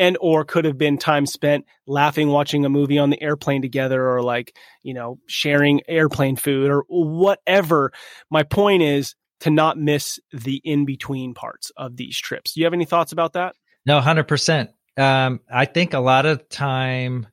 and 0.03 0.19
or 0.21 0.45
could 0.45 0.65
have 0.65 0.77
been 0.77 0.99
time 0.99 1.27
spent 1.27 1.65
laughing 1.87 2.29
watching 2.29 2.65
a 2.65 2.69
movie 2.69 2.99
on 2.99 3.11
the 3.11 3.23
airplane 3.23 3.63
together 3.63 4.09
or 4.09 4.23
like 4.23 4.57
you 4.83 4.95
know 4.95 5.19
sharing 5.27 5.81
airplane 5.89 6.37
food 6.37 6.71
or 6.71 6.85
whatever 6.89 7.93
my 8.31 8.43
point 8.43 8.83
is 8.83 9.15
to 9.41 9.51
not 9.51 9.79
miss 9.79 10.21
the 10.33 10.61
in 10.65 10.85
between 10.85 11.35
parts 11.35 11.71
of 11.77 11.97
these 11.97 12.19
trips 12.19 12.53
do 12.53 12.61
you 12.61 12.67
have 12.67 12.75
any 12.75 12.85
thoughts 12.85 13.13
about 13.13 13.33
that 13.33 13.55
No, 13.85 14.01
hundred 14.01 14.29
percent. 14.29 14.71
Um, 14.97 15.41
I 15.53 15.65
think 15.65 15.95
a 15.95 15.99
lot 15.99 16.27
of 16.27 16.49
time, 16.49 17.27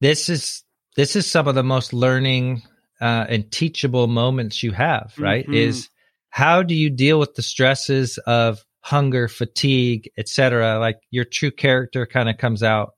this 0.00 0.28
is 0.28 0.64
this 0.96 1.14
is 1.14 1.30
some 1.30 1.46
of 1.46 1.54
the 1.54 1.62
most 1.62 1.92
learning 1.92 2.62
uh, 3.00 3.26
and 3.28 3.50
teachable 3.50 4.06
moments 4.06 4.62
you 4.62 4.72
have. 4.72 5.14
Right? 5.18 5.46
Mhm. 5.46 5.54
Is 5.54 5.88
how 6.30 6.62
do 6.62 6.74
you 6.74 6.90
deal 6.90 7.20
with 7.20 7.34
the 7.34 7.42
stresses 7.42 8.18
of 8.18 8.65
hunger, 8.86 9.26
fatigue, 9.26 10.08
etc. 10.16 10.78
Like 10.78 10.98
your 11.10 11.24
true 11.24 11.50
character 11.50 12.06
kind 12.06 12.28
of 12.28 12.38
comes 12.38 12.62
out. 12.62 12.92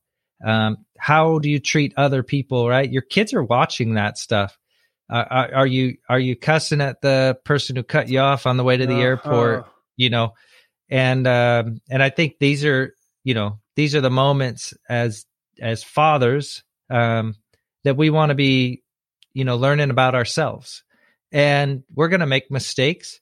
Um, 0.45 0.84
how 0.99 1.39
do 1.39 1.49
you 1.49 1.59
treat 1.61 1.95
other 1.97 2.22
people? 2.22 2.68
Right? 2.68 2.91
Your 2.93 3.03
kids 3.03 3.32
are 3.32 3.43
watching 3.43 3.95
that 3.95 4.18
stuff. 4.18 4.59
Uh, 5.11 5.24
are, 5.30 5.55
are 5.55 5.66
you 5.66 5.97
are 6.11 6.18
you 6.18 6.36
cussing 6.36 6.82
at 6.82 7.01
the 7.01 7.39
person 7.45 7.74
who 7.76 7.82
cut 7.82 8.09
you 8.11 8.18
off 8.20 8.47
on 8.47 8.59
the 8.59 8.64
way 8.64 8.76
to 8.76 8.86
the 8.86 8.93
Uh-huh. 8.93 9.03
airport? 9.03 9.66
you 9.97 10.11
know 10.11 10.32
and 10.91 11.26
um 11.26 11.80
and 11.91 12.03
i 12.05 12.09
think 12.09 12.34
these 12.39 12.64
are 12.64 12.95
you 13.24 13.34
know 13.34 13.59
these 13.74 13.97
are 13.97 14.01
the 14.01 14.11
moments 14.11 14.72
as 14.89 15.26
as 15.61 15.82
fathers 15.82 16.62
um 16.89 17.34
that 17.82 17.97
we 17.97 18.09
want 18.11 18.30
to 18.30 18.36
be 18.36 18.82
you 19.32 19.45
know 19.45 19.57
learning 19.57 19.91
about 19.91 20.14
ourselves 20.14 20.84
and 21.32 21.82
we're 21.97 22.07
going 22.09 22.20
to 22.20 22.26
make 22.26 22.49
mistakes 22.51 23.18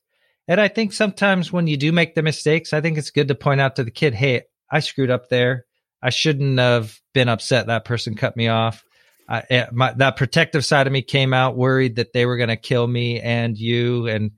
and 0.49 0.61
i 0.61 0.69
think 0.69 0.93
sometimes 0.93 1.53
when 1.53 1.67
you 1.67 1.77
do 1.77 1.93
make 1.93 2.15
the 2.15 2.23
mistakes 2.23 2.73
i 2.73 2.81
think 2.81 2.99
it's 2.99 3.11
good 3.11 3.29
to 3.29 3.35
point 3.35 3.61
out 3.61 3.77
to 3.77 3.85
the 3.85 3.91
kid 3.91 4.15
hey 4.15 4.43
i 4.71 4.81
screwed 4.81 5.11
up 5.11 5.29
there. 5.29 5.67
I 6.03 6.11
shouldn't 6.11 6.59
have 6.59 6.99
been 7.15 7.29
upset. 7.29 7.67
That 7.67 7.85
person 7.85 8.15
cut 8.15 8.37
me 8.37 8.49
off. 8.49 8.85
I, 9.29 9.43
eh, 9.51 9.67
my, 9.73 9.93
that 9.95 10.17
protective 10.17 10.65
side 10.65 10.87
of 10.87 10.93
me 10.93 11.03
came 11.03 11.35
out 11.35 11.57
worried 11.57 11.97
that 11.97 12.13
they 12.13 12.27
were 12.27 12.37
going 12.37 12.49
to 12.49 12.57
kill 12.57 12.87
me 12.87 13.21
and 13.21 13.59
you 13.59 14.07
and 14.07 14.31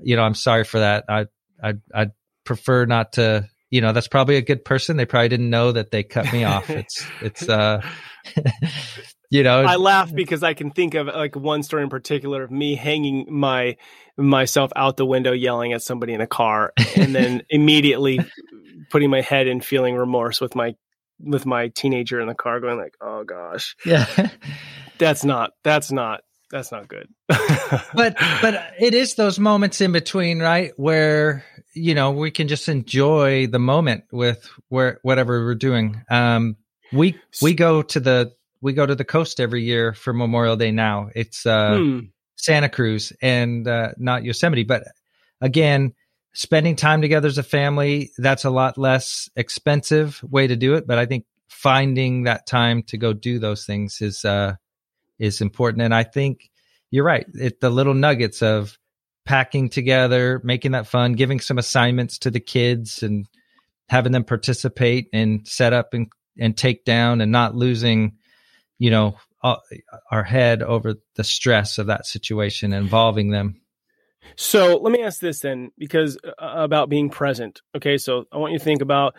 you 0.00 0.16
know 0.16 0.22
i'm 0.22 0.34
sorry 0.34 0.64
for 0.64 0.80
that. 0.80 1.04
I 1.08 1.26
i 1.62 1.74
i 1.94 2.10
prefer 2.44 2.86
not 2.86 3.12
to 3.12 3.48
you 3.70 3.80
know 3.80 3.92
that's 3.92 4.08
probably 4.08 4.36
a 4.36 4.42
good 4.42 4.64
person. 4.64 4.96
They 4.96 5.06
probably 5.06 5.28
didn't 5.28 5.50
know 5.50 5.70
that 5.70 5.92
they 5.92 6.02
cut 6.02 6.32
me 6.32 6.44
off. 6.44 6.68
It's 6.70 7.06
it's 7.20 7.48
uh 7.48 7.82
you 9.32 9.42
know 9.42 9.62
i 9.62 9.76
laugh 9.76 10.14
because 10.14 10.42
i 10.42 10.54
can 10.54 10.70
think 10.70 10.94
of 10.94 11.06
like 11.06 11.34
one 11.34 11.62
story 11.62 11.82
in 11.82 11.88
particular 11.88 12.42
of 12.42 12.50
me 12.50 12.74
hanging 12.74 13.26
my 13.28 13.76
myself 14.16 14.70
out 14.76 14.96
the 14.96 15.06
window 15.06 15.32
yelling 15.32 15.72
at 15.72 15.82
somebody 15.82 16.12
in 16.12 16.20
a 16.20 16.26
car 16.26 16.72
and 16.96 17.14
then 17.14 17.42
immediately 17.50 18.20
putting 18.90 19.10
my 19.10 19.22
head 19.22 19.46
in 19.46 19.60
feeling 19.60 19.96
remorse 19.96 20.40
with 20.40 20.54
my 20.54 20.74
with 21.18 21.46
my 21.46 21.68
teenager 21.68 22.20
in 22.20 22.28
the 22.28 22.34
car 22.34 22.60
going 22.60 22.78
like 22.78 22.94
oh 23.00 23.24
gosh. 23.24 23.76
Yeah. 23.84 24.06
That's 24.98 25.24
not 25.24 25.52
that's 25.64 25.90
not 25.90 26.20
that's 26.50 26.70
not 26.70 26.86
good. 26.86 27.08
But 27.94 28.16
but 28.42 28.74
it 28.78 28.94
is 28.94 29.14
those 29.14 29.38
moments 29.38 29.80
in 29.80 29.92
between 29.92 30.40
right 30.40 30.72
where 30.76 31.44
you 31.74 31.94
know 31.94 32.10
we 32.10 32.30
can 32.30 32.48
just 32.48 32.68
enjoy 32.68 33.46
the 33.46 33.58
moment 33.58 34.04
with 34.12 34.48
where 34.68 35.00
whatever 35.02 35.44
we're 35.44 35.54
doing. 35.54 36.02
Um 36.10 36.56
we 36.92 37.18
we 37.40 37.54
go 37.54 37.82
to 37.82 38.00
the 38.00 38.32
we 38.62 38.72
go 38.72 38.86
to 38.86 38.94
the 38.94 39.04
coast 39.04 39.40
every 39.40 39.62
year 39.64 39.92
for 39.92 40.12
memorial 40.14 40.56
day 40.56 40.70
now 40.70 41.08
it's 41.14 41.44
uh 41.44 41.76
Hmm. 41.76 42.00
santa 42.36 42.68
cruz 42.68 43.12
and 43.20 43.68
uh 43.68 43.92
not 43.98 44.24
yosemite 44.24 44.64
but 44.64 44.84
again 45.40 45.92
spending 46.32 46.76
time 46.76 47.02
together 47.02 47.28
as 47.28 47.36
a 47.36 47.42
family 47.42 48.10
that's 48.16 48.44
a 48.44 48.50
lot 48.50 48.78
less 48.78 49.28
expensive 49.36 50.22
way 50.22 50.46
to 50.46 50.56
do 50.56 50.74
it 50.74 50.86
but 50.86 50.98
i 50.98 51.04
think 51.04 51.26
finding 51.48 52.22
that 52.22 52.46
time 52.46 52.82
to 52.84 52.96
go 52.96 53.12
do 53.12 53.38
those 53.38 53.66
things 53.66 54.00
is 54.00 54.24
uh 54.24 54.54
is 55.18 55.40
important 55.40 55.82
and 55.82 55.94
i 55.94 56.02
think 56.02 56.50
you're 56.90 57.04
right 57.04 57.26
it 57.34 57.60
the 57.60 57.68
little 57.70 57.94
nuggets 57.94 58.42
of 58.42 58.78
packing 59.24 59.68
together 59.68 60.40
making 60.42 60.72
that 60.72 60.86
fun 60.86 61.12
giving 61.12 61.38
some 61.38 61.58
assignments 61.58 62.18
to 62.18 62.30
the 62.30 62.40
kids 62.40 63.02
and 63.02 63.26
having 63.88 64.12
them 64.12 64.24
participate 64.24 65.08
and 65.12 65.46
set 65.46 65.72
up 65.72 65.92
and 65.92 66.08
and 66.38 66.56
take 66.56 66.84
down 66.84 67.20
and 67.20 67.30
not 67.30 67.54
losing 67.54 68.16
you 68.82 68.90
know 68.90 69.14
uh, 69.42 69.56
our 70.10 70.24
head 70.24 70.62
over 70.62 70.94
the 71.14 71.24
stress 71.24 71.78
of 71.78 71.86
that 71.86 72.06
situation 72.06 72.72
involving 72.72 73.30
them 73.30 73.62
So 74.36 74.78
let 74.78 74.92
me 74.92 75.02
ask 75.02 75.20
this 75.20 75.40
then, 75.40 75.72
because 75.78 76.16
uh, 76.24 76.30
about 76.38 76.88
being 76.88 77.10
present. 77.10 77.60
Okay, 77.76 77.98
so 77.98 78.24
I 78.32 78.38
want 78.38 78.52
you 78.52 78.58
to 78.58 78.64
think 78.64 78.82
about 78.82 79.14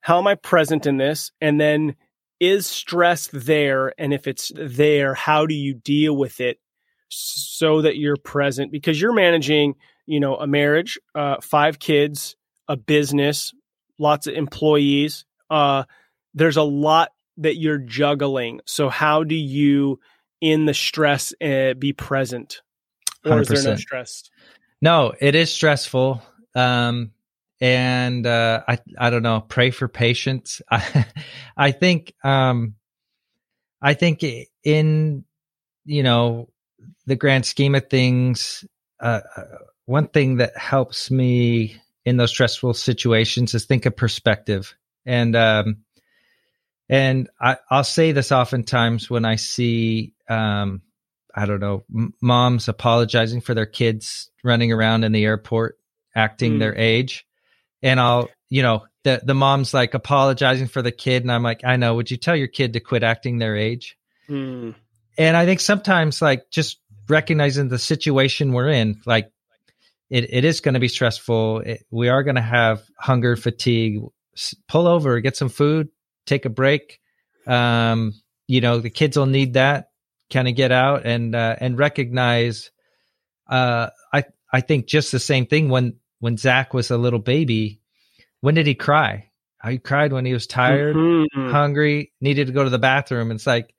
how 0.00 0.18
am 0.18 0.26
I 0.26 0.34
present 0.34 0.86
in 0.86 0.96
this, 0.96 1.32
and 1.40 1.60
then 1.60 1.96
is 2.40 2.66
stress 2.66 3.28
there, 3.32 3.92
and 3.98 4.12
if 4.12 4.26
it's 4.26 4.52
there, 4.56 5.14
how 5.14 5.46
do 5.46 5.54
you 5.54 5.74
deal 5.74 6.16
with 6.16 6.40
it 6.40 6.58
so 7.08 7.82
that 7.82 7.96
you're 7.96 8.16
present? 8.16 8.72
Because 8.72 9.00
you're 9.00 9.14
managing, 9.14 9.74
you 10.06 10.20
know, 10.20 10.36
a 10.36 10.46
marriage, 10.46 10.98
uh, 11.14 11.36
five 11.40 11.78
kids, 11.78 12.36
a 12.68 12.76
business, 12.76 13.52
lots 13.98 14.26
of 14.26 14.34
employees. 14.34 15.24
Uh, 15.50 15.84
there's 16.34 16.56
a 16.56 16.62
lot 16.62 17.10
that 17.38 17.56
you're 17.56 17.78
juggling. 17.78 18.60
So 18.66 18.88
how 18.88 19.24
do 19.24 19.34
you, 19.34 20.00
in 20.40 20.66
the 20.66 20.74
stress, 20.74 21.32
uh, 21.40 21.74
be 21.74 21.92
present? 21.92 22.62
Or 23.24 23.40
is 23.40 23.48
there 23.48 23.62
no 23.62 23.76
stress? 23.76 24.24
No, 24.80 25.12
it 25.20 25.34
is 25.34 25.52
stressful. 25.52 26.22
Um, 26.54 27.12
and 27.60 28.26
uh, 28.26 28.64
I 28.66 28.78
I 28.98 29.10
don't 29.10 29.22
know. 29.22 29.40
Pray 29.40 29.70
for 29.70 29.86
patience. 29.86 30.60
I 30.70 31.06
I 31.56 31.70
think 31.70 32.12
um, 32.24 32.74
I 33.80 33.94
think 33.94 34.24
in 34.64 35.24
you 35.84 36.02
know 36.02 36.48
the 37.06 37.16
grand 37.16 37.46
scheme 37.46 37.76
of 37.76 37.88
things, 37.88 38.64
uh, 39.00 39.20
one 39.86 40.08
thing 40.08 40.38
that 40.38 40.56
helps 40.56 41.10
me 41.10 41.80
in 42.04 42.16
those 42.16 42.30
stressful 42.30 42.74
situations 42.74 43.54
is 43.54 43.64
think 43.64 43.86
of 43.86 43.96
perspective. 43.96 44.74
And 45.06 45.36
um, 45.36 45.81
and 46.88 47.28
I, 47.40 47.56
I'll 47.70 47.84
say 47.84 48.12
this 48.12 48.32
oftentimes 48.32 49.08
when 49.10 49.24
I 49.24 49.36
see 49.36 50.14
um, 50.28 50.82
I 51.34 51.46
don't 51.46 51.60
know, 51.60 51.84
m- 51.94 52.12
moms 52.20 52.68
apologizing 52.68 53.40
for 53.40 53.54
their 53.54 53.66
kids 53.66 54.30
running 54.44 54.72
around 54.72 55.04
in 55.04 55.12
the 55.12 55.24
airport 55.24 55.78
acting 56.14 56.54
Mm. 56.54 56.58
their 56.58 56.76
age. 56.76 57.26
And 57.82 57.98
I'll, 57.98 58.28
you 58.50 58.62
know, 58.62 58.86
the 59.04 59.20
the 59.24 59.34
mom's 59.34 59.72
like 59.74 59.94
apologizing 59.94 60.68
for 60.68 60.82
the 60.82 60.92
kid 60.92 61.22
and 61.22 61.32
I'm 61.32 61.42
like, 61.42 61.64
"I 61.64 61.76
know, 61.76 61.94
would 61.96 62.10
you 62.10 62.16
tell 62.18 62.36
your 62.36 62.48
kid 62.48 62.74
to 62.74 62.80
quit 62.80 63.02
acting 63.02 63.38
their 63.38 63.56
age?" 63.56 63.96
Hmm. 64.26 64.70
And 65.18 65.36
I 65.36 65.44
think 65.46 65.60
sometimes 65.60 66.22
like 66.22 66.50
just 66.50 66.78
recognizing 67.08 67.68
the 67.68 67.78
situation 67.78 68.52
we're 68.52 68.68
in, 68.70 69.00
like 69.06 69.30
it, 70.10 70.32
it 70.32 70.44
is 70.44 70.60
going 70.60 70.74
to 70.74 70.80
be 70.80 70.88
stressful. 70.88 71.60
It, 71.60 71.86
we 71.90 72.08
are 72.08 72.22
going 72.22 72.36
to 72.36 72.42
have 72.42 72.82
hunger, 72.98 73.34
fatigue. 73.36 74.00
S- 74.36 74.54
Pull 74.68 74.86
over, 74.86 75.18
get 75.20 75.36
some 75.36 75.48
food, 75.48 75.88
take 76.26 76.44
a 76.44 76.50
break. 76.50 77.00
Um, 77.46 78.14
you 78.46 78.60
know, 78.60 78.78
the 78.78 78.90
kids 78.90 79.16
will 79.16 79.26
need 79.26 79.54
that 79.54 79.88
kind 80.32 80.48
of 80.48 80.56
get 80.56 80.72
out 80.72 81.04
and 81.04 81.34
uh, 81.34 81.56
and 81.60 81.78
recognize. 81.78 82.70
Uh, 83.46 83.90
I 84.12 84.24
I 84.52 84.60
think 84.60 84.86
just 84.86 85.12
the 85.12 85.18
same 85.18 85.46
thing 85.46 85.68
when 85.68 85.96
when 86.20 86.36
Zach 86.36 86.74
was 86.74 86.90
a 86.90 86.98
little 86.98 87.18
baby. 87.18 87.80
When 88.40 88.54
did 88.54 88.66
he 88.66 88.74
cry? 88.74 89.30
He 89.68 89.78
cried 89.78 90.12
when 90.12 90.24
he 90.24 90.32
was 90.32 90.48
tired, 90.48 90.96
mm-hmm. 90.96 91.50
hungry, 91.50 92.12
needed 92.20 92.48
to 92.48 92.52
go 92.52 92.64
to 92.64 92.70
the 92.70 92.78
bathroom. 92.80 93.30
It's 93.30 93.46
like 93.46 93.72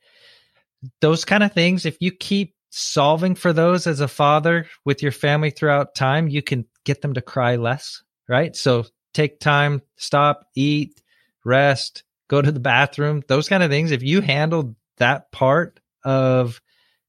those 1.01 1.25
kind 1.25 1.43
of 1.43 1.51
things. 1.51 1.85
If 1.85 1.97
you 1.99 2.11
keep 2.11 2.55
solving 2.69 3.35
for 3.35 3.51
those 3.51 3.85
as 3.85 3.99
a 3.99 4.07
father 4.07 4.67
with 4.85 5.03
your 5.03 5.11
family 5.11 5.51
throughout 5.51 5.95
time, 5.95 6.29
you 6.29 6.41
can 6.41 6.65
get 6.85 7.01
them 7.01 7.13
to 7.15 7.21
cry 7.21 7.57
less, 7.57 8.01
right? 8.29 8.55
So 8.55 8.85
take 9.13 9.41
time, 9.41 9.81
stop, 9.97 10.47
eat, 10.55 11.01
rest, 11.43 12.03
go 12.28 12.41
to 12.41 12.51
the 12.51 12.59
bathroom, 12.59 13.24
those 13.28 13.49
kind 13.49 13.63
of 13.63 13.69
things. 13.69 13.91
If 13.91 14.03
you 14.03 14.21
handle 14.21 14.76
that 14.97 15.32
part 15.32 15.80
of 16.03 16.61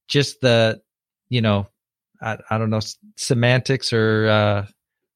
just 0.07 0.41
the, 0.41 0.81
you 1.29 1.41
know, 1.41 1.67
I, 2.21 2.37
I 2.49 2.57
don't 2.57 2.69
know, 2.69 2.81
semantics 3.17 3.93
or, 3.93 4.27
uh, 4.27 4.65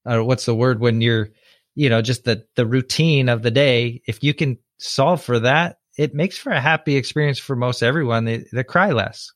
uh, 0.09 0.23
what's 0.23 0.45
the 0.45 0.55
word 0.55 0.79
when 0.79 1.01
you're, 1.01 1.29
you 1.75 1.89
know, 1.89 2.01
just 2.01 2.23
the, 2.23 2.45
the 2.55 2.65
routine 2.65 3.29
of 3.29 3.41
the 3.41 3.51
day. 3.51 4.01
If 4.07 4.23
you 4.23 4.33
can 4.33 4.57
solve 4.79 5.23
for 5.23 5.39
that, 5.39 5.77
it 5.97 6.13
makes 6.13 6.37
for 6.37 6.51
a 6.51 6.61
happy 6.61 6.95
experience 6.95 7.39
for 7.39 7.55
most 7.55 7.83
everyone. 7.83 8.25
They, 8.25 8.45
they 8.51 8.63
cry 8.63 8.91
less. 8.91 9.33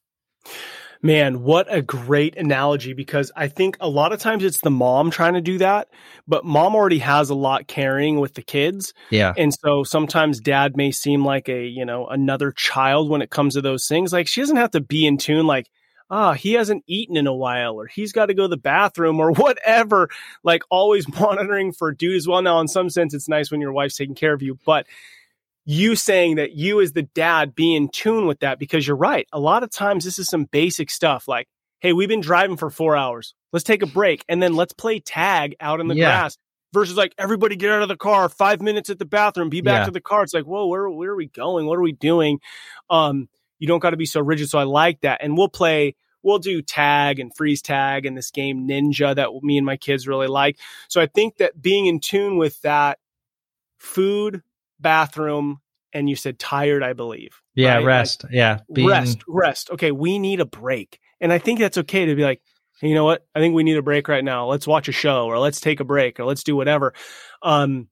Man, 1.05 1.43
what 1.43 1.67
a 1.69 1.81
great 1.81 2.37
analogy 2.37 2.93
because 2.93 3.29
I 3.35 3.49
think 3.49 3.75
a 3.81 3.89
lot 3.89 4.13
of 4.13 4.21
times 4.21 4.45
it's 4.45 4.61
the 4.61 4.71
mom 4.71 5.11
trying 5.11 5.33
to 5.33 5.41
do 5.41 5.57
that, 5.57 5.89
but 6.29 6.45
mom 6.45 6.75
already 6.75 6.99
has 6.99 7.29
a 7.29 7.35
lot 7.35 7.67
carrying 7.67 8.21
with 8.21 8.35
the 8.35 8.41
kids. 8.41 8.93
Yeah. 9.09 9.33
And 9.37 9.53
so 9.53 9.83
sometimes 9.83 10.39
dad 10.39 10.77
may 10.77 10.91
seem 10.91 11.25
like 11.25 11.49
a, 11.49 11.65
you 11.65 11.83
know, 11.83 12.07
another 12.07 12.53
child 12.53 13.09
when 13.09 13.21
it 13.21 13.29
comes 13.29 13.55
to 13.55 13.61
those 13.61 13.85
things. 13.85 14.13
Like 14.13 14.27
she 14.27 14.39
doesn't 14.39 14.55
have 14.55 14.71
to 14.71 14.79
be 14.79 15.05
in 15.05 15.17
tune 15.17 15.45
like, 15.45 15.69
ah, 16.09 16.29
oh, 16.29 16.33
he 16.33 16.53
hasn't 16.53 16.85
eaten 16.87 17.17
in 17.17 17.27
a 17.27 17.35
while 17.35 17.73
or 17.73 17.87
he's 17.87 18.13
got 18.13 18.27
to 18.27 18.33
go 18.33 18.43
to 18.43 18.47
the 18.47 18.55
bathroom 18.55 19.19
or 19.19 19.31
whatever. 19.33 20.09
Like 20.41 20.63
always 20.69 21.05
monitoring 21.19 21.73
for 21.73 21.91
dude 21.91 22.15
as 22.15 22.29
well. 22.29 22.41
Now, 22.41 22.61
in 22.61 22.69
some 22.69 22.89
sense, 22.89 23.13
it's 23.13 23.27
nice 23.27 23.51
when 23.51 23.59
your 23.59 23.73
wife's 23.73 23.97
taking 23.97 24.15
care 24.15 24.33
of 24.33 24.41
you, 24.41 24.57
but 24.65 24.87
you 25.65 25.95
saying 25.95 26.35
that 26.35 26.53
you 26.53 26.81
as 26.81 26.93
the 26.93 27.03
dad 27.03 27.55
be 27.55 27.75
in 27.75 27.89
tune 27.89 28.27
with 28.27 28.39
that 28.39 28.59
because 28.59 28.85
you're 28.85 28.97
right. 28.97 29.27
A 29.31 29.39
lot 29.39 29.63
of 29.63 29.69
times 29.69 30.03
this 30.03 30.19
is 30.19 30.27
some 30.27 30.45
basic 30.45 30.89
stuff 30.89 31.27
like, 31.27 31.47
hey, 31.79 31.93
we've 31.93 32.09
been 32.09 32.21
driving 32.21 32.57
for 32.57 32.69
four 32.69 32.95
hours. 32.95 33.33
Let's 33.51 33.63
take 33.63 33.81
a 33.81 33.87
break 33.87 34.25
and 34.27 34.41
then 34.41 34.55
let's 34.55 34.73
play 34.73 34.99
tag 34.99 35.55
out 35.59 35.79
in 35.79 35.87
the 35.87 35.95
yeah. 35.95 36.05
grass 36.05 36.37
versus 36.73 36.97
like 36.97 37.13
everybody 37.17 37.55
get 37.55 37.71
out 37.71 37.81
of 37.81 37.87
the 37.87 37.95
car, 37.95 38.27
five 38.29 38.61
minutes 38.61 38.89
at 38.89 38.99
the 38.99 39.05
bathroom, 39.05 39.49
be 39.49 39.61
back 39.61 39.81
yeah. 39.81 39.85
to 39.85 39.91
the 39.91 40.01
car. 40.01 40.23
It's 40.23 40.33
like, 40.33 40.45
whoa, 40.45 40.67
where 40.67 40.89
where 40.89 41.11
are 41.11 41.15
we 41.15 41.27
going? 41.27 41.65
What 41.65 41.77
are 41.77 41.83
we 41.83 41.93
doing? 41.93 42.39
Um, 42.89 43.29
you 43.59 43.67
don't 43.67 43.79
got 43.79 43.91
to 43.91 43.97
be 43.97 44.05
so 44.05 44.19
rigid. 44.19 44.49
So 44.49 44.59
I 44.59 44.63
like 44.63 45.01
that. 45.01 45.21
And 45.23 45.37
we'll 45.37 45.47
play, 45.47 45.95
we'll 46.23 46.39
do 46.39 46.61
tag 46.61 47.19
and 47.19 47.33
freeze 47.33 47.61
tag 47.61 48.05
and 48.05 48.17
this 48.17 48.31
game 48.31 48.67
ninja 48.67 49.15
that 49.15 49.29
me 49.41 49.57
and 49.57 49.65
my 49.65 49.77
kids 49.77 50.07
really 50.07 50.27
like. 50.27 50.59
So 50.89 50.99
I 50.99 51.05
think 51.05 51.37
that 51.37 51.61
being 51.61 51.85
in 51.85 52.01
tune 52.01 52.37
with 52.37 52.59
that 52.61 52.99
food, 53.77 54.41
bathroom, 54.83 55.59
and 55.93 56.09
you 56.09 56.15
said 56.15 56.37
tired, 56.37 56.83
I 56.83 56.93
believe. 56.93 57.41
Yeah, 57.55 57.75
right? 57.75 57.85
rest. 57.85 58.23
Like, 58.23 58.33
yeah. 58.33 58.59
Being... 58.71 58.89
Rest, 58.89 59.23
rest. 59.27 59.71
Okay, 59.71 59.91
we 59.91 60.19
need 60.19 60.39
a 60.39 60.45
break. 60.45 60.99
And 61.19 61.31
I 61.33 61.39
think 61.39 61.59
that's 61.59 61.77
okay 61.79 62.05
to 62.05 62.15
be 62.15 62.23
like, 62.23 62.41
hey, 62.79 62.89
you 62.89 62.95
know 62.95 63.05
what? 63.05 63.25
I 63.33 63.39
think 63.39 63.55
we 63.55 63.63
need 63.63 63.77
a 63.77 63.81
break 63.81 64.07
right 64.07 64.23
now. 64.23 64.47
Let's 64.47 64.67
watch 64.67 64.87
a 64.87 64.91
show 64.91 65.25
or 65.25 65.39
let's 65.39 65.61
take 65.61 65.79
a 65.79 65.85
break 65.85 66.19
or 66.19 66.25
let's 66.25 66.43
do 66.43 66.55
whatever. 66.55 66.93
Um, 67.41 67.87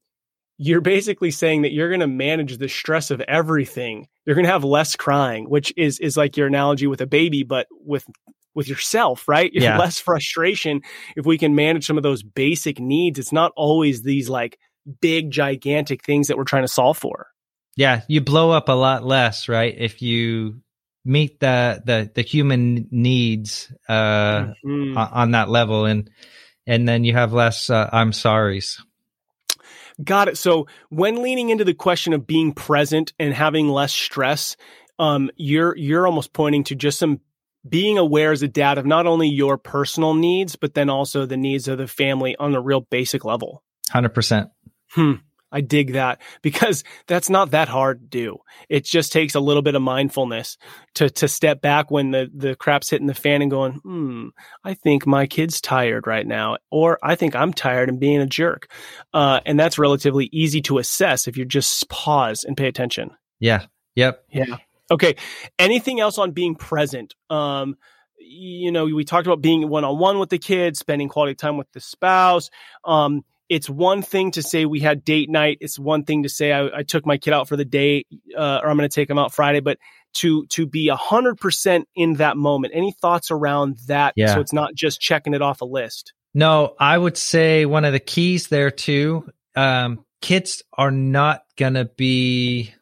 you're 0.57 0.81
basically 0.81 1.31
saying 1.31 1.63
that 1.63 1.71
you're 1.71 1.89
going 1.89 2.01
to 2.01 2.07
manage 2.07 2.57
the 2.57 2.69
stress 2.69 3.09
of 3.09 3.21
everything. 3.21 4.07
You're 4.25 4.35
going 4.35 4.45
to 4.45 4.51
have 4.51 4.63
less 4.63 4.95
crying, 4.95 5.49
which 5.49 5.73
is 5.75 5.97
is 5.99 6.17
like 6.17 6.37
your 6.37 6.45
analogy 6.45 6.85
with 6.85 7.01
a 7.01 7.07
baby, 7.07 7.41
but 7.41 7.67
with 7.71 8.05
with 8.53 8.67
yourself, 8.67 9.27
right? 9.27 9.51
Yeah. 9.61 9.77
Less 9.77 9.99
frustration 9.99 10.81
if 11.15 11.25
we 11.25 11.37
can 11.37 11.55
manage 11.55 11.85
some 11.85 11.97
of 11.97 12.03
those 12.03 12.21
basic 12.21 12.79
needs. 12.79 13.17
It's 13.17 13.31
not 13.31 13.53
always 13.55 14.03
these 14.03 14.29
like 14.29 14.59
big, 15.01 15.31
gigantic 15.31 16.03
things 16.03 16.27
that 16.27 16.37
we're 16.37 16.43
trying 16.43 16.63
to 16.63 16.67
solve 16.67 16.97
for. 16.97 17.27
Yeah, 17.75 18.01
you 18.07 18.21
blow 18.21 18.51
up 18.51 18.69
a 18.69 18.73
lot 18.73 19.05
less, 19.05 19.47
right? 19.47 19.73
If 19.77 20.01
you 20.01 20.61
meet 21.05 21.39
the 21.39 21.81
the, 21.85 22.11
the 22.13 22.21
human 22.21 22.87
needs 22.91 23.71
uh, 23.87 24.53
mm-hmm. 24.65 24.97
on 24.97 25.31
that 25.31 25.49
level, 25.49 25.85
and 25.85 26.09
and 26.67 26.87
then 26.87 27.03
you 27.03 27.13
have 27.13 27.33
less 27.33 27.69
uh, 27.69 27.89
I'm 27.91 28.13
sorry's. 28.13 28.81
Got 30.03 30.29
it. 30.29 30.37
So 30.37 30.67
when 30.89 31.21
leaning 31.21 31.49
into 31.49 31.63
the 31.63 31.73
question 31.73 32.13
of 32.13 32.25
being 32.25 32.53
present 32.53 33.13
and 33.19 33.33
having 33.33 33.67
less 33.67 33.93
stress, 33.93 34.57
um, 34.99 35.29
you're 35.35 35.75
you're 35.77 36.07
almost 36.07 36.33
pointing 36.33 36.63
to 36.65 36.75
just 36.75 36.99
some 36.99 37.19
being 37.67 37.97
aware 37.97 38.31
as 38.31 38.41
a 38.41 38.47
dad 38.47 38.77
of 38.77 38.85
not 38.85 39.05
only 39.05 39.27
your 39.27 39.57
personal 39.57 40.13
needs, 40.13 40.55
but 40.55 40.73
then 40.73 40.89
also 40.89 41.25
the 41.25 41.37
needs 41.37 41.67
of 41.67 41.77
the 41.77 41.87
family 41.87 42.35
on 42.37 42.55
a 42.55 42.61
real 42.61 42.81
basic 42.81 43.23
level. 43.23 43.63
Hundred 43.89 44.13
percent. 44.13 44.49
Hmm. 44.91 45.13
I 45.51 45.61
dig 45.61 45.93
that 45.93 46.21
because 46.41 46.83
that's 47.07 47.29
not 47.29 47.51
that 47.51 47.67
hard 47.67 47.99
to 47.99 48.07
do. 48.07 48.37
It 48.69 48.85
just 48.85 49.11
takes 49.11 49.35
a 49.35 49.39
little 49.39 49.61
bit 49.61 49.75
of 49.75 49.81
mindfulness 49.81 50.57
to 50.95 51.09
to 51.09 51.27
step 51.27 51.61
back 51.61 51.91
when 51.91 52.11
the 52.11 52.31
the 52.33 52.55
crap's 52.55 52.89
hitting 52.89 53.07
the 53.07 53.13
fan 53.13 53.41
and 53.41 53.51
going, 53.51 53.73
"Hmm, 53.73 54.27
I 54.63 54.75
think 54.75 55.05
my 55.05 55.27
kid's 55.27 55.59
tired 55.59 56.07
right 56.07 56.25
now," 56.25 56.57
or 56.71 56.97
"I 57.03 57.15
think 57.15 57.35
I'm 57.35 57.51
tired 57.51 57.89
and 57.89 57.99
being 57.99 58.21
a 58.21 58.25
jerk," 58.25 58.71
uh, 59.13 59.41
and 59.45 59.59
that's 59.59 59.77
relatively 59.77 60.29
easy 60.31 60.61
to 60.63 60.77
assess 60.77 61.27
if 61.27 61.35
you 61.35 61.43
just 61.43 61.89
pause 61.89 62.45
and 62.45 62.55
pay 62.55 62.67
attention. 62.67 63.11
Yeah. 63.39 63.65
Yep. 63.95 64.23
Yeah. 64.31 64.57
Okay. 64.89 65.15
Anything 65.59 65.99
else 65.99 66.17
on 66.17 66.31
being 66.31 66.55
present? 66.55 67.15
Um, 67.29 67.75
you 68.17 68.71
know, 68.71 68.85
we 68.85 69.03
talked 69.03 69.27
about 69.27 69.41
being 69.41 69.67
one 69.67 69.83
on 69.83 69.99
one 69.99 70.19
with 70.19 70.29
the 70.29 70.37
kids, 70.37 70.79
spending 70.79 71.09
quality 71.09 71.35
time 71.35 71.57
with 71.57 71.69
the 71.73 71.81
spouse. 71.81 72.49
Um, 72.85 73.25
it's 73.51 73.69
one 73.69 74.01
thing 74.01 74.31
to 74.31 74.41
say 74.41 74.65
we 74.65 74.79
had 74.79 75.03
date 75.03 75.29
night. 75.29 75.57
It's 75.59 75.77
one 75.77 76.05
thing 76.05 76.23
to 76.23 76.29
say 76.29 76.53
I, 76.53 76.79
I 76.79 76.83
took 76.83 77.05
my 77.05 77.17
kid 77.17 77.33
out 77.33 77.49
for 77.49 77.57
the 77.57 77.65
day, 77.65 78.05
uh, 78.35 78.61
or 78.63 78.69
I'm 78.69 78.77
going 78.77 78.89
to 78.89 78.95
take 78.95 79.09
him 79.09 79.19
out 79.19 79.33
Friday. 79.33 79.59
But 79.59 79.77
to 80.13 80.45
to 80.47 80.65
be 80.65 80.87
a 80.87 80.95
hundred 80.95 81.37
percent 81.37 81.89
in 81.93 82.13
that 82.13 82.37
moment. 82.37 82.73
Any 82.73 82.93
thoughts 82.93 83.29
around 83.29 83.77
that? 83.87 84.13
Yeah. 84.15 84.35
So 84.35 84.39
it's 84.39 84.53
not 84.53 84.73
just 84.73 85.01
checking 85.01 85.33
it 85.33 85.41
off 85.41 85.59
a 85.59 85.65
list. 85.65 86.13
No, 86.33 86.75
I 86.79 86.97
would 86.97 87.17
say 87.17 87.65
one 87.65 87.83
of 87.83 87.91
the 87.91 87.99
keys 87.99 88.47
there 88.47 88.71
too. 88.71 89.29
Um, 89.53 90.05
kids 90.21 90.63
are 90.77 90.91
not 90.91 91.43
going 91.57 91.73
to 91.73 91.85
be 91.97 92.73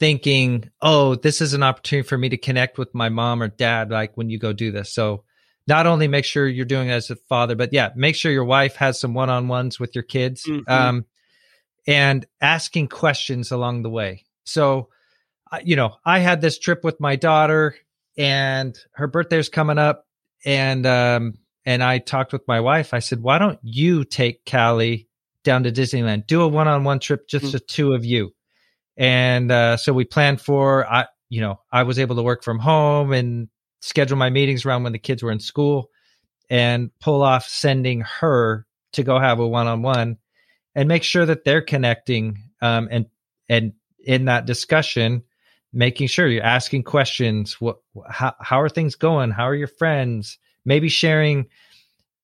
thinking, 0.00 0.70
"Oh, 0.80 1.14
this 1.14 1.42
is 1.42 1.52
an 1.52 1.62
opportunity 1.62 2.08
for 2.08 2.16
me 2.16 2.30
to 2.30 2.38
connect 2.38 2.78
with 2.78 2.94
my 2.94 3.10
mom 3.10 3.42
or 3.42 3.48
dad." 3.48 3.90
Like 3.90 4.16
when 4.16 4.30
you 4.30 4.38
go 4.38 4.54
do 4.54 4.72
this, 4.72 4.94
so 4.94 5.24
not 5.66 5.86
only 5.86 6.08
make 6.08 6.24
sure 6.24 6.46
you're 6.46 6.64
doing 6.64 6.88
it 6.88 6.92
as 6.92 7.10
a 7.10 7.16
father, 7.16 7.56
but 7.56 7.72
yeah, 7.72 7.90
make 7.96 8.14
sure 8.14 8.30
your 8.30 8.44
wife 8.44 8.76
has 8.76 9.00
some 9.00 9.14
one 9.14 9.30
on 9.30 9.48
ones 9.48 9.80
with 9.80 9.94
your 9.94 10.04
kids 10.04 10.44
mm-hmm. 10.44 10.70
um, 10.70 11.04
and 11.86 12.26
asking 12.40 12.88
questions 12.88 13.50
along 13.50 13.82
the 13.82 13.90
way. 13.90 14.24
So, 14.44 14.88
you 15.64 15.76
know, 15.76 15.96
I 16.04 16.20
had 16.20 16.40
this 16.40 16.58
trip 16.58 16.84
with 16.84 17.00
my 17.00 17.16
daughter 17.16 17.74
and 18.16 18.78
her 18.92 19.08
birthday's 19.08 19.48
coming 19.48 19.78
up 19.78 20.06
and, 20.44 20.86
um, 20.86 21.34
and 21.64 21.82
I 21.82 21.98
talked 21.98 22.32
with 22.32 22.46
my 22.46 22.60
wife. 22.60 22.94
I 22.94 23.00
said, 23.00 23.22
why 23.22 23.38
don't 23.38 23.58
you 23.62 24.04
take 24.04 24.48
Callie 24.48 25.08
down 25.42 25.64
to 25.64 25.72
Disneyland? 25.72 26.28
Do 26.28 26.42
a 26.42 26.48
one 26.48 26.68
on 26.68 26.84
one 26.84 27.00
trip, 27.00 27.26
just 27.28 27.46
mm-hmm. 27.46 27.52
the 27.52 27.60
two 27.60 27.92
of 27.92 28.04
you. 28.04 28.32
And, 28.96 29.50
uh, 29.50 29.76
so 29.76 29.92
we 29.92 30.04
planned 30.04 30.40
for, 30.40 30.86
I, 30.86 31.06
you 31.28 31.40
know, 31.40 31.60
I 31.72 31.82
was 31.82 31.98
able 31.98 32.16
to 32.16 32.22
work 32.22 32.44
from 32.44 32.60
home 32.60 33.12
and 33.12 33.48
schedule 33.80 34.16
my 34.16 34.30
meetings 34.30 34.64
around 34.64 34.82
when 34.82 34.92
the 34.92 34.98
kids 34.98 35.22
were 35.22 35.32
in 35.32 35.40
school 35.40 35.90
and 36.48 36.90
pull 37.00 37.22
off 37.22 37.46
sending 37.48 38.00
her 38.00 38.66
to 38.92 39.02
go 39.02 39.18
have 39.18 39.40
a 39.40 39.46
one-on-one 39.46 40.16
and 40.74 40.88
make 40.88 41.02
sure 41.02 41.26
that 41.26 41.44
they're 41.44 41.62
connecting 41.62 42.38
um, 42.62 42.88
and 42.90 43.06
and 43.48 43.72
in 44.04 44.26
that 44.26 44.46
discussion 44.46 45.22
making 45.72 46.06
sure 46.06 46.28
you're 46.28 46.42
asking 46.42 46.82
questions 46.82 47.60
what 47.60 47.78
how, 48.08 48.34
how 48.40 48.60
are 48.60 48.68
things 48.68 48.94
going 48.94 49.30
how 49.30 49.44
are 49.44 49.54
your 49.54 49.66
friends 49.66 50.38
maybe 50.64 50.88
sharing 50.88 51.46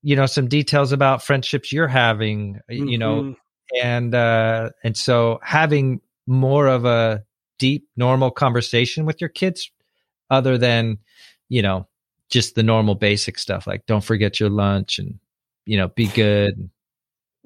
you 0.03 0.17
know 0.17 0.27
some 0.27 0.49
details 0.49 0.93
about 0.93 1.23
friendships 1.23 1.73
you're 1.73 1.89
having 1.89 2.61
mm-hmm. 2.71 2.89
you 2.89 2.99
know 2.99 3.23
mm-hmm. 3.23 3.87
and 3.87 4.15
uh 4.15 4.71
and 4.85 4.97
so 4.97 5.39
having 5.43 6.01
more 6.27 6.67
of 6.69 6.85
a 6.85 7.23
deep 7.59 7.89
normal 7.97 8.31
conversation 8.31 9.05
with 9.05 9.21
your 9.21 9.31
kids 9.31 9.71
other 10.31 10.57
than 10.57 10.99
you 11.53 11.61
know, 11.61 11.87
just 12.31 12.55
the 12.55 12.63
normal 12.63 12.95
basic 12.95 13.39
stuff 13.39 13.67
like 13.67 13.85
don't 13.85 14.03
forget 14.03 14.41
your 14.41 14.49
lunch 14.49 14.99
and, 14.99 15.19
you 15.67 15.77
know, 15.77 15.89
be 15.89 16.07
good. 16.07 16.71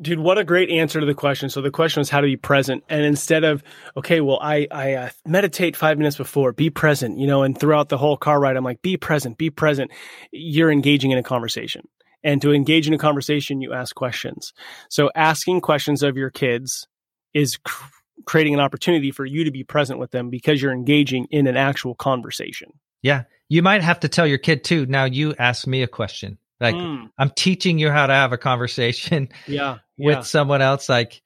Dude, 0.01 0.21
what 0.21 0.39
a 0.39 0.45
great 0.45 0.71
answer 0.71 1.01
to 1.01 1.07
the 1.07 1.15
question. 1.15 1.51
So 1.51 1.61
the 1.61 1.73
question 1.73 2.01
was 2.01 2.09
how 2.09 2.21
to 2.21 2.27
be 2.27 2.37
present. 2.37 2.85
And 2.89 3.05
instead 3.05 3.43
of, 3.43 3.65
okay, 3.97 4.21
well, 4.21 4.39
I, 4.41 4.69
I 4.71 4.93
uh, 4.93 5.11
meditate 5.27 5.75
five 5.75 5.99
minutes 5.99 6.17
before, 6.17 6.53
be 6.53 6.71
present, 6.71 7.19
you 7.19 7.27
know, 7.27 7.43
and 7.43 7.59
throughout 7.59 7.89
the 7.89 7.99
whole 7.99 8.17
car 8.17 8.39
ride, 8.39 8.57
I'm 8.57 8.63
like, 8.63 8.81
be 8.81 8.97
present, 8.97 9.39
be 9.39 9.51
present. 9.51 9.91
You're 10.31 10.71
engaging 10.71 11.11
in 11.11 11.19
a 11.19 11.23
conversation. 11.23 11.89
And 12.23 12.41
to 12.43 12.53
engage 12.53 12.87
in 12.87 12.95
a 12.95 12.99
conversation, 12.99 13.61
you 13.61 13.73
ask 13.73 13.93
questions. 13.97 14.53
So 14.89 15.11
asking 15.17 15.63
questions 15.63 16.05
of 16.05 16.17
your 16.17 16.31
kids 16.31 16.87
is 17.35 17.57
cr- 17.57 17.91
creating 18.25 18.55
an 18.55 18.61
opportunity 18.61 19.11
for 19.11 19.25
you 19.25 19.43
to 19.43 19.51
be 19.51 19.65
present 19.65 19.99
with 19.99 20.13
them 20.13 20.31
because 20.31 20.63
you're 20.63 20.73
engaging 20.73 21.27
in 21.33 21.49
an 21.49 21.57
actual 21.57 21.97
conversation. 21.97 22.71
Yeah. 23.07 23.23
You 23.49 23.63
might 23.63 23.83
have 23.83 24.01
to 24.01 24.09
tell 24.09 24.27
your 24.27 24.39
kid 24.39 24.65
too. 24.65 24.87
Now 24.87 25.05
you 25.05 25.35
ask 25.39 25.67
me 25.67 25.83
a 25.83 25.87
question. 25.87 26.39
Like 26.61 26.75
mm. 26.75 27.09
I'm 27.17 27.31
teaching 27.31 27.79
you 27.79 27.91
how 27.91 28.07
to 28.07 28.13
have 28.13 28.33
a 28.33 28.39
conversation 28.39 29.29
yeah, 29.47 29.79
yeah. 29.97 30.07
with 30.07 30.27
someone 30.27 30.63
else. 30.63 30.89
Like 30.89 31.23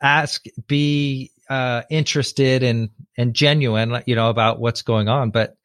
ask, 0.00 0.44
be 0.66 1.32
uh, 1.50 1.82
interested 1.90 2.62
and 2.62 2.88
and 3.16 3.34
genuine, 3.34 4.02
you 4.06 4.14
know, 4.14 4.30
about 4.30 4.60
what's 4.60 4.82
going 4.82 5.08
on. 5.08 5.30
But 5.30 5.56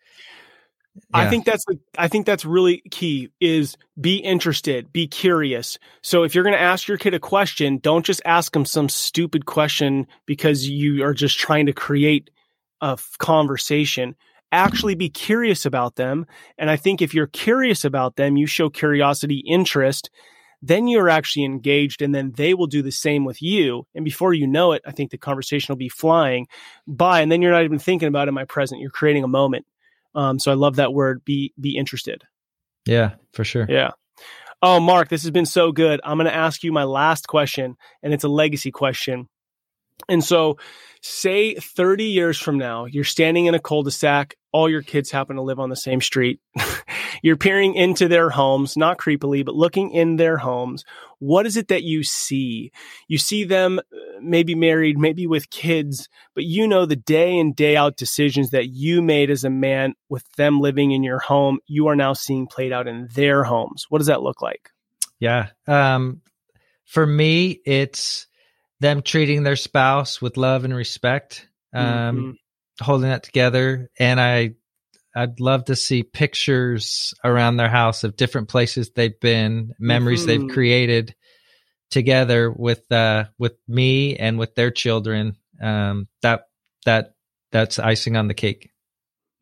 yeah. 0.96 1.00
I 1.14 1.30
think 1.30 1.46
that's 1.46 1.66
I 1.98 2.08
think 2.10 2.26
that's 2.26 2.44
really 2.44 2.82
key 2.92 3.30
is 3.40 3.78
be 4.00 4.18
interested, 4.18 4.92
be 4.92 5.08
curious. 5.08 5.80
So 6.02 6.24
if 6.24 6.36
you're 6.36 6.44
going 6.44 6.56
to 6.56 6.62
ask 6.62 6.88
your 6.88 6.98
kid 6.98 7.14
a 7.14 7.20
question, 7.20 7.78
don't 7.78 8.06
just 8.06 8.22
ask 8.26 8.52
them 8.52 8.66
some 8.66 8.90
stupid 8.90 9.46
question 9.46 10.08
because 10.26 10.68
you 10.68 11.04
are 11.06 11.14
just 11.14 11.38
trying 11.38 11.68
to 11.68 11.74
create 11.74 12.30
a 12.82 12.98
conversation. 13.20 14.16
Actually 14.54 14.94
be 14.94 15.10
curious 15.10 15.66
about 15.66 15.96
them. 15.96 16.28
And 16.60 16.70
I 16.70 16.76
think 16.76 17.02
if 17.02 17.14
you're 17.14 17.28
curious 17.28 17.84
about 17.84 18.18
them, 18.18 18.38
you 18.38 18.46
show 18.46 18.70
curiosity, 18.70 19.44
interest, 19.48 20.12
then 20.62 20.88
you're 20.88 21.10
actually 21.10 21.44
engaged 21.44 22.04
and 22.04 22.14
then 22.14 22.32
they 22.38 22.54
will 22.54 22.68
do 22.68 22.84
the 22.84 22.92
same 22.92 23.26
with 23.26 23.42
you. 23.42 23.88
And 23.96 24.06
before 24.06 24.34
you 24.34 24.46
know 24.46 24.72
it, 24.72 24.84
I 24.86 24.92
think 24.92 25.10
the 25.10 25.18
conversation 25.18 25.74
will 25.74 25.78
be 25.78 25.90
flying 25.90 26.48
by 26.88 27.22
and 27.22 27.32
then 27.32 27.42
you're 27.42 27.52
not 27.52 27.64
even 27.64 27.80
thinking 27.80 28.08
about 28.08 28.28
am 28.28 28.38
I 28.38 28.46
present? 28.46 28.80
You're 28.80 28.92
creating 28.92 29.24
a 29.24 29.28
moment. 29.28 29.66
Um, 30.16 30.38
so 30.38 30.52
I 30.52 30.56
love 30.56 30.76
that 30.76 30.94
word, 30.94 31.26
be, 31.26 31.52
be 31.60 31.76
interested. 31.76 32.24
Yeah, 32.86 33.16
for 33.34 33.44
sure. 33.44 33.66
Yeah. 33.68 33.92
Oh, 34.62 34.80
Mark, 34.80 35.10
this 35.10 35.24
has 35.24 35.32
been 35.32 35.48
so 35.48 35.72
good. 35.72 36.00
I'm 36.04 36.18
going 36.18 36.30
to 36.30 36.36
ask 36.36 36.64
you 36.64 36.72
my 36.72 36.86
last 36.86 37.28
question 37.28 37.76
and 38.02 38.14
it's 38.14 38.24
a 38.24 38.30
legacy 38.30 38.72
question. 38.72 39.28
And 40.10 40.24
so, 40.24 40.58
say 41.02 41.56
30 41.56 42.06
years 42.06 42.38
from 42.38 42.58
now, 42.58 42.86
you're 42.86 43.04
standing 43.04 43.46
in 43.46 43.56
a 43.56 43.60
cul 43.60 43.84
de 43.84 43.92
sac, 43.92 44.36
all 44.52 44.70
your 44.70 44.82
kids 44.82 45.12
happen 45.12 45.36
to 45.36 45.42
live 45.42 45.60
on 45.60 45.70
the 45.70 45.76
same 45.76 46.00
street. 46.00 46.40
you're 47.24 47.38
peering 47.38 47.74
into 47.74 48.08
their 48.08 48.30
homes, 48.30 48.78
not 48.78 49.00
creepily, 49.00 49.44
but 49.44 49.56
looking 49.56 49.92
in 49.92 50.16
their 50.16 50.38
homes. 50.38 50.86
What 51.20 51.46
is 51.46 51.58
it 51.58 51.70
that 51.70 51.84
you 51.84 52.04
see? 52.04 52.72
You 53.08 53.18
see 53.18 53.44
them 53.44 53.80
uh, 53.80 54.20
maybe 54.22 54.56
married, 54.56 54.98
maybe 54.98 55.26
with 55.26 55.50
kids, 55.50 56.08
but 56.36 56.44
you 56.44 56.68
know 56.68 56.86
the 56.86 56.96
day 56.96 57.38
in, 57.38 57.54
day 57.54 57.76
out 57.76 57.98
decisions 57.98 58.52
that 58.52 58.70
you 58.70 59.02
made 59.02 59.30
as 59.30 59.44
a 59.44 59.50
man 59.50 59.96
with 60.10 60.30
them 60.34 60.60
living 60.60 60.92
in 60.92 61.04
your 61.04 61.20
home, 61.20 61.60
you 61.66 61.88
are 61.88 61.96
now 61.96 62.14
seeing 62.14 62.46
played 62.46 62.72
out 62.72 62.88
in 62.88 63.08
their 63.14 63.44
homes. 63.44 63.88
What 63.90 63.98
does 63.98 64.08
that 64.08 64.22
look 64.22 64.42
like? 64.42 64.70
Yeah. 65.20 65.48
Um, 65.68 66.22
for 66.86 67.06
me, 67.06 67.60
it's, 67.66 68.28
them 68.84 69.02
treating 69.02 69.44
their 69.44 69.56
spouse 69.56 70.22
with 70.22 70.36
love 70.36 70.66
and 70.66 70.76
respect, 70.76 71.48
um, 71.74 71.86
mm-hmm. 71.88 72.32
holding 72.84 73.10
that 73.10 73.24
together. 73.24 73.90
And 73.98 74.20
I, 74.20 74.56
I'd 75.16 75.40
love 75.40 75.66
to 75.66 75.76
see 75.78 76.04
pictures 76.04 77.14
around 77.24 77.56
their 77.56 77.70
house 77.70 78.04
of 78.04 78.18
different 78.18 78.50
places 78.50 78.92
they've 78.92 79.18
been, 79.22 79.74
memories 79.80 80.26
mm-hmm. 80.26 80.48
they've 80.48 80.54
created 80.54 81.16
together 81.92 82.52
with, 82.52 82.92
uh, 82.92 83.26
with 83.40 83.54
me 83.70 84.18
and 84.18 84.38
with 84.38 84.54
their 84.54 84.70
children. 84.70 85.38
Um, 85.62 86.10
that, 86.22 86.48
that, 86.86 87.14
that's 87.54 87.80
icing 87.80 88.18
on 88.18 88.28
the 88.28 88.34
cake. 88.34 88.70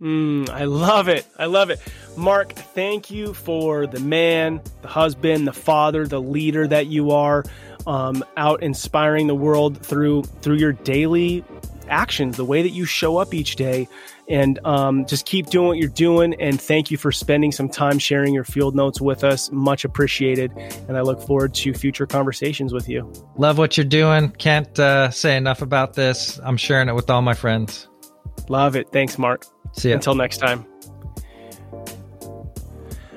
Mm, 0.01 0.49
I 0.49 0.63
love 0.63 1.07
it. 1.07 1.27
I 1.37 1.45
love 1.45 1.69
it. 1.69 1.79
Mark, 2.17 2.53
thank 2.53 3.11
you 3.11 3.33
for 3.33 3.85
the 3.85 3.99
man, 3.99 4.61
the 4.81 4.87
husband, 4.87 5.47
the 5.47 5.53
father, 5.53 6.07
the 6.07 6.21
leader 6.21 6.67
that 6.67 6.87
you 6.87 7.11
are 7.11 7.43
um, 7.85 8.23
out 8.35 8.63
inspiring 8.63 9.27
the 9.27 9.35
world 9.35 9.77
through 9.85 10.23
through 10.23 10.57
your 10.57 10.73
daily 10.73 11.43
actions, 11.87 12.37
the 12.37 12.45
way 12.45 12.61
that 12.61 12.69
you 12.69 12.85
show 12.85 13.17
up 13.17 13.33
each 13.33 13.57
day, 13.57 13.87
and 14.27 14.59
um, 14.65 15.05
just 15.05 15.25
keep 15.25 15.47
doing 15.47 15.67
what 15.67 15.77
you're 15.77 15.89
doing. 15.89 16.33
And 16.39 16.59
thank 16.59 16.89
you 16.89 16.97
for 16.97 17.11
spending 17.11 17.51
some 17.51 17.69
time 17.69 17.99
sharing 17.99 18.33
your 18.33 18.43
field 18.43 18.75
notes 18.75 18.99
with 19.01 19.23
us. 19.23 19.51
Much 19.51 19.85
appreciated. 19.85 20.51
And 20.87 20.97
I 20.97 21.01
look 21.01 21.21
forward 21.21 21.53
to 21.55 21.73
future 21.73 22.07
conversations 22.07 22.73
with 22.73 22.89
you. 22.89 23.11
Love 23.37 23.57
what 23.57 23.77
you're 23.77 23.85
doing. 23.85 24.29
Can't 24.31 24.79
uh, 24.79 25.11
say 25.11 25.37
enough 25.37 25.61
about 25.61 25.93
this. 25.93 26.39
I'm 26.43 26.57
sharing 26.57 26.89
it 26.89 26.95
with 26.95 27.09
all 27.09 27.21
my 27.21 27.33
friends. 27.33 27.87
Love 28.47 28.75
it. 28.75 28.89
Thanks, 28.91 29.17
Mark. 29.17 29.45
See 29.73 29.89
ya. 29.89 29.95
Until 29.95 30.15
next 30.15 30.37
time. 30.37 30.70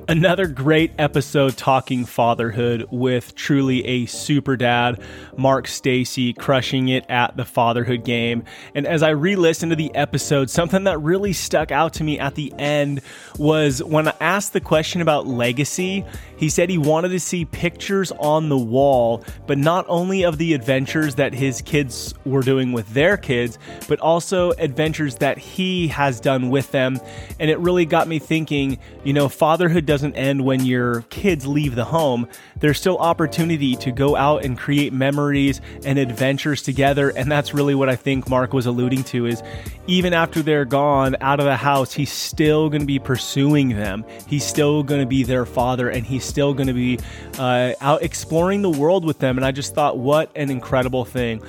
Another 0.07 0.47
great 0.47 0.93
episode 0.99 1.57
talking 1.57 2.05
fatherhood 2.05 2.87
with 2.91 3.35
truly 3.35 3.83
a 3.87 4.05
super 4.05 4.55
dad, 4.55 5.01
Mark 5.39 5.67
Stacy, 5.67 6.35
crushing 6.35 6.89
it 6.89 7.07
at 7.09 7.39
the 7.39 7.45
fatherhood 7.47 8.05
game. 8.05 8.45
And 8.75 8.87
as 8.87 9.03
I 9.03 9.11
re 9.11 9.35
listened 9.35 9.71
to 9.71 9.77
the 9.77 9.95
episode, 9.95 10.51
something 10.51 10.85
that 10.85 10.99
really 10.99 11.33
stuck 11.33 11.73
out 11.73 11.95
to 11.95 12.05
me 12.05 12.19
at 12.19 12.35
the 12.35 12.53
end 12.59 13.01
was 13.39 13.83
when 13.83 14.07
I 14.07 14.15
asked 14.21 14.53
the 14.53 14.61
question 14.61 15.01
about 15.01 15.27
legacy, 15.27 16.05
he 16.37 16.51
said 16.51 16.69
he 16.69 16.77
wanted 16.77 17.09
to 17.09 17.21
see 17.21 17.47
pictures 17.47 18.13
on 18.13 18.51
the 18.51 18.59
wall, 18.59 19.25
but 19.47 19.57
not 19.57 19.87
only 19.89 20.25
of 20.25 20.37
the 20.37 20.53
adventures 20.53 21.15
that 21.15 21.33
his 21.33 21.63
kids 21.63 22.13
were 22.27 22.43
doing 22.43 22.73
with 22.73 22.93
their 22.93 23.17
kids, 23.17 23.59
but 23.89 24.01
also 24.01 24.51
adventures 24.53 25.17
that 25.17 25.39
he 25.39 25.89
has 25.89 26.21
done 26.21 26.51
with 26.51 26.71
them. 26.73 27.01
And 27.41 27.51
it 27.51 27.59
really 27.59 27.87
got 27.87 28.07
me 28.07 28.19
thinking, 28.19 28.79
you 29.03 29.15
know, 29.15 29.31
fatherhood 29.31 29.87
doesn't 29.95 30.17
end 30.17 30.45
when 30.45 30.65
your 30.65 31.03
kids 31.03 31.47
leave 31.47 31.77
the 31.77 31.85
home. 31.85 32.27
There's 32.59 32.81
still 32.81 32.99
opportunity 32.99 33.77
to 33.77 33.93
go 33.93 34.17
out 34.17 34.45
and 34.45 34.59
create 34.59 34.93
memories 34.93 35.61
and 35.85 36.01
adventures 36.01 36.63
together. 36.63 37.11
And 37.11 37.31
that's 37.31 37.55
really 37.55 37.77
what 37.77 37.89
I 37.89 37.95
think 37.95 38.29
Mark 38.29 38.53
was 38.53 38.67
alluding 38.67 39.05
to 39.05 39.27
is 39.27 39.41
even 39.87 40.13
after 40.13 40.43
they're 40.43 40.65
gone 40.65 41.15
out 41.21 41.39
of 41.39 41.47
the 41.47 41.55
house, 41.55 41.93
he's 41.93 42.11
still 42.11 42.69
going 42.71 42.81
to 42.81 42.89
be 42.89 42.99
pursuing 42.99 43.69
them. 43.69 44.05
He's 44.27 44.45
still 44.45 44.83
going 44.83 45.01
to 45.01 45.07
be 45.07 45.23
their 45.23 45.47
father 45.47 45.89
and 45.89 46.05
he's 46.05 46.25
still 46.25 46.55
going 46.55 46.67
to 46.67 46.75
be 46.75 46.99
uh, 47.39 47.75
out 47.81 48.03
exploring 48.03 48.63
the 48.63 48.71
world 48.71 49.05
with 49.05 49.21
them. 49.21 49.37
And 49.37 49.47
I 49.47 49.53
just 49.53 49.77
thought, 49.77 49.97
what 49.97 50.29
an 50.35 50.51
incredible 50.51 51.05
thing 51.05 51.41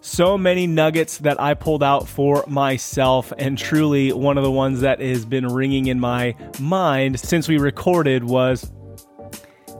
so 0.00 0.38
many 0.38 0.66
nuggets 0.66 1.18
that 1.18 1.40
I 1.40 1.54
pulled 1.54 1.82
out 1.82 2.08
for 2.08 2.44
myself, 2.46 3.32
and 3.36 3.58
truly 3.58 4.12
one 4.12 4.38
of 4.38 4.44
the 4.44 4.50
ones 4.50 4.80
that 4.80 5.00
has 5.00 5.24
been 5.24 5.46
ringing 5.46 5.86
in 5.86 5.98
my 5.98 6.36
mind 6.60 7.18
since 7.18 7.48
we 7.48 7.58
recorded 7.58 8.24
was 8.24 8.70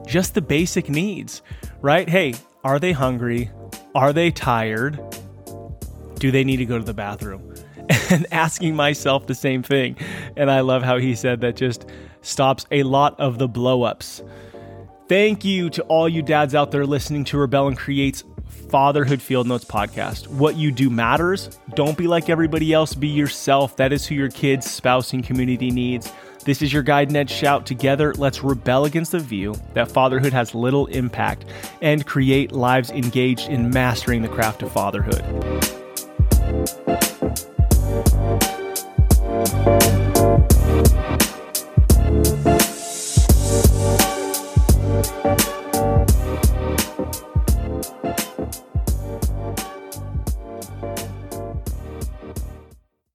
just 0.05 0.33
the 0.33 0.41
basic 0.41 0.89
needs, 0.89 1.41
right? 1.81 2.09
Hey, 2.09 2.33
are 2.63 2.79
they 2.79 2.91
hungry? 2.91 3.51
Are 3.95 4.11
they 4.11 4.31
tired? 4.31 4.99
Do 6.15 6.31
they 6.31 6.43
need 6.43 6.57
to 6.57 6.65
go 6.65 6.77
to 6.77 6.83
the 6.83 6.93
bathroom? 6.93 7.45
And 8.11 8.25
asking 8.31 8.75
myself 8.75 9.27
the 9.27 9.35
same 9.35 9.61
thing. 9.61 9.95
And 10.35 10.49
I 10.49 10.61
love 10.61 10.81
how 10.81 10.97
he 10.97 11.13
said 11.15 11.41
that 11.41 11.55
just 11.55 11.85
stops 12.21 12.65
a 12.71 12.81
lot 12.83 13.19
of 13.19 13.37
the 13.37 13.47
blowups. 13.47 14.27
Thank 15.07 15.45
you 15.45 15.69
to 15.71 15.83
all 15.83 16.09
you 16.09 16.21
dads 16.23 16.53
out 16.53 16.71
there 16.71 16.85
listening 16.85 17.23
to 17.25 17.37
Rebel 17.37 17.67
and 17.67 17.77
Create's 17.77 18.23
Fatherhood 18.49 19.21
Field 19.21 19.47
Notes 19.47 19.65
podcast. 19.65 20.27
What 20.27 20.55
you 20.55 20.71
do 20.71 20.89
matters. 20.89 21.49
Don't 21.75 21.97
be 21.97 22.07
like 22.07 22.29
everybody 22.29 22.73
else, 22.73 22.93
be 22.93 23.07
yourself. 23.07 23.75
That 23.77 23.93
is 23.93 24.05
who 24.05 24.15
your 24.15 24.29
kids, 24.29 24.69
spouse, 24.69 25.13
and 25.13 25.23
community 25.23 25.71
needs. 25.71 26.11
This 26.45 26.61
is 26.61 26.71
your 26.71 26.83
guide, 26.83 27.11
Ned 27.11 27.27
Schaut. 27.27 27.65
Together, 27.65 28.13
let's 28.15 28.43
rebel 28.43 28.85
against 28.85 29.11
the 29.11 29.19
view 29.19 29.55
that 29.73 29.91
fatherhood 29.91 30.33
has 30.33 30.55
little 30.55 30.87
impact 30.87 31.45
and 31.81 32.05
create 32.05 32.51
lives 32.51 32.89
engaged 32.89 33.49
in 33.49 33.69
mastering 33.69 34.21
the 34.21 34.29
craft 34.29 34.63
of 34.63 34.71
fatherhood. 34.71 35.23